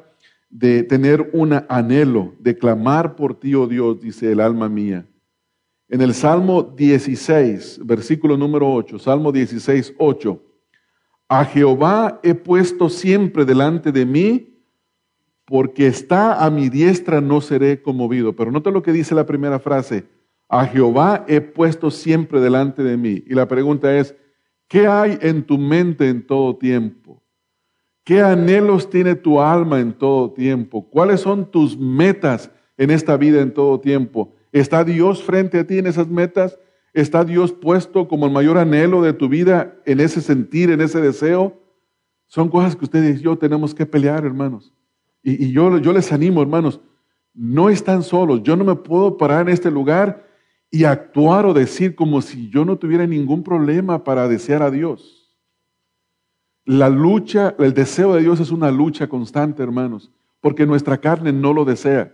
de 0.49 0.83
tener 0.83 1.29
un 1.33 1.53
anhelo, 1.67 2.33
de 2.39 2.57
clamar 2.57 3.15
por 3.15 3.39
ti, 3.39 3.53
oh 3.55 3.67
Dios, 3.67 3.99
dice 3.99 4.31
el 4.31 4.39
alma 4.39 4.69
mía. 4.69 5.05
En 5.89 6.01
el 6.01 6.13
Salmo 6.13 6.63
16, 6.63 7.81
versículo 7.83 8.37
número 8.37 8.71
8, 8.71 8.99
Salmo 8.99 9.31
16, 9.31 9.93
8. 9.97 10.41
A 11.29 11.45
Jehová 11.45 12.19
he 12.23 12.33
puesto 12.33 12.89
siempre 12.89 13.45
delante 13.45 13.91
de 13.91 14.05
mí, 14.05 14.53
porque 15.45 15.87
está 15.87 16.43
a 16.45 16.49
mi 16.49 16.69
diestra 16.69 17.21
no 17.21 17.39
seré 17.39 17.81
conmovido. 17.81 18.35
Pero 18.35 18.51
nota 18.51 18.69
lo 18.69 18.83
que 18.83 18.91
dice 18.91 19.15
la 19.15 19.25
primera 19.25 19.59
frase. 19.59 20.05
A 20.49 20.65
Jehová 20.65 21.25
he 21.27 21.39
puesto 21.39 21.89
siempre 21.89 22.41
delante 22.41 22.83
de 22.83 22.97
mí. 22.97 23.23
Y 23.25 23.33
la 23.33 23.47
pregunta 23.47 23.97
es, 23.97 24.15
¿qué 24.67 24.87
hay 24.87 25.17
en 25.21 25.43
tu 25.43 25.57
mente 25.57 26.09
en 26.09 26.25
todo 26.25 26.55
tiempo? 26.55 27.23
¿Qué 28.03 28.21
anhelos 28.21 28.89
tiene 28.89 29.15
tu 29.15 29.41
alma 29.41 29.79
en 29.79 29.91
todo 29.91 30.31
tiempo? 30.31 30.89
¿Cuáles 30.89 31.21
son 31.21 31.51
tus 31.51 31.77
metas 31.77 32.49
en 32.77 32.89
esta 32.89 33.17
vida 33.17 33.41
en 33.41 33.53
todo 33.53 33.79
tiempo? 33.79 34.33
¿Está 34.51 34.83
Dios 34.83 35.23
frente 35.23 35.59
a 35.59 35.67
ti 35.67 35.77
en 35.77 35.87
esas 35.87 36.07
metas? 36.07 36.57
¿Está 36.93 37.23
Dios 37.25 37.51
puesto 37.51 38.07
como 38.07 38.25
el 38.25 38.31
mayor 38.31 38.57
anhelo 38.57 39.01
de 39.01 39.13
tu 39.13 39.27
vida 39.27 39.75
en 39.85 39.99
ese 39.99 40.21
sentir, 40.21 40.71
en 40.71 40.81
ese 40.81 41.01
deseo? 41.01 41.61
Son 42.27 42.49
cosas 42.49 42.75
que 42.75 42.85
ustedes 42.85 43.19
y 43.19 43.23
yo 43.23 43.37
tenemos 43.37 43.75
que 43.75 43.85
pelear, 43.85 44.25
hermanos. 44.25 44.73
Y, 45.21 45.51
yo, 45.51 45.77
yo 45.77 45.91
les 45.91 46.11
animo, 46.11 46.41
hermanos, 46.41 46.79
no 47.33 47.69
están 47.69 48.03
solos. 48.03 48.41
Yo 48.43 48.55
no 48.55 48.63
me 48.63 48.75
puedo 48.75 49.17
parar 49.17 49.41
en 49.41 49.53
este 49.53 49.69
lugar 49.69 50.26
y 50.69 50.83
actuar 50.83 51.45
o 51.45 51.53
decir 51.53 51.95
como 51.95 52.21
si 52.21 52.49
yo 52.49 52.65
no 52.65 52.77
tuviera 52.77 53.07
ningún 53.07 53.43
problema 53.43 54.03
para 54.03 54.27
desear 54.27 54.61
a 54.61 54.71
Dios. 54.71 55.35
La 56.65 56.89
lucha, 56.89 57.55
el 57.59 57.73
deseo 57.73 58.13
de 58.13 58.21
Dios 58.21 58.39
es 58.39 58.51
una 58.51 58.71
lucha 58.71 59.07
constante, 59.07 59.63
hermanos, 59.63 60.11
porque 60.41 60.65
nuestra 60.65 60.97
carne 60.97 61.31
no 61.31 61.53
lo 61.53 61.63
desea. 61.63 62.13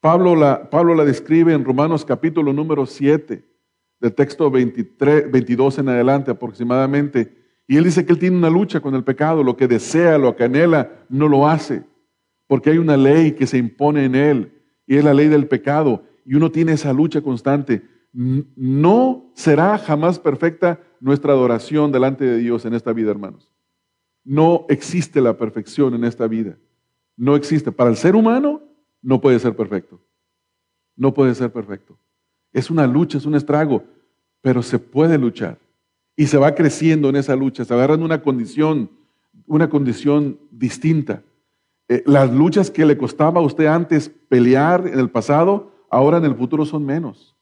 Pablo 0.00 0.34
la, 0.34 0.70
Pablo 0.70 0.94
la 0.94 1.04
describe 1.04 1.52
en 1.52 1.64
Romanos 1.64 2.06
capítulo 2.06 2.54
número 2.54 2.86
7 2.86 3.44
del 4.00 4.14
texto 4.14 4.50
23, 4.50 5.30
22 5.30 5.78
en 5.78 5.88
adelante 5.90 6.30
aproximadamente. 6.30 7.36
Y 7.68 7.76
él 7.76 7.84
dice 7.84 8.06
que 8.06 8.14
él 8.14 8.18
tiene 8.18 8.38
una 8.38 8.48
lucha 8.48 8.80
con 8.80 8.94
el 8.94 9.04
pecado, 9.04 9.44
lo 9.44 9.56
que 9.56 9.68
desea, 9.68 10.16
lo 10.16 10.34
que 10.34 10.44
anhela, 10.44 10.90
no 11.10 11.28
lo 11.28 11.46
hace, 11.46 11.84
porque 12.46 12.70
hay 12.70 12.78
una 12.78 12.96
ley 12.96 13.32
que 13.32 13.46
se 13.46 13.58
impone 13.58 14.06
en 14.06 14.14
él, 14.14 14.52
y 14.86 14.96
es 14.96 15.04
la 15.04 15.14
ley 15.14 15.28
del 15.28 15.46
pecado, 15.46 16.02
y 16.30 16.36
uno 16.36 16.52
tiene 16.52 16.74
esa 16.74 16.92
lucha 16.92 17.22
constante. 17.22 17.82
No 18.12 19.32
será 19.34 19.76
jamás 19.78 20.20
perfecta 20.20 20.80
nuestra 21.00 21.32
adoración 21.32 21.90
delante 21.90 22.24
de 22.24 22.38
Dios 22.38 22.64
en 22.64 22.74
esta 22.74 22.92
vida, 22.92 23.10
hermanos. 23.10 23.50
No 24.22 24.64
existe 24.68 25.20
la 25.20 25.36
perfección 25.36 25.92
en 25.92 26.04
esta 26.04 26.28
vida. 26.28 26.56
No 27.16 27.34
existe. 27.34 27.72
Para 27.72 27.90
el 27.90 27.96
ser 27.96 28.14
humano 28.14 28.62
no 29.02 29.20
puede 29.20 29.40
ser 29.40 29.56
perfecto. 29.56 30.00
No 30.94 31.12
puede 31.12 31.34
ser 31.34 31.50
perfecto. 31.50 31.98
Es 32.52 32.70
una 32.70 32.86
lucha, 32.86 33.18
es 33.18 33.26
un 33.26 33.34
estrago, 33.34 33.82
pero 34.40 34.62
se 34.62 34.78
puede 34.78 35.18
luchar. 35.18 35.58
Y 36.14 36.28
se 36.28 36.38
va 36.38 36.54
creciendo 36.54 37.08
en 37.08 37.16
esa 37.16 37.34
lucha, 37.34 37.64
se 37.64 37.74
agarra 37.74 37.94
en 37.94 38.04
una 38.04 38.22
condición, 38.22 38.88
una 39.48 39.68
condición 39.68 40.38
distinta. 40.52 41.24
Eh, 41.88 42.04
las 42.06 42.32
luchas 42.32 42.70
que 42.70 42.86
le 42.86 42.96
costaba 42.96 43.40
a 43.40 43.44
usted 43.44 43.66
antes 43.66 44.08
pelear 44.28 44.86
en 44.86 45.00
el 45.00 45.10
pasado, 45.10 45.72
ahora 45.90 46.18
en 46.18 46.24
el 46.24 46.34
futuro 46.34 46.64
son 46.64 46.84
menos. 46.86 47.36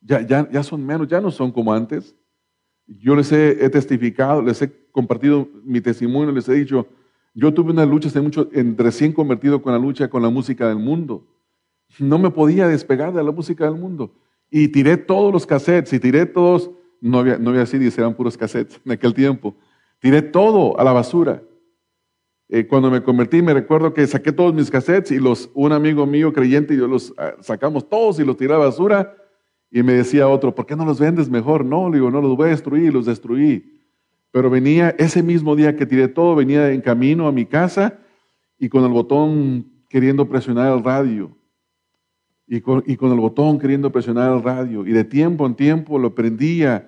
Ya, 0.00 0.20
ya, 0.20 0.48
ya 0.50 0.62
son 0.62 0.84
menos, 0.84 1.08
ya 1.08 1.20
no 1.20 1.30
son 1.30 1.52
como 1.52 1.72
antes. 1.72 2.14
Yo 2.86 3.14
les 3.14 3.30
he, 3.32 3.70
testificado, 3.70 4.42
les 4.42 4.60
he 4.60 4.70
compartido 4.90 5.48
mi 5.64 5.80
testimonio, 5.80 6.32
les 6.32 6.48
he 6.48 6.54
dicho, 6.54 6.86
yo 7.32 7.54
tuve 7.54 7.70
una 7.70 7.86
lucha 7.86 8.08
hace 8.08 8.20
mucho, 8.20 8.48
en, 8.52 8.76
recién 8.76 9.12
convertido 9.12 9.62
con 9.62 9.72
la 9.72 9.78
lucha 9.78 10.10
con 10.10 10.22
la 10.22 10.28
música 10.28 10.68
del 10.68 10.78
mundo. 10.78 11.26
No 11.98 12.18
me 12.18 12.30
podía 12.30 12.66
despegar 12.66 13.12
de 13.12 13.22
la 13.22 13.30
música 13.30 13.64
del 13.64 13.80
mundo. 13.80 14.14
Y 14.50 14.68
tiré 14.68 14.96
todos 14.96 15.32
los 15.32 15.46
cassettes 15.46 15.92
y 15.92 16.00
tiré 16.00 16.26
todos, 16.26 16.70
no 17.00 17.20
había, 17.20 17.38
no 17.38 17.50
había 17.50 17.64
CDs, 17.64 17.96
eran 17.96 18.14
puros 18.14 18.36
cassettes 18.36 18.80
en 18.84 18.92
aquel 18.92 19.14
tiempo. 19.14 19.54
Tiré 20.00 20.20
todo 20.20 20.78
a 20.78 20.84
la 20.84 20.92
basura. 20.92 21.42
Eh, 22.54 22.66
cuando 22.66 22.90
me 22.90 23.02
convertí, 23.02 23.40
me 23.40 23.54
recuerdo 23.54 23.94
que 23.94 24.06
saqué 24.06 24.30
todos 24.30 24.52
mis 24.52 24.70
cassettes 24.70 25.10
y 25.10 25.18
los, 25.18 25.50
un 25.54 25.72
amigo 25.72 26.04
mío 26.04 26.34
creyente 26.34 26.74
y 26.74 26.76
yo 26.76 26.86
los 26.86 27.14
ah, 27.16 27.32
sacamos 27.40 27.88
todos 27.88 28.20
y 28.20 28.26
los 28.26 28.36
tiré 28.36 28.52
a 28.52 28.58
basura. 28.58 29.16
Y 29.70 29.82
me 29.82 29.94
decía 29.94 30.28
otro, 30.28 30.54
¿por 30.54 30.66
qué 30.66 30.76
no 30.76 30.84
los 30.84 31.00
vendes 31.00 31.30
mejor? 31.30 31.64
No, 31.64 31.88
le 31.88 31.96
digo, 31.96 32.10
no, 32.10 32.20
los 32.20 32.36
voy 32.36 32.48
a 32.48 32.50
destruir, 32.50 32.84
y 32.84 32.90
los 32.90 33.06
destruí. 33.06 33.80
Pero 34.32 34.50
venía 34.50 34.90
ese 34.98 35.22
mismo 35.22 35.56
día 35.56 35.76
que 35.76 35.86
tiré 35.86 36.08
todo, 36.08 36.34
venía 36.34 36.70
en 36.72 36.82
camino 36.82 37.26
a 37.26 37.32
mi 37.32 37.46
casa 37.46 37.98
y 38.58 38.68
con 38.68 38.84
el 38.84 38.90
botón 38.90 39.72
queriendo 39.88 40.28
presionar 40.28 40.76
el 40.76 40.84
radio 40.84 41.34
y 42.46 42.60
con, 42.60 42.84
el 42.86 43.18
botón 43.18 43.58
queriendo 43.58 43.90
presionar 43.90 44.30
el 44.30 44.42
radio. 44.42 44.86
Y 44.86 44.92
de 44.92 45.04
tiempo 45.04 45.46
en 45.46 45.54
tiempo 45.54 45.98
lo 45.98 46.14
prendía. 46.14 46.86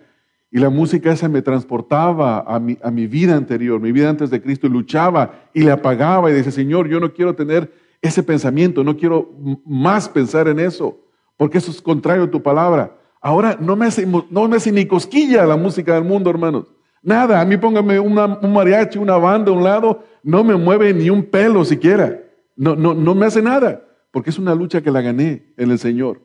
Y 0.54 0.60
la 0.60 0.70
música 0.70 1.10
esa 1.10 1.28
me 1.28 1.42
transportaba 1.42 2.44
a 2.46 2.60
mi, 2.60 2.78
a 2.80 2.88
mi 2.92 3.08
vida 3.08 3.34
anterior, 3.34 3.80
mi 3.80 3.90
vida 3.90 4.08
antes 4.08 4.30
de 4.30 4.40
Cristo, 4.40 4.68
y 4.68 4.70
luchaba 4.70 5.48
y 5.52 5.64
le 5.64 5.72
apagaba 5.72 6.30
y 6.30 6.32
decía, 6.32 6.52
Señor, 6.52 6.86
yo 6.86 7.00
no 7.00 7.12
quiero 7.12 7.34
tener 7.34 7.72
ese 8.00 8.22
pensamiento, 8.22 8.84
no 8.84 8.96
quiero 8.96 9.32
más 9.66 10.08
pensar 10.08 10.46
en 10.46 10.60
eso, 10.60 10.96
porque 11.36 11.58
eso 11.58 11.72
es 11.72 11.82
contrario 11.82 12.22
a 12.22 12.30
tu 12.30 12.40
palabra. 12.40 12.96
Ahora 13.20 13.56
no 13.60 13.74
me 13.74 13.86
hace, 13.86 14.06
no 14.06 14.46
me 14.46 14.58
hace 14.58 14.70
ni 14.70 14.86
cosquilla 14.86 15.44
la 15.44 15.56
música 15.56 15.94
del 15.94 16.04
mundo, 16.04 16.30
hermanos. 16.30 16.72
Nada, 17.02 17.40
a 17.40 17.44
mí 17.44 17.56
póngame 17.56 17.98
un 17.98 18.14
mariachi, 18.52 19.00
una 19.00 19.16
banda 19.16 19.50
a 19.50 19.54
un 19.54 19.64
lado, 19.64 20.04
no 20.22 20.44
me 20.44 20.54
mueve 20.54 20.94
ni 20.94 21.10
un 21.10 21.24
pelo 21.24 21.64
siquiera. 21.64 22.22
No, 22.54 22.76
no, 22.76 22.94
no 22.94 23.16
me 23.16 23.26
hace 23.26 23.42
nada 23.42 23.84
porque 24.12 24.30
es 24.30 24.38
una 24.38 24.54
lucha 24.54 24.82
que 24.82 24.92
la 24.92 25.00
gané 25.00 25.52
en 25.56 25.72
el 25.72 25.80
Señor. 25.80 26.22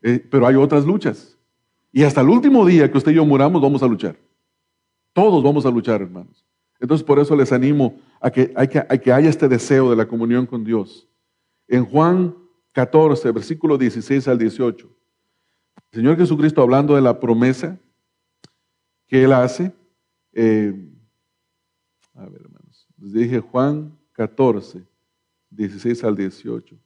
Eh, 0.00 0.26
pero 0.30 0.46
hay 0.46 0.54
otras 0.54 0.86
luchas. 0.86 1.36
Y 1.96 2.04
hasta 2.04 2.20
el 2.20 2.28
último 2.28 2.66
día 2.66 2.90
que 2.92 2.98
usted 2.98 3.12
y 3.12 3.14
yo 3.14 3.24
muramos, 3.24 3.62
vamos 3.62 3.82
a 3.82 3.86
luchar. 3.86 4.18
Todos 5.14 5.42
vamos 5.42 5.64
a 5.64 5.70
luchar, 5.70 6.02
hermanos. 6.02 6.44
Entonces, 6.78 7.02
por 7.02 7.18
eso 7.18 7.34
les 7.34 7.50
animo 7.52 7.98
a 8.20 8.30
que, 8.30 8.52
que 9.02 9.10
haya 9.10 9.30
este 9.30 9.48
deseo 9.48 9.88
de 9.88 9.96
la 9.96 10.06
comunión 10.06 10.44
con 10.44 10.62
Dios. 10.62 11.08
En 11.66 11.86
Juan 11.86 12.36
14, 12.72 13.30
versículo 13.30 13.78
16 13.78 14.28
al 14.28 14.36
18, 14.36 14.86
el 15.92 15.98
Señor 15.98 16.18
Jesucristo 16.18 16.60
hablando 16.60 16.94
de 16.94 17.00
la 17.00 17.18
promesa 17.18 17.80
que 19.06 19.24
Él 19.24 19.32
hace. 19.32 19.72
Eh, 20.34 20.74
a 22.12 22.26
ver, 22.26 22.42
hermanos, 22.42 22.86
les 22.98 23.12
dije 23.14 23.40
Juan 23.40 23.96
14, 24.12 24.84
16 25.48 26.04
al 26.04 26.14
18. 26.14 26.76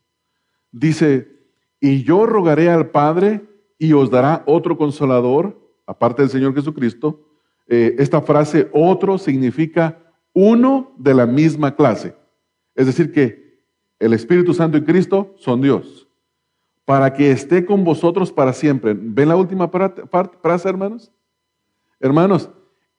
Dice, 0.71 1.37
y 1.81 2.05
yo 2.05 2.27
rogaré 2.27 2.71
al 2.71 2.91
Padre 2.91 3.50
y 3.81 3.95
os 3.95 4.11
dará 4.11 4.45
otro 4.47 4.77
consolador, 4.77 5.59
aparte 5.87 6.21
del 6.21 6.31
Señor 6.31 6.55
Jesucristo. 6.55 7.19
Eh, 7.67 7.97
esta 7.99 8.21
frase 8.21 8.69
otro 8.75 9.17
significa 9.17 9.99
uno 10.35 10.93
de 10.99 11.15
la 11.15 11.25
misma 11.25 11.75
clase. 11.75 12.15
Es 12.75 12.85
decir, 12.85 13.11
que 13.11 13.65
el 13.99 14.13
Espíritu 14.13 14.53
Santo 14.53 14.77
y 14.77 14.85
Cristo 14.85 15.35
son 15.39 15.63
Dios. 15.63 16.07
Para 16.85 17.15
que 17.15 17.31
esté 17.31 17.65
con 17.65 17.83
vosotros 17.83 18.31
para 18.31 18.53
siempre. 18.53 18.95
¿Ven 18.95 19.29
la 19.29 19.37
última 19.37 19.71
frase, 19.71 20.69
hermanos? 20.69 21.11
Hermanos, 22.01 22.51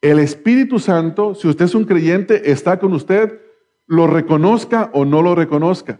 el 0.01 0.17
Espíritu 0.17 0.79
Santo, 0.79 1.35
si 1.35 1.47
usted 1.47 1.65
es 1.65 1.75
un 1.75 1.85
creyente, 1.85 2.49
está 2.51 2.79
con 2.79 2.93
usted, 2.93 3.39
lo 3.85 4.07
reconozca 4.07 4.89
o 4.93 5.05
no 5.05 5.21
lo 5.21 5.35
reconozca. 5.35 5.99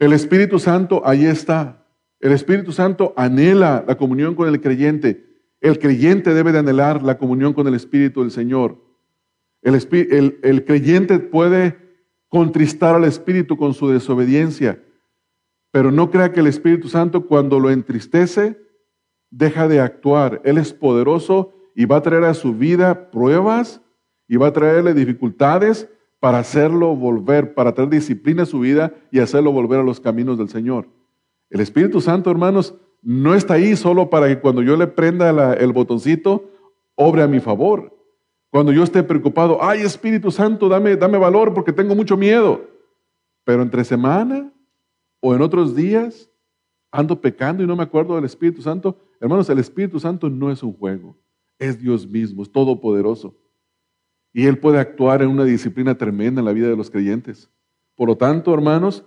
El 0.00 0.12
Espíritu 0.12 0.58
Santo 0.58 1.02
ahí 1.04 1.26
está. 1.26 1.84
El 2.20 2.32
Espíritu 2.32 2.72
Santo 2.72 3.14
anhela 3.16 3.84
la 3.86 3.96
comunión 3.96 4.34
con 4.34 4.48
el 4.48 4.60
creyente. 4.60 5.26
El 5.60 5.78
creyente 5.78 6.34
debe 6.34 6.52
de 6.52 6.58
anhelar 6.58 7.02
la 7.02 7.18
comunión 7.18 7.52
con 7.52 7.66
el 7.66 7.74
Espíritu 7.74 8.22
del 8.22 8.30
Señor. 8.30 8.78
El, 9.62 10.38
el, 10.42 10.64
creyente 10.64 11.18
puede 11.18 11.76
contristar 12.28 12.94
al 12.94 13.04
Espíritu 13.04 13.56
con 13.56 13.74
su 13.74 13.88
desobediencia. 13.88 14.82
Pero 15.70 15.90
no 15.90 16.10
crea 16.10 16.32
que 16.32 16.40
el 16.40 16.46
Espíritu 16.46 16.88
Santo 16.88 17.26
cuando 17.26 17.60
lo 17.60 17.70
entristece, 17.70 18.58
deja 19.30 19.68
de 19.68 19.80
actuar. 19.80 20.40
Él 20.44 20.58
es 20.58 20.72
poderoso 20.72 21.52
y 21.74 21.84
va 21.84 21.96
a 21.96 22.02
traer 22.02 22.24
a 22.24 22.34
su 22.34 22.54
vida 22.54 23.10
pruebas 23.10 23.80
y 24.26 24.36
va 24.36 24.48
a 24.48 24.52
traerle 24.52 24.94
dificultades 24.94 25.88
para 26.20 26.38
hacerlo 26.38 26.96
volver, 26.96 27.54
para 27.54 27.74
traer 27.74 27.90
disciplina 27.90 28.42
a 28.42 28.46
su 28.46 28.60
vida 28.60 28.92
y 29.10 29.20
hacerlo 29.20 29.52
volver 29.52 29.80
a 29.80 29.84
los 29.84 30.00
caminos 30.00 30.38
del 30.38 30.48
Señor. 30.48 30.88
El 31.50 31.60
Espíritu 31.60 32.00
Santo, 32.00 32.30
hermanos, 32.30 32.74
no 33.02 33.34
está 33.34 33.54
ahí 33.54 33.76
solo 33.76 34.10
para 34.10 34.28
que 34.28 34.40
cuando 34.40 34.62
yo 34.62 34.76
le 34.76 34.86
prenda 34.86 35.54
el 35.54 35.72
botoncito, 35.72 36.50
obre 36.94 37.22
a 37.22 37.28
mi 37.28 37.40
favor. 37.40 37.96
Cuando 38.50 38.72
yo 38.72 38.82
esté 38.82 39.02
preocupado, 39.02 39.58
ay 39.62 39.82
Espíritu 39.82 40.30
Santo, 40.30 40.68
dame, 40.68 40.96
dame 40.96 41.18
valor 41.18 41.54
porque 41.54 41.72
tengo 41.72 41.94
mucho 41.94 42.16
miedo. 42.16 42.66
Pero 43.44 43.62
entre 43.62 43.84
semana 43.84 44.52
o 45.20 45.34
en 45.34 45.42
otros 45.42 45.74
días 45.74 46.30
ando 46.90 47.20
pecando 47.20 47.62
y 47.62 47.66
no 47.66 47.76
me 47.76 47.82
acuerdo 47.82 48.16
del 48.16 48.24
Espíritu 48.24 48.62
Santo. 48.62 48.98
Hermanos, 49.20 49.48
el 49.50 49.58
Espíritu 49.58 50.00
Santo 50.00 50.30
no 50.30 50.50
es 50.50 50.62
un 50.62 50.72
juego, 50.72 51.16
es 51.58 51.80
Dios 51.80 52.06
mismo, 52.06 52.42
es 52.42 52.50
todopoderoso. 52.50 53.36
Y 54.32 54.46
Él 54.46 54.58
puede 54.58 54.78
actuar 54.78 55.22
en 55.22 55.28
una 55.28 55.44
disciplina 55.44 55.96
tremenda 55.96 56.40
en 56.40 56.44
la 56.44 56.52
vida 56.52 56.68
de 56.68 56.76
los 56.76 56.90
creyentes. 56.90 57.50
Por 57.94 58.08
lo 58.08 58.16
tanto, 58.16 58.54
hermanos, 58.54 59.04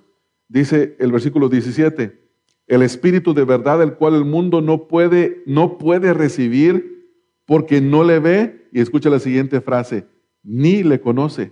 dice 0.47 0.95
el 0.99 1.11
versículo 1.11 1.49
17, 1.49 2.30
el 2.71 2.83
Espíritu 2.83 3.33
de 3.33 3.43
verdad, 3.43 3.83
el 3.83 3.95
cual 3.95 4.15
el 4.15 4.23
mundo 4.23 4.61
no 4.61 4.87
puede, 4.87 5.43
no 5.45 5.77
puede 5.77 6.13
recibir 6.13 7.05
porque 7.45 7.81
no 7.81 8.05
le 8.05 8.19
ve, 8.19 8.69
y 8.71 8.79
escucha 8.79 9.09
la 9.09 9.19
siguiente 9.19 9.59
frase, 9.59 10.07
ni 10.41 10.81
le 10.81 11.01
conoce. 11.01 11.51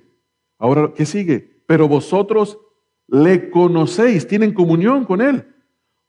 Ahora, 0.58 0.94
¿qué 0.96 1.06
sigue? 1.06 1.62
Pero 1.66 1.90
vosotros 1.90 2.58
le 3.06 3.50
conocéis, 3.50 4.28
tienen 4.28 4.54
comunión 4.54 5.04
con 5.04 5.20
Él, 5.20 5.46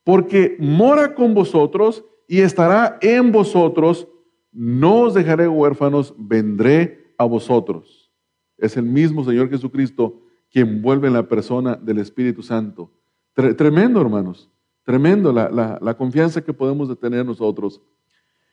porque 0.05 0.57
mora 0.61 1.17
con 1.17 1.35
vosotros 1.35 2.05
y 2.29 2.43
estará 2.43 2.97
en 3.03 3.33
vosotros, 3.33 4.07
no 4.53 5.01
os 5.01 5.15
dejaré 5.15 5.49
huérfanos, 5.49 6.15
vendré 6.17 7.13
a 7.19 7.25
vosotros. 7.25 8.13
Es 8.59 8.77
el 8.77 8.85
mismo 8.85 9.25
Señor 9.25 9.51
Jesucristo 9.51 10.21
quien 10.53 10.83
vuelve 10.83 11.09
en 11.09 11.15
la 11.15 11.27
persona 11.27 11.75
del 11.75 11.99
Espíritu 11.99 12.45
Santo. 12.45 12.93
Tremendo, 13.35 14.01
hermanos. 14.01 14.50
Tremendo 14.91 15.33
la, 15.33 15.95
confianza 15.97 16.43
que 16.43 16.53
podemos 16.53 16.99
tener 16.99 17.25
nosotros. 17.25 17.81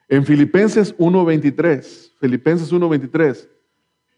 En 0.07 0.23
Filipenses 0.23 0.95
1.23, 0.95 2.11
Filipenses 2.19 2.71
1.23, 2.71 3.49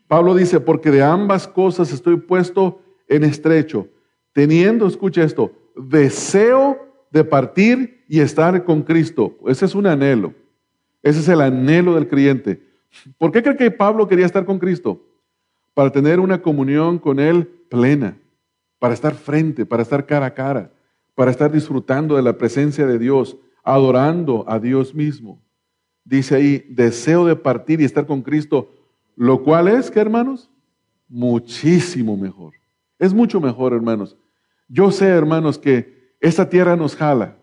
Pablo 0.05 0.35
dice, 0.35 0.59
porque 0.59 0.91
de 0.91 1.01
ambas 1.01 1.47
cosas 1.47 1.93
estoy 1.93 2.17
puesto 2.17 2.81
en 3.07 3.23
estrecho, 3.23 3.87
teniendo, 4.33 4.85
escucha 4.85 5.23
esto, 5.23 5.53
deseo 5.77 6.77
de 7.09 7.23
partir 7.23 8.03
y 8.09 8.19
estar 8.19 8.65
con 8.65 8.81
Cristo. 8.81 9.37
Ese 9.47 9.63
es 9.63 9.73
un 9.73 9.87
anhelo. 9.87 10.33
Ese 11.01 11.21
es 11.21 11.29
el 11.29 11.39
anhelo 11.39 11.95
del 11.95 12.09
creyente. 12.09 12.61
¿Por 13.17 13.31
qué 13.31 13.41
cree 13.41 13.55
que 13.55 13.71
Pablo 13.71 14.09
quería 14.09 14.25
estar 14.25 14.43
con 14.43 14.59
Cristo? 14.59 15.01
Para 15.73 15.89
tener 15.89 16.19
una 16.19 16.41
comunión 16.41 16.99
con 16.99 17.17
Él 17.17 17.47
plena, 17.69 18.17
para 18.77 18.93
estar 18.93 19.15
frente, 19.15 19.65
para 19.65 19.83
estar 19.83 20.05
cara 20.05 20.25
a 20.25 20.33
cara 20.33 20.73
para 21.19 21.31
estar 21.31 21.51
disfrutando 21.51 22.15
de 22.15 22.21
la 22.21 22.37
presencia 22.37 22.87
de 22.87 22.97
Dios, 22.97 23.35
adorando 23.61 24.45
a 24.47 24.57
Dios 24.57 24.95
mismo. 24.95 25.43
Dice 26.05 26.35
ahí, 26.35 26.65
deseo 26.69 27.25
de 27.25 27.35
partir 27.35 27.81
y 27.81 27.83
estar 27.83 28.05
con 28.05 28.21
Cristo, 28.21 28.71
lo 29.17 29.43
cual 29.43 29.67
es, 29.67 29.91
¿qué 29.91 29.99
hermanos? 29.99 30.49
Muchísimo 31.09 32.15
mejor. 32.15 32.53
Es 32.97 33.13
mucho 33.13 33.41
mejor, 33.41 33.73
hermanos. 33.73 34.15
Yo 34.69 34.91
sé, 34.91 35.07
hermanos, 35.07 35.59
que 35.59 36.13
esta 36.21 36.47
tierra 36.47 36.77
nos 36.77 36.95
jala. 36.95 37.35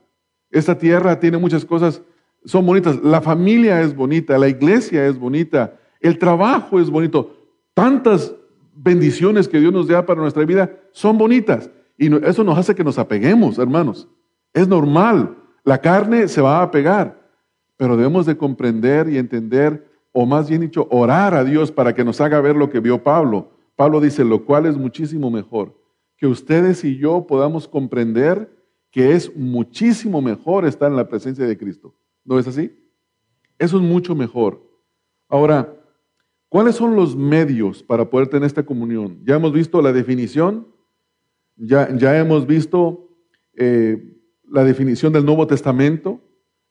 Esta 0.50 0.78
tierra 0.78 1.20
tiene 1.20 1.36
muchas 1.36 1.66
cosas, 1.66 2.00
son 2.46 2.64
bonitas. 2.64 2.96
La 3.02 3.20
familia 3.20 3.82
es 3.82 3.94
bonita, 3.94 4.38
la 4.38 4.48
iglesia 4.48 5.06
es 5.06 5.18
bonita, 5.18 5.78
el 6.00 6.18
trabajo 6.18 6.80
es 6.80 6.88
bonito. 6.88 7.36
Tantas 7.74 8.34
bendiciones 8.74 9.46
que 9.46 9.60
Dios 9.60 9.74
nos 9.74 9.86
da 9.86 10.06
para 10.06 10.22
nuestra 10.22 10.46
vida 10.46 10.74
son 10.92 11.18
bonitas. 11.18 11.68
Y 11.98 12.14
eso 12.24 12.44
nos 12.44 12.58
hace 12.58 12.74
que 12.74 12.84
nos 12.84 12.98
apeguemos, 12.98 13.58
hermanos. 13.58 14.08
Es 14.52 14.68
normal. 14.68 15.36
La 15.64 15.78
carne 15.78 16.28
se 16.28 16.40
va 16.40 16.58
a 16.58 16.62
apegar. 16.62 17.26
Pero 17.76 17.96
debemos 17.96 18.26
de 18.26 18.36
comprender 18.36 19.08
y 19.08 19.18
entender, 19.18 19.86
o 20.12 20.26
más 20.26 20.48
bien 20.48 20.62
dicho, 20.62 20.86
orar 20.90 21.34
a 21.34 21.44
Dios 21.44 21.70
para 21.70 21.94
que 21.94 22.04
nos 22.04 22.20
haga 22.20 22.40
ver 22.40 22.56
lo 22.56 22.70
que 22.70 22.80
vio 22.80 23.02
Pablo. 23.02 23.50
Pablo 23.76 24.00
dice, 24.00 24.24
lo 24.24 24.44
cual 24.44 24.66
es 24.66 24.76
muchísimo 24.76 25.30
mejor. 25.30 25.78
Que 26.16 26.26
ustedes 26.26 26.84
y 26.84 26.96
yo 26.96 27.26
podamos 27.26 27.68
comprender 27.68 28.50
que 28.90 29.12
es 29.12 29.36
muchísimo 29.36 30.22
mejor 30.22 30.64
estar 30.64 30.90
en 30.90 30.96
la 30.96 31.08
presencia 31.08 31.46
de 31.46 31.58
Cristo. 31.58 31.94
¿No 32.24 32.38
es 32.38 32.48
así? 32.48 32.74
Eso 33.58 33.76
es 33.76 33.82
mucho 33.82 34.14
mejor. 34.14 34.62
Ahora, 35.28 35.74
¿cuáles 36.48 36.76
son 36.76 36.96
los 36.96 37.14
medios 37.14 37.82
para 37.82 38.08
poder 38.08 38.28
tener 38.28 38.46
esta 38.46 38.64
comunión? 38.64 39.20
Ya 39.24 39.36
hemos 39.36 39.52
visto 39.52 39.82
la 39.82 39.92
definición, 39.92 40.66
ya, 41.56 42.18
hemos 42.18 42.46
visto 42.46 43.08
eh, 43.54 44.16
la 44.48 44.64
definición 44.64 45.12
del 45.12 45.24
Nuevo 45.24 45.46
Testamento, 45.46 46.20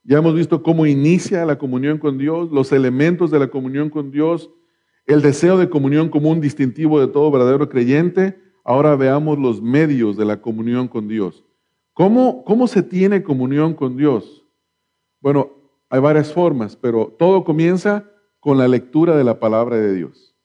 ya 0.04 0.20
hemos 0.20 0.36
visto 0.36 0.62
cómo 0.62 0.86
inicia 0.86 1.46
la 1.46 1.58
comunión 1.58 1.98
con 1.98 2.18
Dios, 2.18 2.52
los 2.52 2.72
elementos 2.72 3.32
de 3.32 3.40
la 3.40 3.48
comunión 3.48 3.90
con 3.90 4.12
Dios, 4.12 4.52
el 5.08 5.22
deseo 5.22 5.58
de 5.58 5.70
comunión 5.70 6.10
como 6.10 6.30
un 6.30 6.42
distintivo 6.42 7.00
de 7.00 7.08
todo 7.08 7.32
verdadero 7.32 7.70
creyente. 7.70 8.40
Ahora 8.64 8.96
veamos 8.96 9.40
los 9.40 9.62
medios 9.62 10.16
de 10.18 10.26
la 10.26 10.42
comunión 10.42 10.88
con 10.88 11.08
Dios. 11.08 11.44
¿Cómo, 11.94 12.44
cómo 12.44 12.68
se 12.68 12.84
tiene 12.84 13.24
comunión 13.24 13.74
con 13.74 13.98
Dios? 13.98 14.46
Bueno, 15.22 15.52
hay 15.90 16.00
varias 16.00 16.32
formas, 16.34 16.76
pero 16.76 17.16
todo 17.18 17.44
comienza 17.44 18.10
con 18.40 18.58
la 18.58 18.68
lectura 18.68 19.16
de 19.18 19.24
la 19.24 19.40
palabra 19.40 19.78
de 19.78 19.96
Dios. 19.96 20.36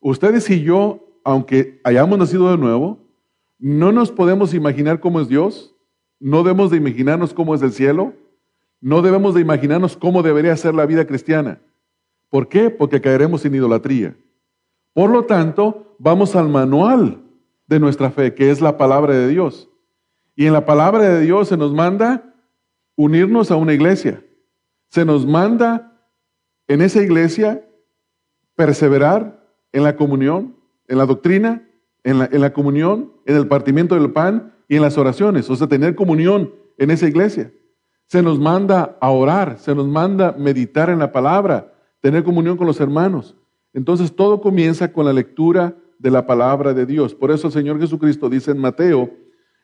Ustedes 0.00 0.48
y 0.50 0.62
yo, 0.62 1.20
aunque 1.24 1.80
hayamos 1.84 2.18
nacido 2.18 2.50
de 2.50 2.58
nuevo, 2.58 3.03
no 3.58 3.92
nos 3.92 4.10
podemos 4.10 4.54
imaginar 4.54 5.00
cómo 5.00 5.20
es 5.20 5.28
Dios, 5.28 5.74
no 6.20 6.42
debemos 6.42 6.70
de 6.70 6.76
imaginarnos 6.76 7.34
cómo 7.34 7.54
es 7.54 7.62
el 7.62 7.72
cielo, 7.72 8.14
no 8.80 9.02
debemos 9.02 9.34
de 9.34 9.40
imaginarnos 9.40 9.96
cómo 9.96 10.22
debería 10.22 10.56
ser 10.56 10.74
la 10.74 10.86
vida 10.86 11.06
cristiana. 11.06 11.60
¿Por 12.28 12.48
qué? 12.48 12.70
Porque 12.70 13.00
caeremos 13.00 13.44
en 13.44 13.54
idolatría. 13.54 14.16
Por 14.92 15.10
lo 15.10 15.24
tanto, 15.24 15.96
vamos 15.98 16.36
al 16.36 16.48
manual 16.48 17.22
de 17.66 17.80
nuestra 17.80 18.10
fe, 18.10 18.34
que 18.34 18.50
es 18.50 18.60
la 18.60 18.76
palabra 18.76 19.14
de 19.14 19.28
Dios. 19.28 19.70
Y 20.36 20.46
en 20.46 20.52
la 20.52 20.66
palabra 20.66 21.02
de 21.02 21.20
Dios 21.20 21.48
se 21.48 21.56
nos 21.56 21.72
manda 21.72 22.34
unirnos 22.96 23.50
a 23.50 23.56
una 23.56 23.72
iglesia. 23.72 24.24
Se 24.88 25.04
nos 25.04 25.26
manda 25.26 25.92
en 26.68 26.82
esa 26.82 27.02
iglesia 27.02 27.66
perseverar 28.54 29.44
en 29.72 29.82
la 29.84 29.96
comunión, 29.96 30.56
en 30.88 30.98
la 30.98 31.06
doctrina, 31.06 31.66
en 32.04 32.40
la, 32.40 32.52
comunión, 32.52 33.12
en 33.24 33.36
el 33.36 33.48
partimiento 33.48 33.94
del 33.94 34.12
pan 34.12 34.52
y 34.68 34.76
en 34.76 34.82
las 34.82 34.98
oraciones, 34.98 35.48
o 35.48 35.56
sea, 35.56 35.66
tener 35.66 35.94
comunión 35.94 36.52
en 36.76 36.90
esa 36.90 37.08
iglesia. 37.08 37.50
Se 38.06 38.22
nos 38.22 38.38
manda 38.38 38.98
a 39.00 39.10
orar, 39.10 39.58
se 39.58 39.74
nos 39.74 39.88
manda 39.88 40.36
meditar 40.38 40.90
en 40.90 40.98
la 40.98 41.10
palabra, 41.10 41.72
tener 42.00 42.22
comunión 42.22 42.58
con 42.58 42.66
los 42.66 42.78
hermanos. 42.78 43.34
Entonces 43.72 44.14
todo 44.14 44.42
comienza 44.42 44.92
con 44.92 45.06
la 45.06 45.14
lectura 45.14 45.74
de 45.98 46.10
la 46.10 46.26
palabra 46.26 46.74
de 46.74 46.84
Dios. 46.84 47.14
Por 47.14 47.30
eso 47.30 47.46
el 47.46 47.52
Señor 47.54 47.80
Jesucristo 47.80 48.28
dice 48.28 48.50
en 48.50 48.58
Mateo 48.58 49.10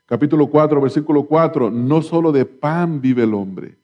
capítulo 0.06 0.48
4, 0.48 0.80
versículo 0.80 1.24
4, 1.24 1.70
no 1.70 2.00
solo 2.00 2.32
de 2.32 2.46
pan 2.46 3.02
vive 3.02 3.24
el 3.24 3.34
hombre, 3.34 3.78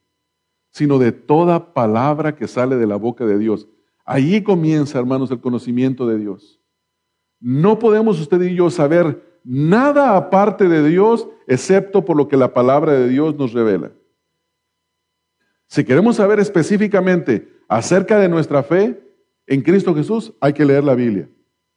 sino 0.70 0.98
de 0.98 1.12
toda 1.12 1.74
palabra 1.74 2.34
que 2.34 2.48
sale 2.48 2.76
de 2.76 2.86
la 2.86 2.96
boca 2.96 3.26
de 3.26 3.38
Dios. 3.38 3.68
Allí 4.04 4.42
comienza, 4.42 4.98
hermanos, 4.98 5.30
el 5.30 5.40
conocimiento 5.40 6.06
de 6.06 6.18
Dios. 6.18 6.60
No 7.40 7.78
podemos 7.78 8.20
usted 8.20 8.40
y 8.42 8.54
yo 8.54 8.70
saber 8.70 9.40
nada 9.44 10.16
aparte 10.16 10.68
de 10.68 10.86
Dios 10.88 11.28
excepto 11.46 12.04
por 12.04 12.16
lo 12.16 12.28
que 12.28 12.36
la 12.36 12.52
palabra 12.52 12.92
de 12.92 13.08
Dios 13.08 13.36
nos 13.36 13.52
revela. 13.52 13.92
Si 15.68 15.84
queremos 15.84 16.16
saber 16.16 16.40
específicamente 16.40 17.48
acerca 17.68 18.18
de 18.18 18.28
nuestra 18.28 18.62
fe 18.62 19.00
en 19.46 19.62
Cristo 19.62 19.94
Jesús, 19.94 20.32
hay 20.40 20.52
que 20.52 20.64
leer 20.64 20.84
la 20.84 20.94
Biblia. 20.94 21.28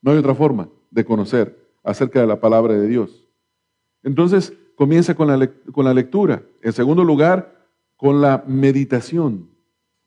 No 0.01 0.11
hay 0.11 0.17
otra 0.17 0.35
forma 0.35 0.69
de 0.91 1.05
conocer 1.05 1.57
acerca 1.83 2.21
de 2.21 2.27
la 2.27 2.39
palabra 2.39 2.73
de 2.73 2.87
Dios. 2.87 3.27
Entonces, 4.03 4.53
comienza 4.75 5.15
con 5.15 5.27
la, 5.27 5.51
con 5.71 5.85
la 5.85 5.93
lectura. 5.93 6.43
En 6.61 6.73
segundo 6.73 7.03
lugar, 7.03 7.67
con 7.97 8.21
la 8.21 8.43
meditación. 8.47 9.49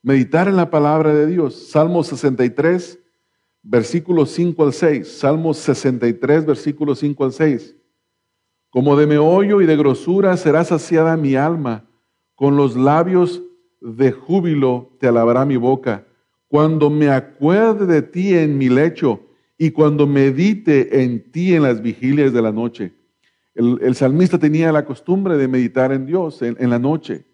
Meditar 0.02 0.48
en 0.48 0.56
la 0.56 0.70
palabra 0.70 1.12
de 1.12 1.26
Dios. 1.26 1.68
Salmo 1.70 2.02
63, 2.02 2.98
versículos 3.62 4.30
5 4.30 4.64
al 4.64 4.72
6, 4.72 5.08
Salmos 5.08 5.58
63, 5.58 6.46
versículos 6.46 6.98
5 6.98 7.24
al 7.24 7.32
6. 7.32 7.76
Como 8.70 8.96
de 8.96 9.06
meollo 9.06 9.60
y 9.60 9.66
de 9.66 9.76
grosura 9.76 10.36
será 10.36 10.64
saciada 10.64 11.16
mi 11.16 11.36
alma, 11.36 11.88
con 12.34 12.56
los 12.56 12.76
labios 12.76 13.42
de 13.80 14.12
júbilo 14.12 14.96
te 14.98 15.06
alabará 15.06 15.44
mi 15.44 15.56
boca. 15.56 16.06
Cuando 16.48 16.90
me 16.90 17.08
acuerde 17.08 17.86
de 17.86 18.02
ti 18.02 18.34
en 18.34 18.58
mi 18.58 18.68
lecho 18.68 19.20
y 19.56 19.70
cuando 19.70 20.06
medite 20.06 21.02
en 21.02 21.30
ti 21.30 21.54
en 21.54 21.62
las 21.62 21.82
vigilias 21.82 22.32
de 22.32 22.42
la 22.42 22.52
noche. 22.52 22.92
El, 23.54 23.94
salmista 23.94 24.38
tenía 24.38 24.72
la 24.72 24.84
costumbre 24.84 25.36
de 25.36 25.46
meditar 25.46 25.92
en 25.92 26.06
Dios 26.06 26.40
en, 26.40 26.70
la 26.70 26.78
noche. 26.78 27.26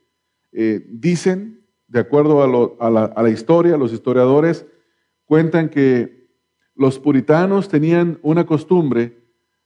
Eh, 0.51 0.85
dicen, 0.91 1.65
de 1.87 2.01
acuerdo 2.01 2.43
a, 2.81 2.89
a 2.89 3.23
la 3.23 3.31
historia, 3.31 3.77
los 3.77 3.93
historiadores 3.93 4.67
cuentan 5.25 5.69
que 5.69 6.18
los 6.79 7.01
puritanos 7.01 7.69
tenían 7.69 8.21
una 8.23 8.47
costumbre 8.47 9.19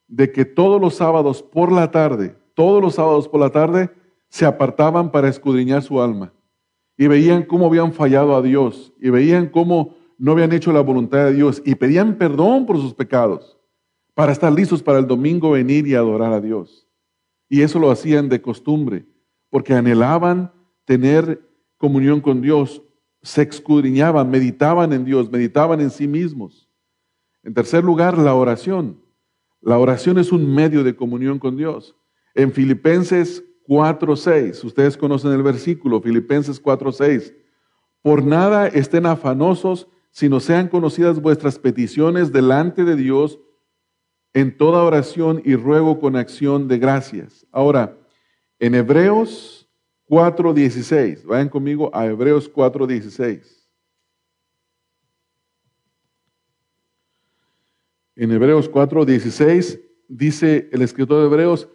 de 0.09 0.33
que 0.33 0.47
todos 0.47 0.81
los 0.81 0.95
sábados 0.95 1.43
por 1.43 1.71
la 1.71 1.91
tarde, 1.91 2.35
todos 2.55 2.83
los 2.83 2.95
sábados 2.95 3.29
por 3.29 3.39
la 3.39 3.51
tarde, 3.51 3.91
se 4.31 4.47
apartaban 4.47 5.13
para 5.13 5.29
escudriñar 5.29 5.83
su 5.83 6.01
alma 6.01 6.33
y 6.97 7.07
veían 7.07 7.43
cómo 7.43 7.67
habían 7.67 7.93
fallado 7.93 8.35
a 8.35 8.41
Dios 8.41 8.95
y 8.99 9.11
veían 9.11 9.51
cómo 9.51 9.95
no 10.17 10.33
habían 10.33 10.53
hecho 10.53 10.73
la 10.73 10.81
voluntad 10.81 11.27
de 11.27 11.35
Dios 11.35 11.63
y 11.67 11.75
pedían 11.75 12.17
perdón 12.17 12.65
por 12.65 12.79
sus 12.79 12.95
pecados 12.95 13.59
para 14.15 14.33
estar 14.33 14.51
listos 14.51 14.83
para 14.83 14.99
el 14.99 15.07
domingo 15.07 15.51
venir 15.51 15.87
y 15.87 15.95
adorar 15.95 16.33
a 16.33 16.41
Dios. 16.41 16.89
Y 17.51 17.61
eso 17.61 17.79
lo 17.79 17.91
hacían 17.91 18.31
de 18.31 18.41
costumbre, 18.41 19.05
porque 19.51 19.75
anhelaban 19.75 20.51
tener 20.87 21.47
comunión 21.77 22.23
con 22.23 22.41
Dios, 22.41 22.83
se 23.21 23.43
escudriñaban, 23.43 24.31
meditaban 24.31 24.95
en 24.95 25.05
Dios, 25.05 25.31
meditaban 25.31 25.83
en 25.83 25.91
sí 25.91 26.09
mismos. 26.09 26.62
En 27.43 27.55
tercer 27.55 27.85
lugar, 27.85 28.19
la 28.19 28.35
oración. 28.35 29.01
La 29.61 29.79
oración 29.79 30.19
es 30.19 30.33
un 30.33 30.55
medio 30.55 30.83
de 30.85 30.97
comunión 30.97 31.39
con 31.39 31.57
Dios. 31.57 31.97
En 32.35 32.53
Filipenses 32.53 33.45
4.6, 33.69 34.65
ustedes 34.65 34.97
conocen 34.97 35.33
el 35.33 35.43
versículo, 35.43 36.01
Filipenses 36.01 36.63
4.6, 36.63 37.35
por 38.03 38.25
nada 38.25 38.67
estén 38.67 39.07
afanosos, 39.07 39.89
sino 40.11 40.41
sean 40.41 40.69
conocidas 40.69 41.21
vuestras 41.21 41.59
peticiones 41.59 42.33
delante 42.33 42.85
de 42.85 42.97
Dios 42.97 43.39
en 44.35 44.57
toda 44.57 44.83
oración 44.83 45.43
y 45.45 45.55
ruego 45.55 46.01
con 46.01 46.17
acción 46.17 46.69
de 46.69 46.79
gracias. 46.79 47.47
Ahora, 47.53 47.97
en 48.59 48.75
Hebreos 48.75 49.69
4.16, 50.09 51.25
vayan 51.25 51.49
conmigo 51.49 51.91
a 51.95 52.07
Hebreos 52.07 52.53
4.16. 52.53 53.62
En 58.15 58.31
Hebreos 58.31 58.71
4.16 58.71 59.81
dice 60.09 60.69
el 60.73 60.83
escritor 60.83 61.21
de 61.21 61.27
Hebreos, 61.27 61.69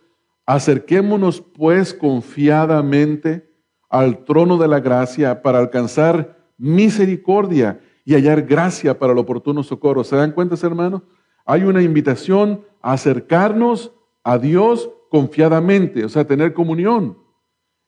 acerquémonos 0.46 1.42
pues 1.42 1.94
confiadamente 1.94 3.50
al 3.90 4.24
trono 4.24 4.58
de 4.58 4.68
la 4.68 4.80
gracia 4.80 5.42
para 5.42 5.60
alcanzar 5.60 6.38
misericordia 6.58 7.80
y 8.06 8.14
hallar 8.14 8.44
gracia 8.44 8.98
para 8.98 9.14
el 9.14 9.20
oportuno 9.20 9.64
socorro. 9.64 10.04
¿Se 10.04 10.16
dan 10.16 10.32
cuenta, 10.32 10.56
hermanos? 10.66 11.02
Hay 11.46 11.64
una 11.64 11.82
invitación 11.82 12.66
a 12.82 12.94
acercarnos 12.94 13.94
a 14.24 14.38
Dios 14.38 14.90
confiadamente, 15.10 16.06
o 16.06 16.10
sea, 16.10 16.26
tener 16.26 16.54
comunión. 16.54 17.18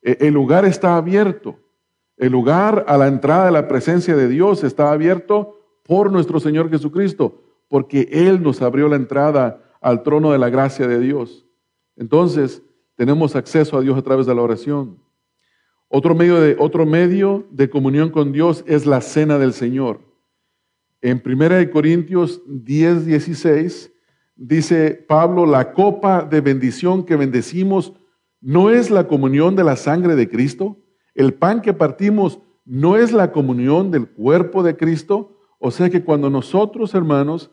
E, 0.02 0.18
el 0.22 0.34
lugar 0.34 0.66
está 0.66 0.95
abierto. 0.95 1.60
El 2.18 2.32
lugar 2.32 2.86
a 2.88 2.97
la 2.97 3.08
entrada 3.08 3.45
de 3.45 3.52
la 3.52 3.68
presencia 3.68 4.16
de 4.16 4.28
Dios 4.28 4.64
está 4.64 4.91
abierto 4.91 5.58
por 5.84 6.12
nuestro 6.12 6.39
Señor 6.39 6.70
Jesucristo, 6.70 7.49
porque 7.70 8.09
Él 8.11 8.43
nos 8.43 8.61
abrió 8.61 8.89
la 8.89 8.97
entrada 8.97 9.63
al 9.80 10.03
trono 10.03 10.34
de 10.34 10.39
la 10.39 10.49
gracia 10.49 10.88
de 10.88 10.99
Dios. 10.99 11.45
Entonces, 11.95 12.61
tenemos 12.95 13.38
acceso 13.38 13.78
a 13.78 13.82
Dios 13.82 13.97
a 13.97 14.01
través 14.01 14.26
de 14.26 14.36
la 14.36 14.41
oración. 14.41 14.97
Otro 15.88 16.13
medio 16.13 16.41
de, 16.41 16.57
otro 16.59 16.86
medio 16.86 17.47
de 17.51 17.70
comunión 17.70 18.09
con 18.09 18.34
Dios 18.34 18.63
es 18.67 18.86
la 18.86 18.99
cena 18.99 19.38
del 19.38 19.53
Señor. 19.53 20.01
En 21.01 21.22
1 21.26 21.72
Corintios 21.72 22.41
10, 22.45 23.05
16 23.05 23.93
dice 24.36 25.05
Pablo, 25.07 25.45
la 25.45 25.72
copa 25.74 26.24
de 26.24 26.41
bendición 26.41 27.05
que 27.05 27.15
bendecimos 27.15 27.93
no 28.41 28.70
es 28.70 28.89
la 28.89 29.07
comunión 29.07 29.55
de 29.55 29.63
la 29.63 29.76
sangre 29.76 30.15
de 30.15 30.30
Cristo. 30.30 30.78
El 31.15 31.34
pan 31.34 31.61
que 31.61 31.74
partimos 31.74 32.39
no 32.65 32.97
es 32.97 33.11
la 33.11 33.32
comunión 33.32 33.91
del 33.91 34.09
cuerpo 34.09 34.61
de 34.61 34.78
Cristo. 34.78 35.38
O 35.57 35.72
sea 35.72 35.89
que 35.89 36.03
cuando 36.03 36.30
nosotros, 36.30 36.93
hermanos, 36.93 37.51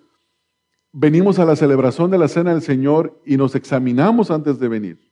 venimos 0.92 1.38
a 1.38 1.44
la 1.44 1.56
celebración 1.56 2.10
de 2.10 2.18
la 2.18 2.28
cena 2.28 2.52
del 2.52 2.62
Señor 2.62 3.20
y 3.24 3.36
nos 3.36 3.54
examinamos 3.54 4.30
antes 4.30 4.58
de 4.58 4.68
venir 4.68 5.06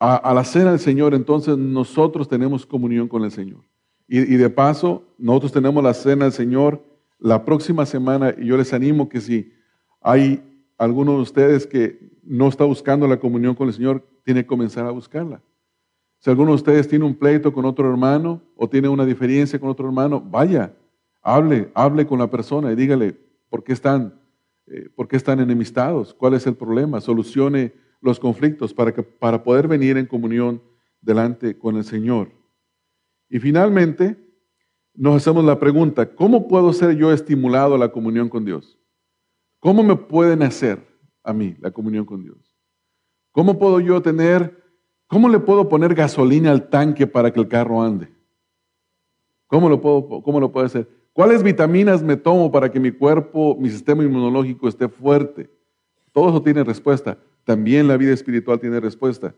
a, 0.00 0.32
la 0.32 0.44
cena 0.44 0.70
del 0.70 0.80
Señor, 0.80 1.14
entonces 1.14 1.56
nosotros 1.58 2.28
tenemos 2.28 2.64
comunión 2.64 3.08
con 3.08 3.24
el 3.24 3.30
Señor. 3.30 3.64
Y, 4.06 4.18
y 4.20 4.36
de 4.36 4.48
paso, 4.48 5.04
nosotros 5.18 5.52
tenemos 5.52 5.82
la 5.82 5.94
cena 5.94 6.24
del 6.26 6.32
Señor 6.32 6.82
la 7.18 7.44
próxima 7.44 7.84
semana 7.84 8.34
y 8.38 8.46
yo 8.46 8.56
les 8.56 8.72
animo 8.72 9.08
que 9.08 9.20
si 9.20 9.52
hay 10.00 10.42
alguno 10.78 11.16
de 11.16 11.22
ustedes 11.22 11.66
que 11.66 11.98
no 12.22 12.48
está 12.48 12.64
buscando 12.64 13.08
la 13.08 13.18
comunión 13.18 13.54
con 13.54 13.66
el 13.66 13.74
Señor, 13.74 14.06
tiene 14.24 14.42
que 14.42 14.46
comenzar 14.46 14.86
a 14.86 14.90
buscarla. 14.90 15.42
Si 16.20 16.30
alguno 16.30 16.50
de 16.50 16.56
ustedes 16.56 16.88
tiene 16.88 17.04
un 17.04 17.14
pleito 17.14 17.52
con 17.52 17.64
otro 17.64 17.88
hermano 17.88 18.40
o 18.56 18.68
tiene 18.68 18.88
una 18.88 19.04
diferencia 19.04 19.58
con 19.58 19.68
otro 19.68 19.86
hermano, 19.86 20.20
vaya, 20.20 20.74
hable, 21.22 21.70
hable 21.74 22.06
con 22.06 22.18
la 22.18 22.30
persona 22.30 22.72
y 22.72 22.76
dígale 22.76 23.16
por 23.48 23.64
qué 23.64 23.72
están, 23.72 24.17
por 24.94 25.08
qué 25.08 25.16
están 25.16 25.40
enemistados, 25.40 26.14
cuál 26.14 26.34
es 26.34 26.46
el 26.46 26.54
problema, 26.54 27.00
solucione 27.00 27.72
los 28.00 28.20
conflictos 28.20 28.74
para, 28.74 28.92
que, 28.92 29.02
para 29.02 29.42
poder 29.42 29.68
venir 29.68 29.96
en 29.96 30.06
comunión 30.06 30.62
delante 31.00 31.58
con 31.58 31.76
el 31.76 31.84
Señor. 31.84 32.30
Y 33.28 33.38
finalmente, 33.38 34.16
nos 34.94 35.16
hacemos 35.16 35.44
la 35.44 35.58
pregunta, 35.58 36.14
¿cómo 36.14 36.48
puedo 36.48 36.72
ser 36.72 36.96
yo 36.96 37.12
estimulado 37.12 37.74
a 37.74 37.78
la 37.78 37.92
comunión 37.92 38.28
con 38.28 38.44
Dios? 38.44 38.78
¿Cómo 39.60 39.82
me 39.82 39.96
pueden 39.96 40.42
hacer 40.42 40.86
a 41.22 41.32
mí 41.32 41.56
la 41.60 41.70
comunión 41.70 42.04
con 42.04 42.22
Dios? 42.22 42.56
¿Cómo 43.32 43.58
puedo 43.58 43.80
yo 43.80 44.02
tener, 44.02 44.62
cómo 45.06 45.28
le 45.28 45.38
puedo 45.38 45.68
poner 45.68 45.94
gasolina 45.94 46.50
al 46.50 46.68
tanque 46.68 47.06
para 47.06 47.32
que 47.32 47.40
el 47.40 47.48
carro 47.48 47.82
ande? 47.82 48.08
¿Cómo 49.46 49.68
lo 49.68 49.80
puedo, 49.80 50.22
cómo 50.22 50.40
lo 50.40 50.50
puedo 50.50 50.66
hacer? 50.66 50.88
¿Cuáles 51.18 51.42
vitaminas 51.42 52.00
me 52.00 52.16
tomo 52.16 52.52
para 52.52 52.70
que 52.70 52.78
mi 52.78 52.92
cuerpo, 52.92 53.56
mi 53.58 53.68
sistema 53.70 54.04
inmunológico 54.04 54.68
esté 54.68 54.88
fuerte? 54.88 55.50
Todo 56.12 56.28
eso 56.28 56.40
tiene 56.40 56.62
respuesta. 56.62 57.18
También 57.42 57.88
la 57.88 57.96
vida 57.96 58.12
espiritual 58.12 58.60
tiene 58.60 58.78
respuesta. 58.78 59.34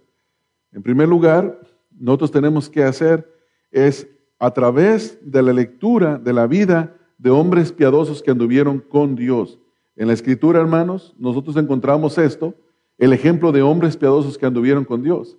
En 0.72 0.82
primer 0.82 1.08
lugar, 1.08 1.58
nosotros 1.98 2.32
tenemos 2.32 2.68
que 2.68 2.84
hacer 2.84 3.26
es 3.70 4.06
a 4.38 4.50
través 4.50 5.18
de 5.22 5.42
la 5.42 5.54
lectura 5.54 6.18
de 6.18 6.34
la 6.34 6.46
vida 6.46 6.98
de 7.16 7.30
hombres 7.30 7.72
piadosos 7.72 8.22
que 8.22 8.30
anduvieron 8.30 8.80
con 8.80 9.16
Dios. 9.16 9.58
En 9.96 10.08
la 10.08 10.12
escritura, 10.12 10.60
hermanos, 10.60 11.14
nosotros 11.18 11.56
encontramos 11.56 12.18
esto, 12.18 12.54
el 12.98 13.14
ejemplo 13.14 13.52
de 13.52 13.62
hombres 13.62 13.96
piadosos 13.96 14.36
que 14.36 14.44
anduvieron 14.44 14.84
con 14.84 15.02
Dios. 15.02 15.38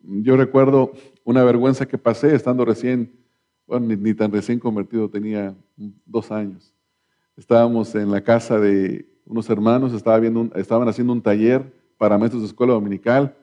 Yo 0.00 0.36
recuerdo 0.36 0.92
una 1.24 1.42
vergüenza 1.42 1.86
que 1.86 1.98
pasé 1.98 2.36
estando 2.36 2.64
recién, 2.64 3.21
bueno, 3.66 3.86
ni, 3.86 4.14
tan 4.14 4.32
recién 4.32 4.58
convertido, 4.58 5.08
tenía 5.08 5.54
dos 6.04 6.30
años. 6.30 6.74
Estábamos 7.36 7.94
en 7.94 8.10
la 8.10 8.22
casa 8.22 8.58
de 8.58 9.08
unos 9.24 9.48
hermanos, 9.48 9.92
estaban 9.92 10.88
haciendo 10.88 11.12
un 11.12 11.22
taller 11.22 11.72
para 11.96 12.18
maestros 12.18 12.42
de 12.42 12.48
escuela 12.48 12.72
dominical 12.74 13.36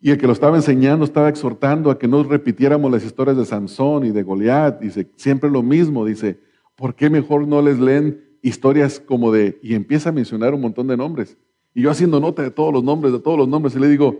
y 0.00 0.10
el 0.10 0.18
que 0.18 0.26
lo 0.26 0.32
estaba 0.32 0.56
enseñando 0.56 1.04
estaba 1.04 1.28
exhortando 1.28 1.90
a 1.90 1.98
que 1.98 2.06
no 2.06 2.22
repitiéramos 2.22 2.90
las 2.90 3.04
historias 3.04 3.36
de 3.36 3.44
Sansón 3.44 4.06
y 4.06 4.10
de 4.10 4.22
Goliat. 4.22 4.80
Dice, 4.80 5.10
siempre 5.16 5.50
lo 5.50 5.62
mismo. 5.62 6.04
Dice, 6.04 6.40
¿por 6.76 6.94
qué 6.94 7.10
mejor 7.10 7.48
no 7.48 7.60
les 7.60 7.80
leen 7.80 8.24
historias 8.40 9.00
como 9.00 9.32
de... 9.32 9.58
Y 9.60 9.74
empieza 9.74 10.10
a 10.10 10.12
mencionar 10.12 10.54
un 10.54 10.60
montón 10.60 10.86
de 10.86 10.96
nombres. 10.96 11.36
Y 11.74 11.82
yo 11.82 11.90
haciendo 11.90 12.20
nota 12.20 12.42
de 12.42 12.52
todos 12.52 12.72
los 12.72 12.84
nombres, 12.84 13.12
de 13.12 13.18
todos 13.18 13.36
los 13.36 13.48
nombres, 13.48 13.74
y 13.74 13.80
le 13.80 13.88
digo, 13.88 14.16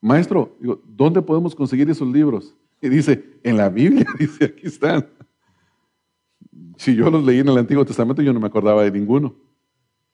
maestro, 0.00 0.56
¿dónde 0.86 1.20
podemos 1.20 1.54
conseguir 1.54 1.90
esos 1.90 2.08
libros? 2.08 2.56
Y 2.80 2.88
dice, 2.88 3.38
en 3.42 3.56
la 3.56 3.68
Biblia, 3.68 4.06
dice, 4.18 4.46
aquí 4.46 4.66
están. 4.66 5.06
Si 6.76 6.94
yo 6.94 7.10
los 7.10 7.24
leí 7.24 7.40
en 7.40 7.48
el 7.48 7.58
Antiguo 7.58 7.84
Testamento, 7.84 8.22
yo 8.22 8.32
no 8.32 8.40
me 8.40 8.46
acordaba 8.46 8.82
de 8.82 8.90
ninguno. 8.90 9.34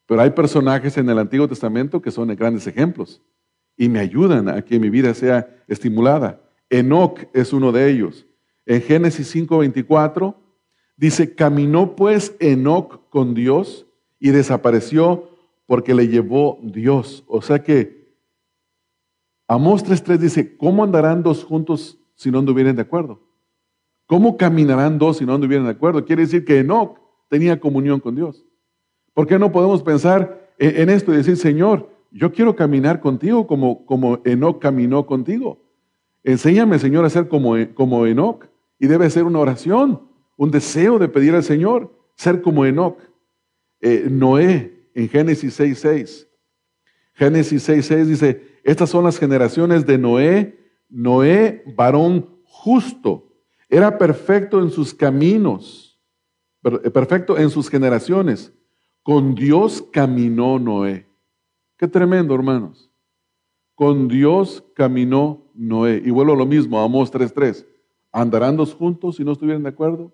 Pero 0.07 0.21
hay 0.21 0.31
personajes 0.31 0.97
en 0.99 1.09
el 1.09 1.19
Antiguo 1.19 1.49
Testamento 1.49 2.01
que 2.01 2.11
son 2.11 2.29
grandes 2.37 2.67
ejemplos 2.67 3.23
y 3.77 3.89
me 3.89 4.01
ayudan 4.01 4.49
a 4.49 4.63
que 4.63 4.79
mi 4.79 4.89
vida 4.89 5.13
sea 5.15 5.49
estimulada. 5.69 6.41
Enoch 6.71 7.21
es 7.35 7.53
uno 7.53 7.73
de 7.73 7.91
ellos. 7.91 8.27
En 8.65 8.83
Génesis 8.83 9.35
5:24 9.35 10.37
dice, 10.97 11.35
caminó 11.35 11.95
pues 11.95 12.35
Enoch 12.41 13.09
con 13.11 13.35
Dios 13.35 13.87
y 14.19 14.31
desapareció 14.31 15.29
porque 15.67 15.95
le 15.95 16.09
llevó 16.09 16.59
Dios. 16.63 17.25
O 17.27 17.43
sea 17.43 17.63
que 17.63 18.07
Amós 19.49 19.85
3:3 19.85 20.19
dice, 20.19 20.57
¿cómo 20.57 20.83
andarán 20.83 21.23
dos 21.23 21.45
juntos 21.45 22.01
si 22.17 22.33
no 22.33 22.41
anduvieren 22.41 22.75
de 22.75 22.83
acuerdo? 22.83 23.21
¿Cómo 24.07 24.37
caminarán 24.37 24.99
dos 24.99 25.19
si 25.19 25.25
no 25.25 25.35
anduvieren 25.35 25.67
de 25.67 25.73
acuerdo? 25.73 26.05
Quiere 26.05 26.23
decir 26.23 26.45
que 26.45 26.59
Enoch 26.59 26.99
tenía 27.29 27.61
comunión 27.61 28.01
con 28.01 28.17
Dios. 28.17 28.45
¿Por 29.15 29.27
qué 29.27 29.39
no 29.39 29.53
podemos 29.53 29.83
pensar 29.83 30.53
en 30.59 30.91
esto 30.91 31.13
y 31.13 31.17
decir, 31.17 31.37
Señor, 31.37 31.91
yo 32.11 32.33
quiero 32.33 32.57
caminar 32.57 33.01
contigo 33.01 33.47
como, 33.47 33.85
como 33.85 34.21
Enoch 34.25 34.59
caminó 34.59 35.07
contigo. 35.07 35.61
Enséñame, 36.25 36.79
Señor, 36.79 37.05
a 37.05 37.11
ser 37.11 37.29
como, 37.29 37.55
como 37.75 38.07
Enoch. 38.07 38.47
Y 38.79 38.87
debe 38.87 39.09
ser 39.11 39.25
una 39.25 39.39
oración, 39.39 40.03
un 40.37 40.51
deseo 40.51 40.99
de 40.99 41.09
pedir 41.09 41.35
al 41.35 41.43
Señor, 41.43 41.93
ser 42.15 42.43
como 42.43 42.65
Enoch. 42.65 42.99
eh, 43.81 44.09
Noé 44.11 44.89
en 44.95 45.09
Génesis 45.09 45.59
6.6. 45.59 46.27
Génesis 47.15 47.69
6.6 47.69 48.05
dice, 48.05 48.61
estas 48.65 48.91
son 48.91 49.05
las 49.05 49.19
generaciones 49.19 49.87
de 49.87 49.99
Noé. 49.99 50.59
Noé, 50.89 51.65
varón 51.77 52.29
justo, 52.45 53.33
era 53.69 53.99
perfecto 53.99 54.61
en 54.63 54.71
sus 54.71 54.95
caminos, 54.95 56.01
eh, 56.65 56.91
perfecto 56.91 57.37
en 57.37 57.51
sus 57.51 57.69
generaciones. 57.69 58.53
Con 59.03 59.35
Dios 59.35 59.85
caminó 59.93 60.59
Noé. 60.59 61.07
Qué 61.77 61.87
tremendo, 61.87 62.35
hermanos. 62.35 62.91
Con 63.75 64.09
Dios 64.09 64.65
caminó 64.75 65.51
Noé. 65.55 66.03
Y 66.05 66.11
vuelvo 66.11 66.33
a 66.33 66.37
lo 66.37 66.47
mismo, 66.47 66.81
Amós 66.81 67.13
3.3. 67.13 67.67
¿Andarán 68.11 68.57
dos 68.57 68.75
juntos 68.75 69.17
si 69.17 69.25
no 69.25 69.33
estuvieran 69.33 69.63
de 69.63 69.69
acuerdo? 69.69 70.13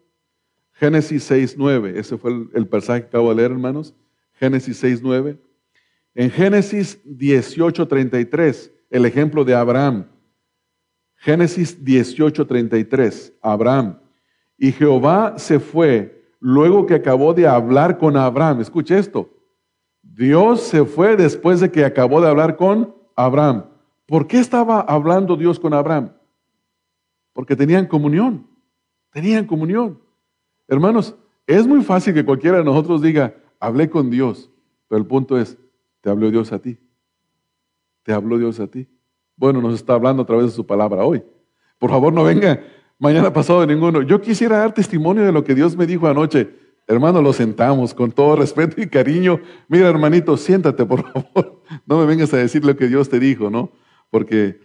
Génesis 0.72 1.30
6.9. 1.30 1.96
Ese 1.96 2.18
fue 2.18 2.32
el, 2.32 2.50
el 2.54 2.66
pasaje 2.66 3.02
que 3.02 3.06
acabo 3.08 3.30
de 3.30 3.36
leer, 3.36 3.52
hermanos. 3.52 3.94
Génesis 4.32 4.82
6.9. 4.82 5.38
En 6.14 6.30
Génesis 6.30 7.02
18.33, 7.04 8.72
el 8.90 9.06
ejemplo 9.06 9.44
de 9.44 9.54
Abraham. 9.54 10.11
Génesis 11.22 11.80
18.33, 11.84 13.34
Abraham. 13.40 13.96
Y 14.58 14.72
Jehová 14.72 15.38
se 15.38 15.60
fue 15.60 16.34
luego 16.40 16.84
que 16.84 16.96
acabó 16.96 17.32
de 17.32 17.46
hablar 17.46 17.96
con 17.96 18.16
Abraham. 18.16 18.60
Escuche 18.60 18.98
esto. 18.98 19.30
Dios 20.02 20.62
se 20.62 20.84
fue 20.84 21.16
después 21.16 21.60
de 21.60 21.70
que 21.70 21.84
acabó 21.84 22.20
de 22.20 22.28
hablar 22.28 22.56
con 22.56 22.96
Abraham. 23.14 23.66
¿Por 24.04 24.26
qué 24.26 24.40
estaba 24.40 24.80
hablando 24.80 25.36
Dios 25.36 25.60
con 25.60 25.74
Abraham? 25.74 26.12
Porque 27.32 27.54
tenían 27.54 27.86
comunión. 27.86 28.48
Tenían 29.12 29.46
comunión. 29.46 30.02
Hermanos, 30.66 31.14
es 31.46 31.68
muy 31.68 31.84
fácil 31.84 32.14
que 32.14 32.24
cualquiera 32.24 32.58
de 32.58 32.64
nosotros 32.64 33.00
diga, 33.00 33.36
hablé 33.60 33.88
con 33.88 34.10
Dios. 34.10 34.50
Pero 34.88 35.00
el 35.00 35.06
punto 35.06 35.38
es, 35.38 35.56
¿te 36.00 36.10
habló 36.10 36.32
Dios 36.32 36.52
a 36.52 36.58
ti? 36.58 36.80
¿Te 38.02 38.12
habló 38.12 38.38
Dios 38.38 38.58
a 38.58 38.66
ti? 38.66 38.88
Bueno, 39.42 39.60
nos 39.60 39.74
está 39.74 39.94
hablando 39.94 40.22
a 40.22 40.24
través 40.24 40.46
de 40.46 40.52
su 40.52 40.64
palabra 40.64 41.04
hoy. 41.04 41.20
Por 41.80 41.90
favor, 41.90 42.12
no 42.12 42.22
venga 42.22 42.62
mañana 43.00 43.32
pasado 43.32 43.66
ninguno. 43.66 44.02
Yo 44.02 44.20
quisiera 44.20 44.58
dar 44.58 44.72
testimonio 44.72 45.24
de 45.24 45.32
lo 45.32 45.42
que 45.42 45.56
Dios 45.56 45.76
me 45.76 45.84
dijo 45.84 46.06
anoche. 46.06 46.48
Hermano, 46.86 47.20
lo 47.20 47.32
sentamos 47.32 47.92
con 47.92 48.12
todo 48.12 48.36
respeto 48.36 48.80
y 48.80 48.86
cariño. 48.86 49.40
Mira, 49.66 49.88
hermanito, 49.88 50.36
siéntate, 50.36 50.86
por 50.86 51.02
favor. 51.12 51.60
No 51.86 51.98
me 51.98 52.06
vengas 52.06 52.32
a 52.32 52.36
decir 52.36 52.64
lo 52.64 52.76
que 52.76 52.86
Dios 52.86 53.08
te 53.08 53.18
dijo, 53.18 53.50
¿no? 53.50 53.72
Porque 54.10 54.60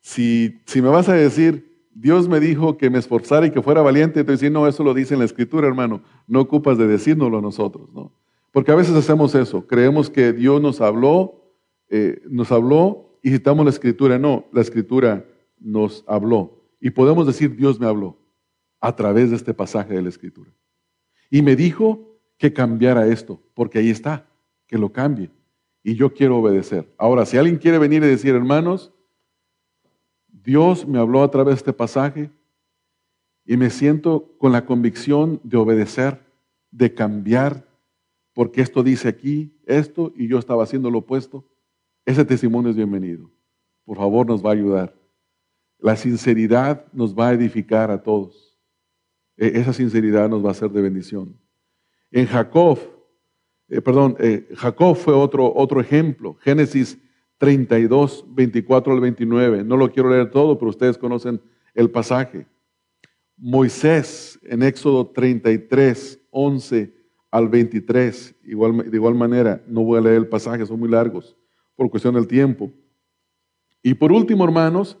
si, 0.00 0.62
si 0.64 0.80
me 0.80 0.88
vas 0.88 1.10
a 1.10 1.12
decir, 1.12 1.90
Dios 1.92 2.26
me 2.26 2.40
dijo 2.40 2.78
que 2.78 2.88
me 2.88 3.00
esforzara 3.00 3.44
y 3.44 3.50
que 3.50 3.60
fuera 3.60 3.82
valiente, 3.82 4.24
te 4.24 4.32
decir, 4.32 4.50
no, 4.50 4.66
eso 4.66 4.82
lo 4.82 4.94
dice 4.94 5.12
en 5.12 5.20
la 5.20 5.26
Escritura, 5.26 5.68
hermano. 5.68 6.00
No 6.26 6.40
ocupas 6.40 6.78
de 6.78 6.86
decírnoslo 6.86 7.36
a 7.36 7.42
nosotros, 7.42 7.92
¿no? 7.92 8.14
Porque 8.50 8.72
a 8.72 8.76
veces 8.76 8.96
hacemos 8.96 9.34
eso. 9.34 9.66
Creemos 9.66 10.08
que 10.08 10.32
Dios 10.32 10.62
nos 10.62 10.80
habló, 10.80 11.52
eh, 11.90 12.22
nos 12.30 12.50
habló 12.50 13.11
y 13.22 13.30
citamos 13.30 13.64
la 13.64 13.70
Escritura. 13.70 14.18
No, 14.18 14.46
la 14.52 14.60
Escritura 14.60 15.24
nos 15.58 16.04
habló. 16.06 16.62
Y 16.80 16.90
podemos 16.90 17.26
decir, 17.26 17.56
Dios 17.56 17.78
me 17.78 17.86
habló 17.86 18.18
a 18.80 18.94
través 18.96 19.30
de 19.30 19.36
este 19.36 19.54
pasaje 19.54 19.94
de 19.94 20.02
la 20.02 20.08
Escritura. 20.08 20.50
Y 21.30 21.40
me 21.40 21.54
dijo 21.56 22.18
que 22.36 22.52
cambiara 22.52 23.06
esto, 23.06 23.40
porque 23.54 23.78
ahí 23.78 23.90
está, 23.90 24.26
que 24.66 24.76
lo 24.76 24.92
cambie. 24.92 25.30
Y 25.84 25.94
yo 25.94 26.12
quiero 26.12 26.38
obedecer. 26.38 26.92
Ahora, 26.98 27.24
si 27.24 27.36
alguien 27.36 27.56
quiere 27.56 27.78
venir 27.78 28.02
y 28.02 28.08
decir, 28.08 28.34
hermanos, 28.34 28.92
Dios 30.26 30.86
me 30.86 30.98
habló 30.98 31.22
a 31.22 31.30
través 31.30 31.54
de 31.54 31.58
este 31.58 31.72
pasaje 31.72 32.30
y 33.44 33.56
me 33.56 33.70
siento 33.70 34.34
con 34.38 34.52
la 34.52 34.66
convicción 34.66 35.40
de 35.44 35.56
obedecer, 35.56 36.20
de 36.70 36.94
cambiar, 36.94 37.66
porque 38.32 38.60
esto 38.60 38.82
dice 38.82 39.08
aquí, 39.08 39.54
esto, 39.66 40.12
y 40.16 40.26
yo 40.26 40.38
estaba 40.38 40.64
haciendo 40.64 40.90
lo 40.90 40.98
opuesto, 40.98 41.44
ese 42.04 42.24
testimonio 42.24 42.70
es 42.70 42.76
bienvenido. 42.76 43.30
Por 43.84 43.96
favor, 43.96 44.26
nos 44.26 44.44
va 44.44 44.50
a 44.50 44.54
ayudar. 44.54 44.94
La 45.78 45.96
sinceridad 45.96 46.84
nos 46.92 47.16
va 47.16 47.28
a 47.28 47.32
edificar 47.32 47.90
a 47.90 48.02
todos. 48.02 48.58
E, 49.36 49.58
esa 49.58 49.72
sinceridad 49.72 50.28
nos 50.28 50.44
va 50.44 50.50
a 50.50 50.54
ser 50.54 50.70
de 50.70 50.82
bendición. 50.82 51.38
En 52.10 52.26
Jacob, 52.26 52.78
eh, 53.68 53.80
perdón, 53.80 54.16
eh, 54.18 54.48
Jacob 54.56 54.96
fue 54.96 55.14
otro, 55.14 55.52
otro 55.54 55.80
ejemplo. 55.80 56.36
Génesis 56.40 56.98
32, 57.38 58.24
24 58.28 58.92
al 58.92 59.00
29. 59.00 59.64
No 59.64 59.76
lo 59.76 59.90
quiero 59.92 60.10
leer 60.10 60.30
todo, 60.30 60.58
pero 60.58 60.70
ustedes 60.70 60.98
conocen 60.98 61.40
el 61.74 61.90
pasaje. 61.90 62.46
Moisés 63.36 64.38
en 64.42 64.62
Éxodo 64.62 65.08
33, 65.08 66.20
11 66.30 66.94
al 67.30 67.48
23. 67.48 68.34
Igual, 68.44 68.90
de 68.90 68.96
igual 68.96 69.14
manera, 69.14 69.62
no 69.66 69.82
voy 69.82 69.98
a 69.98 70.02
leer 70.02 70.16
el 70.16 70.28
pasaje, 70.28 70.66
son 70.66 70.80
muy 70.80 70.88
largos 70.88 71.36
por 71.76 71.90
cuestión 71.90 72.14
del 72.14 72.26
tiempo. 72.26 72.70
Y 73.82 73.94
por 73.94 74.12
último, 74.12 74.44
hermanos, 74.44 74.98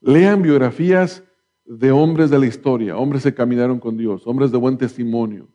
lean 0.00 0.42
biografías 0.42 1.22
de 1.64 1.90
hombres 1.92 2.30
de 2.30 2.38
la 2.38 2.46
historia, 2.46 2.96
hombres 2.96 3.22
que 3.22 3.34
caminaron 3.34 3.78
con 3.78 3.96
Dios, 3.96 4.26
hombres 4.26 4.50
de 4.50 4.58
buen 4.58 4.78
testimonio. 4.78 5.48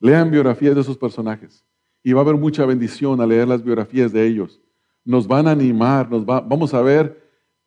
Lean 0.00 0.30
biografías 0.30 0.74
de 0.74 0.80
esos 0.80 0.98
personajes 0.98 1.64
y 2.02 2.12
va 2.12 2.20
a 2.20 2.24
haber 2.24 2.36
mucha 2.36 2.66
bendición 2.66 3.20
al 3.20 3.28
leer 3.30 3.48
las 3.48 3.62
biografías 3.62 4.12
de 4.12 4.26
ellos. 4.26 4.60
Nos 5.04 5.26
van 5.26 5.46
a 5.46 5.52
animar, 5.52 6.10
nos 6.10 6.24
va, 6.24 6.40
vamos 6.40 6.74
a 6.74 6.82
ver 6.82 7.22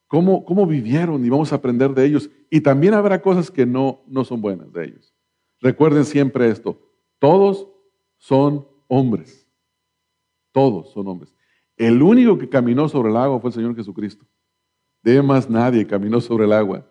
cómo, 0.08 0.44
cómo 0.46 0.66
vivieron 0.66 1.26
y 1.26 1.30
vamos 1.30 1.52
a 1.52 1.56
aprender 1.56 1.94
de 1.94 2.06
ellos. 2.06 2.30
Y 2.50 2.62
también 2.62 2.94
habrá 2.94 3.22
cosas 3.22 3.50
que 3.50 3.66
no, 3.66 4.02
no 4.08 4.24
son 4.24 4.42
buenas 4.42 4.72
de 4.74 4.86
ellos. 4.86 5.14
Recuerden 5.60 6.06
siempre 6.06 6.50
esto, 6.50 6.80
todos 7.20 7.68
son 8.18 8.68
hombres, 8.88 9.48
todos 10.52 10.92
son 10.92 11.08
hombres. 11.08 11.34
El 11.78 12.02
único 12.02 12.38
que 12.38 12.50
caminó 12.50 12.90
sobre 12.90 13.10
el 13.10 13.18
agua 13.18 13.40
fue 13.40 13.52
el 13.52 13.54
Señor 13.54 13.76
Jesucristo. 13.76 14.26
De 15.04 15.22
más 15.22 15.50
nadie 15.50 15.86
caminó 15.86 16.20
sobre 16.20 16.46
el 16.46 16.54
agua. 16.54 16.86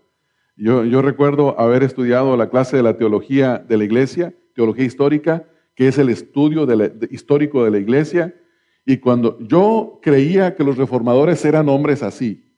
Yo, 0.57 1.03
recuerdo 1.03 1.59
haber 1.61 1.83
estudiado 1.83 2.35
la 2.37 2.49
clase 2.49 2.79
de 2.79 2.83
la 2.83 2.97
teología 2.97 3.59
de 3.59 3.77
la 3.77 3.85
iglesia, 3.85 4.35
teología 4.55 4.87
histórica, 4.87 5.47
que 5.75 5.89
es 5.89 5.99
el 5.99 6.09
estudio 6.09 6.67
histórico 7.11 7.63
de 7.63 7.71
la 7.71 7.79
iglesia, 7.79 8.35
y 8.87 8.97
cuando 8.99 9.39
yo 9.41 9.99
creía 10.01 10.55
que 10.55 10.65
los 10.65 10.79
reformadores 10.79 11.45
eran 11.45 11.69
hombres 11.69 12.03
así, 12.03 12.57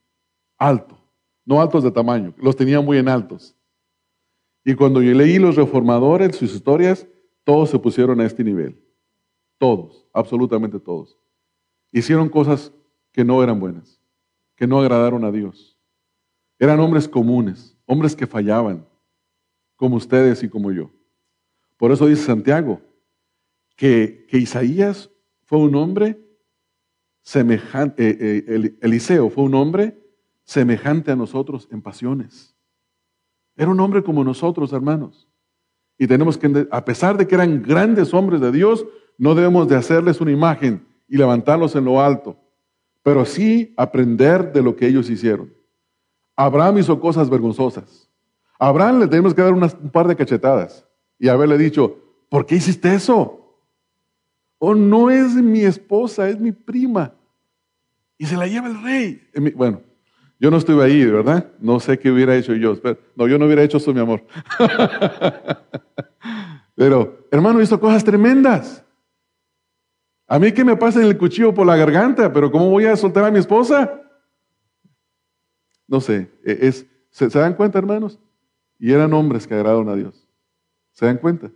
alto, 0.59 0.97
no 1.45 1.61
altos 1.61 1.83
de 1.83 1.91
tamaño, 1.91 2.35
los 2.37 2.55
tenía 2.55 2.81
muy 2.81 2.99
en 2.99 3.09
altos. 3.09 3.57
Y 4.65 4.75
cuando 4.75 5.03
yo 5.03 5.13
leí 5.15 5.39
los 5.39 5.57
reformadores, 5.57 6.37
sus 6.37 6.55
historias, 6.55 7.09
todos 7.43 7.71
se 7.71 7.79
pusieron 7.79 8.21
a 8.21 8.27
este 8.27 8.45
nivel. 8.45 8.81
Todos, 9.59 10.07
absolutamente 10.13 10.79
todos. 10.79 11.19
Hicieron 11.93 12.29
cosas 12.29 12.73
que 13.13 13.25
no 13.25 13.43
eran 13.43 13.61
buenas, 13.61 14.01
que 14.57 14.67
no 14.67 14.81
agradaron 14.81 15.25
a 15.25 15.33
Dios. 15.33 15.79
Eran 16.59 16.81
hombres 16.81 17.09
comunes, 17.09 17.77
hombres 17.87 18.17
que 18.17 18.27
fallaban, 18.27 18.87
como 19.77 19.97
ustedes 19.97 20.43
y 20.43 20.49
como 20.49 20.73
yo. 20.73 20.91
Por 21.77 21.93
eso 21.93 22.07
dice 22.07 22.25
Santiago, 22.25 22.83
que, 23.77 24.27
Isaías 24.33 25.11
fue 25.45 25.59
un 25.59 25.77
hombre 25.77 26.21
semejante, 27.23 28.11
eh, 28.11 28.45
eh, 28.47 28.79
Eliseo 28.83 29.31
fue 29.31 29.45
un 29.45 29.55
hombre 29.55 30.03
semejante 30.43 31.13
a 31.13 31.17
nosotros 31.17 31.69
en 31.71 31.81
pasiones. 31.81 32.57
Era 33.57 33.71
un 33.71 33.79
hombre 33.81 34.03
como 34.03 34.25
nosotros, 34.25 34.73
hermanos. 34.73 35.29
Y 35.97 36.07
tenemos 36.07 36.37
que, 36.37 36.67
a 36.71 36.85
pesar 36.85 37.17
de 37.17 37.27
que 37.27 37.35
eran 37.35 37.63
grandes 37.63 38.13
hombres 38.13 38.41
de 38.41 38.51
Dios, 38.51 38.85
no 39.17 39.35
debemos 39.35 39.69
de 39.69 39.77
hacerles 39.77 40.21
una 40.21 40.33
imagen 40.33 40.88
y 41.09 41.17
levantarlos 41.17 41.75
en 41.75 41.85
lo 41.85 42.01
alto, 42.01 42.37
pero 43.03 43.25
sí 43.25 43.73
aprender 43.77 44.53
de 44.53 44.63
lo 44.63 44.77
que 44.77 44.87
ellos 44.87 45.09
hicieron. 45.09 45.53
Abraham 46.37 46.79
hizo 46.79 47.01
cosas 47.01 47.29
vergonzosas. 47.29 48.09
Abraham 48.59 49.01
le 49.01 49.07
tenemos 49.07 49.35
que 49.35 49.43
dar 49.43 49.53
un 49.53 49.91
par 49.91 50.07
de 50.07 50.17
cachetadas 50.17 50.87
y 51.19 51.29
haberle 51.29 51.59
dicho, 51.59 51.97
¿por 52.29 52.47
qué 52.47 52.57
hiciste 52.57 52.95
eso? 52.95 53.57
Oh, 54.59 54.75
no 54.75 55.11
es 55.11 55.35
mi 55.35 55.61
esposa, 55.61 56.29
es 56.29 56.39
mi 56.39 56.53
prima. 56.53 57.15
Y 58.19 58.27
se 58.27 58.37
la 58.37 58.47
lleva 58.47 58.67
el 58.67 58.83
rey. 58.83 59.23
Bueno, 59.55 59.81
yo 60.41 60.51
no 60.51 60.57
estuve 60.57 60.85
ahí, 60.85 61.05
¿verdad? 61.05 61.51
No 61.61 61.81
sé 61.81 61.99
qué 61.99 62.11
hubiera 62.11 62.37
hecho 62.37 62.55
yo. 62.55 62.77
No, 63.17 63.29
yo 63.29 63.39
no 63.39 63.47
hubiera 63.47 63.63
hecho 63.63 63.79
eso, 63.79 63.95
mi 63.95 64.01
amor. 64.01 64.25
Pero, 66.75 67.27
hermano, 67.31 67.61
hizo 67.61 67.81
cosas 67.81 68.05
tremendas. 68.05 68.85
A 70.31 70.39
mí 70.39 70.53
que 70.53 70.63
me 70.63 70.77
pasen 70.77 71.05
el 71.05 71.17
cuchillo 71.17 71.55
por 71.55 71.67
la 71.67 71.75
garganta, 71.75 72.31
pero 72.31 72.53
¿cómo 72.53 72.69
voy 72.69 72.85
a 72.85 72.95
soltar 72.97 73.25
a 73.25 73.31
mi 73.31 73.39
esposa? 73.39 74.03
No 75.87 76.03
sé, 76.03 76.31
e, 76.45 76.59
es, 76.69 76.87
¿se, 77.11 77.29
dan 77.31 77.55
cuenta, 77.55 77.79
hermanos? 77.79 78.21
Y 78.79 78.93
eran 78.93 79.15
hombres 79.15 79.47
que 79.47 79.55
agradaron 79.55 79.89
a 79.89 79.97
Dios. 79.97 80.29
¿Se 80.93 81.07
dan 81.07 81.17
cuenta? 81.17 81.51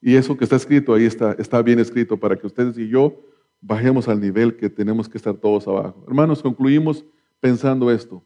Y 0.00 0.14
eso 0.14 0.36
que 0.36 0.44
está 0.44 0.56
escrito 0.56 0.92
ahí 0.92 1.06
está, 1.06 1.32
está 1.38 1.62
bien 1.62 1.78
escrito 1.78 2.18
para 2.18 2.36
que 2.36 2.46
ustedes 2.46 2.76
y 2.76 2.88
yo 2.88 3.18
bajemos 3.62 4.06
al 4.08 4.20
nivel 4.20 4.56
que 4.56 4.68
tenemos 4.68 5.08
que 5.08 5.16
estar 5.16 5.34
todos 5.34 5.66
abajo. 5.66 6.04
Hermanos, 6.06 6.42
concluimos 6.42 7.04
pensando 7.40 7.90
esto. 7.90 8.22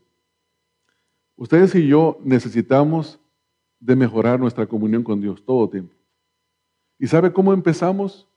Ustedes 1.36 1.74
y 1.76 1.86
yo 1.86 2.18
necesitamos 2.24 3.20
de 3.78 3.94
mejorar 3.94 4.40
nuestra 4.40 4.66
comunión 4.66 5.04
con 5.04 5.20
Dios 5.20 5.44
todo 5.44 5.64
el 5.64 5.70
tiempo. 5.70 5.94
¿Y 6.98 7.06
sabe 7.06 7.32
cómo 7.32 7.52
empezamos? 7.52 8.28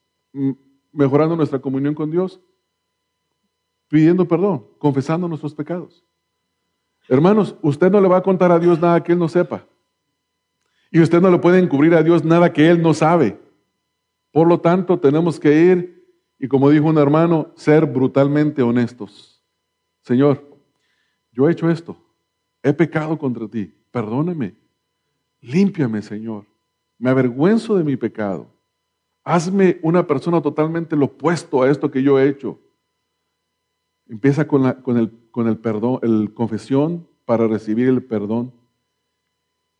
Mejorando 0.95 1.35
nuestra 1.35 1.59
comunión 1.59 1.93
con 1.93 2.09
Dios? 2.09 2.39
Pidiendo 3.87 4.27
perdón, 4.27 4.65
confesando 4.79 5.27
nuestros 5.27 5.53
pecados. 5.53 6.03
Hermanos, 7.07 7.55
usted 7.61 7.91
no 7.91 8.01
le 8.01 8.07
va 8.07 8.17
a 8.17 8.23
contar 8.23 8.51
a 8.51 8.59
Dios 8.59 8.79
nada 8.79 9.03
que 9.03 9.11
Él 9.11 9.19
no 9.19 9.27
sepa. 9.27 9.65
Y 10.89 10.99
usted 11.01 11.21
no 11.21 11.29
le 11.29 11.37
puede 11.37 11.59
encubrir 11.59 11.93
a 11.93 12.01
Dios 12.01 12.23
nada 12.23 12.51
que 12.51 12.67
Él 12.69 12.81
no 12.81 12.93
sabe. 12.93 13.37
Por 14.31 14.47
lo 14.47 14.59
tanto, 14.59 14.99
tenemos 14.99 15.39
que 15.39 15.53
ir 15.53 16.05
y, 16.39 16.47
como 16.47 16.69
dijo 16.69 16.87
un 16.87 16.97
hermano, 16.97 17.51
ser 17.55 17.85
brutalmente 17.85 18.61
honestos. 18.61 19.43
Señor, 20.01 20.43
yo 21.31 21.47
he 21.47 21.51
hecho 21.51 21.69
esto, 21.69 21.97
he 22.63 22.73
pecado 22.73 23.17
contra 23.17 23.47
ti, 23.47 23.73
perdóname, 23.91 24.55
límpiame, 25.41 26.01
Señor. 26.01 26.45
Me 26.97 27.09
avergüenzo 27.09 27.75
de 27.75 27.83
mi 27.83 27.97
pecado. 27.97 28.47
Hazme 29.25 29.79
una 29.81 30.05
persona 30.05 30.41
totalmente 30.41 30.95
lo 30.95 31.05
opuesto 31.05 31.63
a 31.63 31.69
esto 31.69 31.89
que 31.89 32.03
yo 32.03 32.19
he 32.19 32.29
hecho. 32.29 32.59
Empieza 34.07 34.47
con, 34.47 34.61
la, 34.61 34.77
el, 34.85 35.11
con 35.31 35.47
el 35.47 35.57
perdón, 35.57 35.99
el 36.03 36.33
confesión 36.33 37.07
para 37.25 37.47
recibir 37.47 37.89
el 37.89 38.03
perdón. 38.03 38.53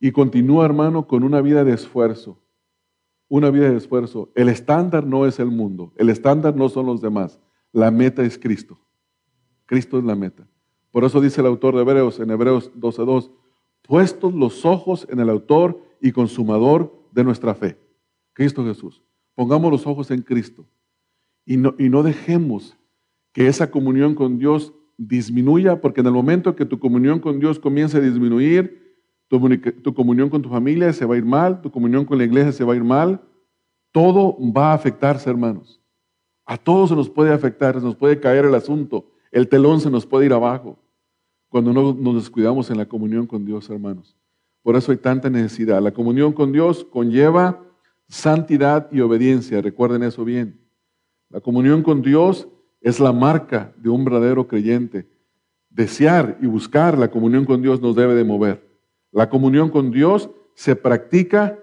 Y 0.00 0.10
continúa, 0.10 0.64
hermano, 0.64 1.06
con 1.06 1.22
una 1.22 1.40
vida 1.40 1.62
de 1.62 1.72
esfuerzo. 1.72 2.38
Una 3.28 3.50
vida 3.50 3.70
de 3.70 3.76
esfuerzo. 3.76 4.30
El 4.34 4.48
estándar 4.48 5.06
no 5.06 5.26
es 5.26 5.38
el 5.38 5.52
mundo. 5.52 5.92
El 5.96 6.10
estándar 6.10 6.56
no 6.56 6.68
son 6.68 6.86
los 6.86 7.00
demás. 7.00 7.40
La 7.72 7.92
meta 7.92 8.24
es 8.24 8.36
Cristo. 8.36 8.78
Cristo 9.64 9.96
es 9.96 10.04
la 10.04 10.16
meta. 10.16 10.46
Por 10.90 11.04
eso 11.04 11.20
dice 11.20 11.40
el 11.40 11.46
autor 11.46 11.76
de 11.76 11.82
Hebreos 11.82 12.18
en 12.18 12.30
Hebreos 12.30 12.72
12.2, 12.74 13.30
puestos 13.82 14.34
los 14.34 14.64
ojos 14.64 15.06
en 15.10 15.20
el 15.20 15.30
autor 15.30 15.80
y 16.00 16.10
consumador 16.10 16.92
de 17.12 17.22
nuestra 17.22 17.54
fe, 17.54 17.78
Cristo 18.32 18.64
Jesús. 18.64 19.05
Pongamos 19.36 19.70
los 19.70 19.86
ojos 19.86 20.10
en 20.10 20.22
Cristo 20.22 20.66
y 21.44 21.56
no, 21.58 21.74
y 21.78 21.88
no 21.88 22.02
dejemos 22.02 22.76
que 23.32 23.46
esa 23.46 23.70
comunión 23.70 24.14
con 24.14 24.38
Dios 24.38 24.72
disminuya, 24.96 25.80
porque 25.80 26.00
en 26.00 26.06
el 26.06 26.12
momento 26.12 26.56
que 26.56 26.64
tu 26.64 26.78
comunión 26.80 27.20
con 27.20 27.38
Dios 27.38 27.58
comience 27.58 27.98
a 27.98 28.00
disminuir, 28.00 28.96
tu, 29.28 29.38
tu, 29.82 29.94
comunión 29.94 30.30
con 30.30 30.40
tu 30.40 30.48
familia 30.48 30.92
se 30.92 31.04
va 31.04 31.14
a 31.14 31.18
ir 31.18 31.24
mal, 31.24 31.60
tu 31.60 31.70
comunión 31.70 32.04
con 32.04 32.16
la 32.16 32.24
iglesia 32.24 32.50
se 32.50 32.64
va 32.64 32.72
a 32.72 32.76
ir 32.76 32.84
mal, 32.84 33.20
todo 33.92 34.36
va 34.40 34.70
a 34.70 34.74
afectarse, 34.74 35.28
hermanos. 35.28 35.80
A 36.46 36.56
todos 36.56 36.88
se 36.88 36.96
nos 36.96 37.10
puede 37.10 37.32
afectar, 37.32 37.78
se 37.78 37.84
nos 37.84 37.96
puede 37.96 38.18
caer 38.18 38.46
el 38.46 38.54
asunto, 38.54 39.10
el 39.30 39.48
telón 39.48 39.80
se 39.80 39.90
nos 39.90 40.06
puede 40.06 40.26
ir 40.26 40.32
abajo 40.32 40.78
cuando 41.48 41.72
no 41.74 41.92
nos 41.92 42.14
descuidamos 42.14 42.70
en 42.70 42.78
la 42.78 42.86
comunión 42.86 43.26
con 43.26 43.44
Dios, 43.44 43.68
hermanos. 43.68 44.16
Por 44.62 44.76
eso 44.76 44.92
hay 44.92 44.98
tanta 44.98 45.28
necesidad. 45.28 45.82
La 45.82 45.92
comunión 45.92 46.32
con 46.32 46.52
Dios 46.52 46.84
conlleva 46.84 47.65
santidad 48.08 48.88
y 48.92 49.00
obediencia, 49.00 49.60
recuerden 49.60 50.02
eso 50.02 50.24
bien. 50.24 50.60
La 51.28 51.40
comunión 51.40 51.82
con 51.82 52.02
Dios 52.02 52.48
es 52.80 53.00
la 53.00 53.12
marca 53.12 53.72
de 53.76 53.88
un 53.88 54.04
verdadero 54.04 54.46
creyente. 54.46 55.08
Desear 55.70 56.38
y 56.40 56.46
buscar 56.46 56.96
la 56.96 57.10
comunión 57.10 57.44
con 57.44 57.62
Dios 57.62 57.80
nos 57.80 57.96
debe 57.96 58.14
de 58.14 58.24
mover. 58.24 58.66
La 59.12 59.28
comunión 59.28 59.70
con 59.70 59.90
Dios 59.90 60.30
se 60.54 60.76
practica 60.76 61.58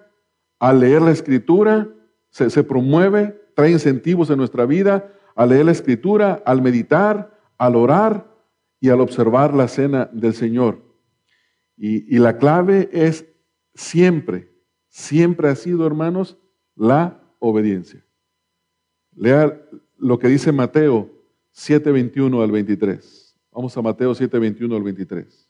al 0.60 0.80
leer 0.80 1.02
la 1.02 1.12
escritura, 1.12 1.90
se, 2.30 2.64
promueve, 2.64 3.40
trae 3.56 3.72
incentivos 3.72 4.30
en 4.30 4.38
nuestra 4.38 4.66
vida, 4.66 5.14
al 5.36 5.50
leer 5.50 5.66
la 5.66 5.72
escritura, 5.72 6.42
al 6.46 6.62
meditar, 6.62 7.40
al 7.58 7.76
orar 7.76 8.32
y 8.80 8.90
al 8.90 9.02
observar 9.02 9.54
la 9.54 9.68
cena 9.68 10.10
del 10.14 10.34
Señor. 10.34 10.82
Y 11.76 12.18
la 12.20 12.38
clave 12.38 12.90
es 12.94 13.26
siempre, 13.74 14.53
siempre 14.94 15.50
ha 15.50 15.56
sido, 15.56 15.88
hermanos, 15.88 16.38
la 16.76 17.20
obediencia. 17.40 18.06
Lea 19.16 19.60
lo 19.98 20.20
que 20.20 20.28
dice 20.28 20.52
Mateo 20.52 21.10
7:21 21.52 22.44
al 22.44 22.52
23. 22.52 23.36
Vamos 23.52 23.76
a 23.76 23.82
Mateo 23.82 24.14
7:21 24.14 24.76
al 24.76 24.84
23. 24.84 25.50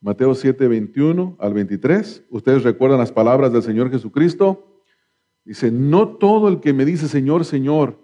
Mateo 0.00 0.34
7:21 0.34 1.36
al 1.38 1.52
23. 1.52 2.24
Ustedes 2.30 2.62
recuerdan 2.62 2.98
las 2.98 3.12
palabras 3.12 3.52
del 3.52 3.62
Señor 3.62 3.90
Jesucristo. 3.90 4.82
Dice, 5.44 5.70
no 5.70 6.16
todo 6.16 6.48
el 6.48 6.60
que 6.60 6.72
me 6.72 6.86
dice 6.86 7.08
Señor, 7.08 7.44
Señor, 7.44 7.98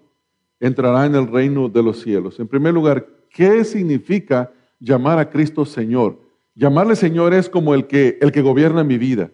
entrará 0.59 1.07
en 1.07 1.15
el 1.15 1.27
reino 1.27 1.67
de 1.67 1.81
los 1.81 2.01
cielos. 2.01 2.39
En 2.39 2.47
primer 2.47 2.75
lugar, 2.75 3.07
¿qué 3.31 3.63
significa 3.63 4.53
llamar 4.79 5.17
a 5.17 5.29
Cristo 5.29 5.65
Señor? 5.65 6.26
Llamarle 6.57 6.95
Señor 6.95 7.35
es 7.35 7.49
como 7.49 7.75
el 7.75 7.85
que, 7.85 8.17
el 8.19 8.31
que 8.31 8.41
gobierna 8.41 8.83
mi 8.83 8.97
vida. 8.97 9.29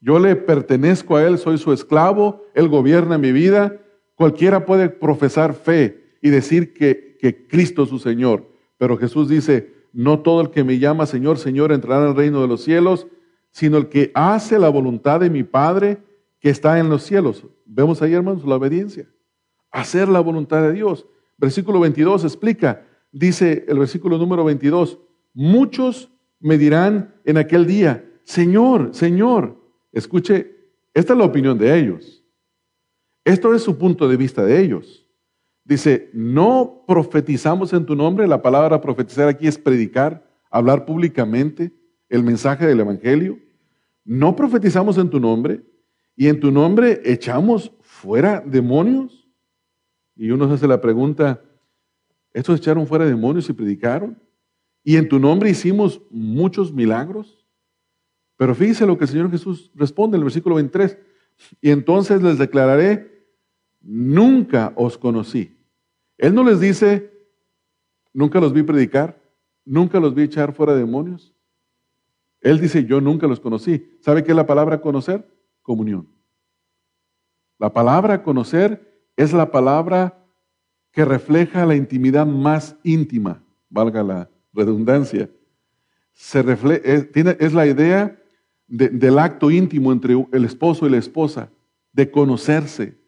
Yo 0.00 0.18
le 0.18 0.34
pertenezco 0.34 1.16
a 1.16 1.24
Él, 1.24 1.38
soy 1.38 1.58
su 1.58 1.72
esclavo, 1.72 2.42
Él 2.54 2.68
gobierna 2.68 3.18
mi 3.18 3.30
vida. 3.30 3.80
Cualquiera 4.16 4.66
puede 4.66 4.88
profesar 4.88 5.54
fe 5.54 6.16
y 6.20 6.30
decir 6.30 6.74
que, 6.74 7.16
que 7.20 7.46
Cristo 7.46 7.84
es 7.84 7.88
su 7.88 8.00
Señor, 8.00 8.50
pero 8.78 8.96
Jesús 8.96 9.28
dice, 9.28 9.72
no 9.92 10.20
todo 10.20 10.40
el 10.40 10.50
que 10.50 10.64
me 10.64 10.80
llama 10.80 11.06
Señor, 11.06 11.38
Señor 11.38 11.70
entrará 11.70 12.02
en 12.02 12.10
el 12.10 12.16
reino 12.16 12.42
de 12.42 12.48
los 12.48 12.64
cielos, 12.64 13.06
sino 13.52 13.76
el 13.78 13.88
que 13.88 14.10
hace 14.14 14.58
la 14.58 14.70
voluntad 14.70 15.20
de 15.20 15.30
mi 15.30 15.44
Padre 15.44 15.98
que 16.40 16.50
está 16.50 16.80
en 16.80 16.88
los 16.88 17.04
cielos. 17.04 17.46
Vemos 17.64 18.02
ahí, 18.02 18.12
hermanos, 18.12 18.44
la 18.44 18.56
obediencia. 18.56 19.08
Hacer 19.70 20.08
la 20.08 20.18
voluntad 20.18 20.62
de 20.62 20.72
Dios. 20.72 21.06
Versículo 21.38 21.78
22 21.78 22.24
explica, 22.24 22.84
dice 23.12 23.64
el 23.68 23.78
versículo 23.78 24.18
número 24.18 24.44
22, 24.44 24.98
muchos 25.32 26.10
me 26.40 26.58
dirán 26.58 27.14
en 27.24 27.36
aquel 27.36 27.66
día, 27.66 28.04
Señor, 28.24 28.94
Señor, 28.94 29.60
Escuche, 29.92 30.56
esta 30.94 31.12
es 31.12 31.18
la 31.18 31.24
opinión 31.24 31.58
de 31.58 31.78
ellos. 31.78 32.24
Esto 33.24 33.54
es 33.54 33.62
su 33.62 33.76
punto 33.76 34.08
de 34.08 34.16
vista 34.16 34.44
de 34.44 34.60
ellos. 34.60 35.06
Dice, 35.64 36.10
no 36.12 36.84
profetizamos 36.86 37.72
en 37.72 37.86
tu 37.86 37.94
nombre. 37.94 38.26
La 38.26 38.42
palabra 38.42 38.80
profetizar 38.80 39.28
aquí 39.28 39.46
es 39.46 39.58
predicar, 39.58 40.26
hablar 40.50 40.84
públicamente 40.84 41.72
el 42.08 42.22
mensaje 42.22 42.66
del 42.66 42.80
Evangelio. 42.80 43.38
No 44.04 44.34
profetizamos 44.34 44.98
en 44.98 45.10
tu 45.10 45.20
nombre 45.20 45.62
y 46.16 46.28
en 46.28 46.40
tu 46.40 46.50
nombre 46.50 47.00
echamos 47.04 47.72
fuera 47.80 48.40
demonios. 48.40 49.28
Y 50.16 50.30
uno 50.30 50.48
se 50.48 50.54
hace 50.54 50.68
la 50.68 50.80
pregunta, 50.80 51.42
¿estos 52.32 52.58
echaron 52.58 52.86
fuera 52.86 53.06
demonios 53.06 53.48
y 53.48 53.52
predicaron? 53.52 54.18
¿Y 54.82 54.96
en 54.96 55.08
tu 55.08 55.18
nombre 55.18 55.50
hicimos 55.50 56.00
muchos 56.10 56.72
milagros? 56.72 57.46
Pero 58.36 58.54
fíjense 58.54 58.86
lo 58.86 58.96
que 58.96 59.04
el 59.04 59.10
Señor 59.10 59.30
Jesús 59.30 59.70
responde 59.74 60.16
en 60.16 60.20
el 60.20 60.24
versículo 60.24 60.54
23. 60.56 60.98
Y 61.60 61.70
entonces 61.70 62.22
les 62.22 62.38
declararé, 62.38 63.26
nunca 63.80 64.72
os 64.76 64.96
conocí. 64.96 65.58
Él 66.16 66.34
no 66.34 66.44
les 66.44 66.60
dice, 66.60 67.12
nunca 68.12 68.40
los 68.40 68.52
vi 68.52 68.62
predicar, 68.62 69.22
nunca 69.64 70.00
los 70.00 70.14
vi 70.14 70.22
echar 70.22 70.54
fuera 70.54 70.74
demonios. 70.74 71.34
Él 72.40 72.60
dice, 72.60 72.84
yo 72.84 73.00
nunca 73.00 73.26
los 73.26 73.40
conocí. 73.40 73.98
¿Sabe 74.00 74.24
qué 74.24 74.32
es 74.32 74.36
la 74.36 74.46
palabra 74.46 74.80
conocer? 74.80 75.30
Comunión. 75.62 76.08
La 77.58 77.72
palabra 77.72 78.22
conocer 78.22 79.04
es 79.16 79.34
la 79.34 79.50
palabra 79.50 80.26
que 80.92 81.04
refleja 81.04 81.66
la 81.66 81.76
intimidad 81.76 82.26
más 82.26 82.76
íntima, 82.82 83.44
valga 83.68 84.02
la 84.02 84.30
redundancia. 84.52 85.30
Es 86.14 87.52
la 87.54 87.66
idea 87.66 88.18
del 88.66 89.18
acto 89.18 89.50
íntimo 89.50 89.92
entre 89.92 90.14
el 90.32 90.44
esposo 90.44 90.86
y 90.86 90.90
la 90.90 90.98
esposa, 90.98 91.50
de 91.92 92.10
conocerse. 92.10 92.98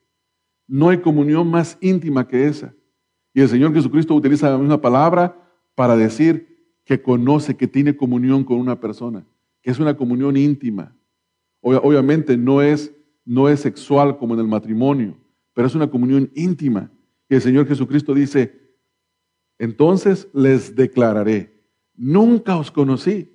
No 0.66 0.88
hay 0.88 0.98
comunión 0.98 1.48
más 1.48 1.78
íntima 1.80 2.26
que 2.26 2.46
esa. 2.46 2.74
Y 3.34 3.40
el 3.40 3.48
Señor 3.48 3.72
Jesucristo 3.72 4.14
utiliza 4.14 4.50
la 4.50 4.58
misma 4.58 4.80
palabra 4.80 5.36
para 5.74 5.96
decir 5.96 6.52
que 6.84 7.00
conoce, 7.00 7.56
que 7.56 7.68
tiene 7.68 7.96
comunión 7.96 8.44
con 8.44 8.58
una 8.58 8.80
persona, 8.80 9.24
que 9.62 9.70
es 9.70 9.78
una 9.78 9.96
comunión 9.96 10.36
íntima. 10.36 10.94
Obviamente 11.60 12.36
no 12.36 12.60
es, 12.60 12.92
no 13.24 13.48
es 13.48 13.60
sexual 13.60 14.18
como 14.18 14.34
en 14.34 14.40
el 14.40 14.48
matrimonio, 14.48 15.16
pero 15.54 15.66
es 15.66 15.74
una 15.74 15.88
comunión 15.88 16.30
íntima. 16.34 16.90
Y 17.28 17.36
el 17.36 17.40
Señor 17.40 17.66
Jesucristo 17.68 18.14
dice, 18.14 18.61
entonces 19.62 20.28
les 20.32 20.74
declararé, 20.74 21.54
nunca 21.94 22.56
os 22.56 22.68
conocí. 22.68 23.32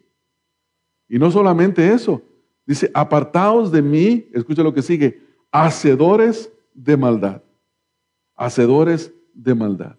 Y 1.07 1.19
no 1.19 1.31
solamente 1.31 1.93
eso, 1.93 2.21
dice, 2.65 2.91
apartaos 2.93 3.71
de 3.71 3.81
mí, 3.81 4.27
escucha 4.33 4.61
lo 4.61 4.73
que 4.73 4.81
sigue, 4.81 5.21
hacedores 5.53 6.51
de 6.73 6.97
maldad. 6.97 7.43
Hacedores 8.35 9.13
de 9.33 9.55
maldad. 9.55 9.95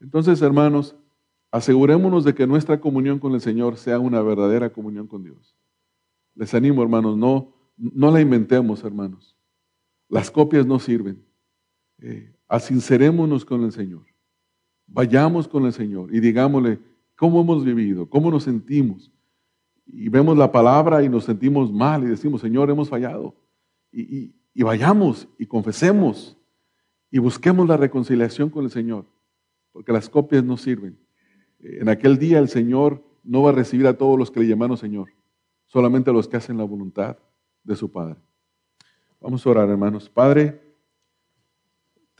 Entonces, 0.00 0.42
hermanos, 0.42 0.94
asegurémonos 1.50 2.22
de 2.22 2.34
que 2.34 2.46
nuestra 2.46 2.78
comunión 2.78 3.18
con 3.18 3.32
el 3.32 3.40
Señor 3.40 3.78
sea 3.78 3.98
una 3.98 4.20
verdadera 4.20 4.70
comunión 4.70 5.06
con 5.06 5.24
Dios. 5.24 5.56
Les 6.34 6.52
animo, 6.52 6.82
hermanos, 6.82 7.16
no, 7.16 7.54
no 7.78 8.10
la 8.10 8.20
inventemos, 8.20 8.84
hermanos. 8.84 9.34
Las 10.10 10.30
copias 10.30 10.66
no 10.66 10.78
sirven. 10.78 11.24
Eh, 12.02 12.34
asincerémonos 12.48 13.46
con 13.46 13.64
el 13.64 13.72
Señor. 13.72 14.09
Vayamos 14.92 15.46
con 15.46 15.66
el 15.66 15.72
Señor 15.72 16.14
y 16.14 16.20
digámosle 16.20 16.78
cómo 17.16 17.40
hemos 17.40 17.64
vivido, 17.64 18.08
cómo 18.08 18.30
nos 18.30 18.44
sentimos, 18.44 19.12
y 19.92 20.08
vemos 20.08 20.36
la 20.36 20.50
palabra 20.50 21.02
y 21.02 21.08
nos 21.08 21.24
sentimos 21.24 21.72
mal 21.72 22.04
y 22.04 22.06
decimos, 22.06 22.40
Señor, 22.40 22.70
hemos 22.70 22.88
fallado. 22.88 23.34
Y, 23.92 24.32
vayamos 24.54 25.26
y 25.38 25.46
confesemos 25.46 26.36
y 27.10 27.18
busquemos 27.18 27.66
la 27.66 27.76
reconciliación 27.76 28.50
con 28.50 28.64
el 28.64 28.70
Señor, 28.70 29.06
porque 29.72 29.92
las 29.92 30.08
copias 30.08 30.44
no 30.44 30.56
sirven. 30.56 30.98
En 31.58 31.88
aquel 31.88 32.18
día 32.18 32.38
el 32.38 32.48
Señor 32.48 33.02
no 33.24 33.42
va 33.42 33.50
a 33.50 33.54
recibir 33.54 33.86
a 33.86 33.96
todos 33.96 34.18
los 34.18 34.30
que 34.30 34.40
le 34.40 34.46
llaman 34.46 34.76
Señor, 34.76 35.08
solamente 35.66 36.10
a 36.10 36.12
los 36.12 36.28
que 36.28 36.36
hacen 36.36 36.58
la 36.58 36.64
voluntad 36.64 37.16
de 37.64 37.74
su 37.74 37.90
Padre. 37.90 38.16
Vamos 39.20 39.44
a 39.44 39.50
orar, 39.50 39.68
hermanos. 39.68 40.08
Padre, 40.08 40.69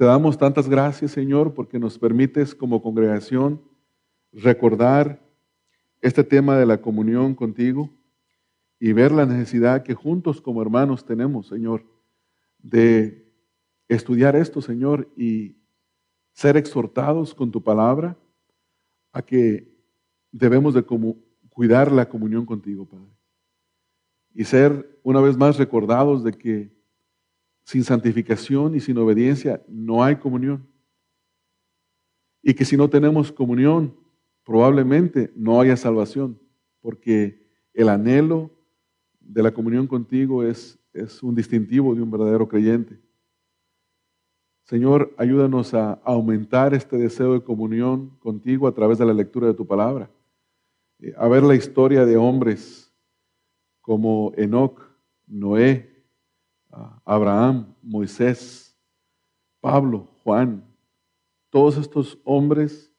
te 0.01 0.07
damos 0.07 0.39
tantas 0.39 0.67
gracias, 0.67 1.11
Señor, 1.11 1.53
porque 1.53 1.79
nos 1.79 1.99
permites 1.99 2.55
como 2.55 2.81
congregación 2.81 3.61
recordar 4.33 5.23
este 6.01 6.25
tema 6.25 6.57
de 6.57 6.65
la 6.65 6.81
comunión 6.81 7.35
contigo 7.35 7.91
y 8.79 8.95
ver 8.95 9.13
la 9.13 9.27
necesidad 9.27 9.83
que 9.83 9.93
juntos 9.93 10.41
como 10.41 10.63
hermanos 10.63 11.05
tenemos, 11.05 11.49
Señor, 11.49 11.85
de 12.61 13.31
estudiar 13.89 14.37
esto, 14.37 14.63
Señor, 14.63 15.07
y 15.19 15.59
ser 16.33 16.57
exhortados 16.57 17.35
con 17.35 17.51
tu 17.51 17.63
palabra 17.63 18.17
a 19.13 19.21
que 19.21 19.71
debemos 20.33 20.73
de 20.73 20.83
cuidar 21.51 21.93
la 21.93 22.09
comunión 22.09 22.47
contigo, 22.47 22.89
Padre. 22.89 23.13
Y 24.33 24.45
ser 24.45 24.99
una 25.03 25.21
vez 25.21 25.37
más 25.37 25.59
recordados 25.59 26.25
de 26.25 26.33
que 26.33 26.80
sin 27.71 27.85
santificación 27.85 28.75
y 28.75 28.81
sin 28.81 28.99
obediencia 28.99 29.63
no 29.69 30.03
hay 30.03 30.17
comunión. 30.17 30.67
Y 32.43 32.53
que 32.53 32.65
si 32.65 32.77
no 32.77 32.91
tenemos 32.91 33.31
comunión, 33.31 33.95
probablemente 34.45 35.31
no 35.37 35.61
haya 35.61 35.77
salvación, 35.77 36.37
porque 36.81 37.47
el 37.73 37.89
anhelo 37.89 38.51
de 39.21 39.45
la 39.45 39.53
comunión 39.53 39.87
contigo 39.87 40.43
es, 40.43 40.81
es 40.93 41.23
un 41.23 41.37
distintivo 41.37 41.95
de 41.95 42.03
un 42.03 42.11
verdadero 42.11 42.49
creyente. 42.49 42.99
Señor, 44.65 45.15
ayúdanos 45.17 45.73
a 45.73 45.93
aumentar 46.03 46.75
este 46.75 46.97
deseo 46.97 47.35
de 47.35 47.45
comunión 47.45 48.17
contigo 48.19 48.67
a 48.67 48.75
través 48.75 48.99
de 48.99 49.07
la 49.07 49.15
lectura 49.15 49.47
de 49.47 49.55
tu 49.55 49.65
palabra. 49.65 50.11
Eh, 50.99 51.15
a 51.17 51.29
ver 51.29 51.45
la 51.45 51.55
historia 51.55 52.05
de 52.05 52.17
hombres 52.17 52.93
como 53.81 54.33
Enoch, 54.37 54.81
Noé, 55.29 55.90
Abraham, 57.05 57.75
Moisés, 57.83 58.77
Pablo, 59.61 60.09
Juan, 60.23 60.65
todos 61.51 61.77
estos 61.77 62.19
hombres, 62.25 62.93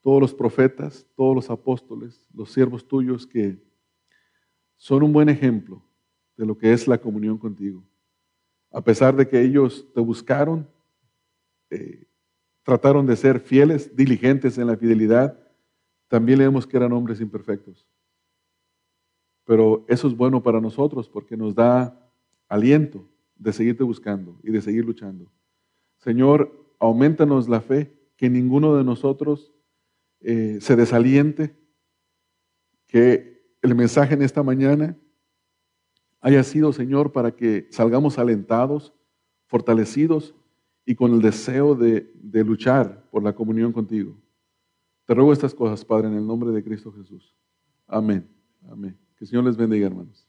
todos 0.00 0.20
los 0.20 0.34
profetas, 0.34 1.06
todos 1.16 1.34
los 1.34 1.50
apóstoles, 1.50 2.26
los 2.32 2.52
siervos 2.52 2.86
tuyos 2.86 3.26
que 3.26 3.58
son 4.76 5.02
un 5.02 5.12
buen 5.12 5.28
ejemplo 5.28 5.82
de 6.36 6.46
lo 6.46 6.56
que 6.56 6.72
es 6.72 6.86
la 6.86 6.98
comunión 6.98 7.38
contigo. 7.38 7.84
A 8.70 8.82
pesar 8.82 9.14
de 9.16 9.28
que 9.28 9.40
ellos 9.40 9.86
te 9.94 10.00
buscaron, 10.00 10.68
eh, 11.70 12.06
trataron 12.62 13.06
de 13.06 13.16
ser 13.16 13.40
fieles, 13.40 13.94
diligentes 13.94 14.58
en 14.58 14.66
la 14.66 14.76
fidelidad, 14.76 15.38
también 16.08 16.38
leemos 16.38 16.66
que 16.66 16.76
eran 16.76 16.92
hombres 16.92 17.20
imperfectos. 17.20 17.86
Pero 19.44 19.84
eso 19.88 20.08
es 20.08 20.16
bueno 20.16 20.42
para 20.42 20.60
nosotros 20.60 21.08
porque 21.08 21.36
nos 21.36 21.54
da 21.54 22.03
aliento 22.54 23.08
de 23.36 23.52
seguirte 23.52 23.82
buscando 23.82 24.38
y 24.42 24.52
de 24.52 24.62
seguir 24.62 24.84
luchando. 24.84 25.30
Señor, 25.98 26.72
aumentanos 26.78 27.48
la 27.48 27.60
fe, 27.60 27.92
que 28.16 28.30
ninguno 28.30 28.76
de 28.76 28.84
nosotros 28.84 29.52
eh, 30.20 30.58
se 30.60 30.76
desaliente, 30.76 31.56
que 32.86 33.42
el 33.60 33.74
mensaje 33.74 34.14
en 34.14 34.22
esta 34.22 34.42
mañana 34.42 34.96
haya 36.20 36.44
sido, 36.44 36.72
Señor, 36.72 37.10
para 37.10 37.32
que 37.32 37.66
salgamos 37.70 38.18
alentados, 38.18 38.94
fortalecidos 39.46 40.34
y 40.86 40.94
con 40.94 41.12
el 41.12 41.20
deseo 41.20 41.74
de, 41.74 42.12
de 42.14 42.44
luchar 42.44 43.08
por 43.10 43.22
la 43.22 43.34
comunión 43.34 43.72
contigo. 43.72 44.16
Te 45.06 45.14
ruego 45.14 45.32
estas 45.32 45.54
cosas, 45.54 45.84
Padre, 45.84 46.06
en 46.08 46.14
el 46.14 46.26
nombre 46.26 46.50
de 46.52 46.62
Cristo 46.62 46.92
Jesús. 46.92 47.34
Amén. 47.86 48.28
Amén. 48.70 48.96
Que 49.16 49.24
el 49.24 49.28
Señor 49.28 49.44
les 49.44 49.56
bendiga, 49.56 49.86
hermanos. 49.86 50.26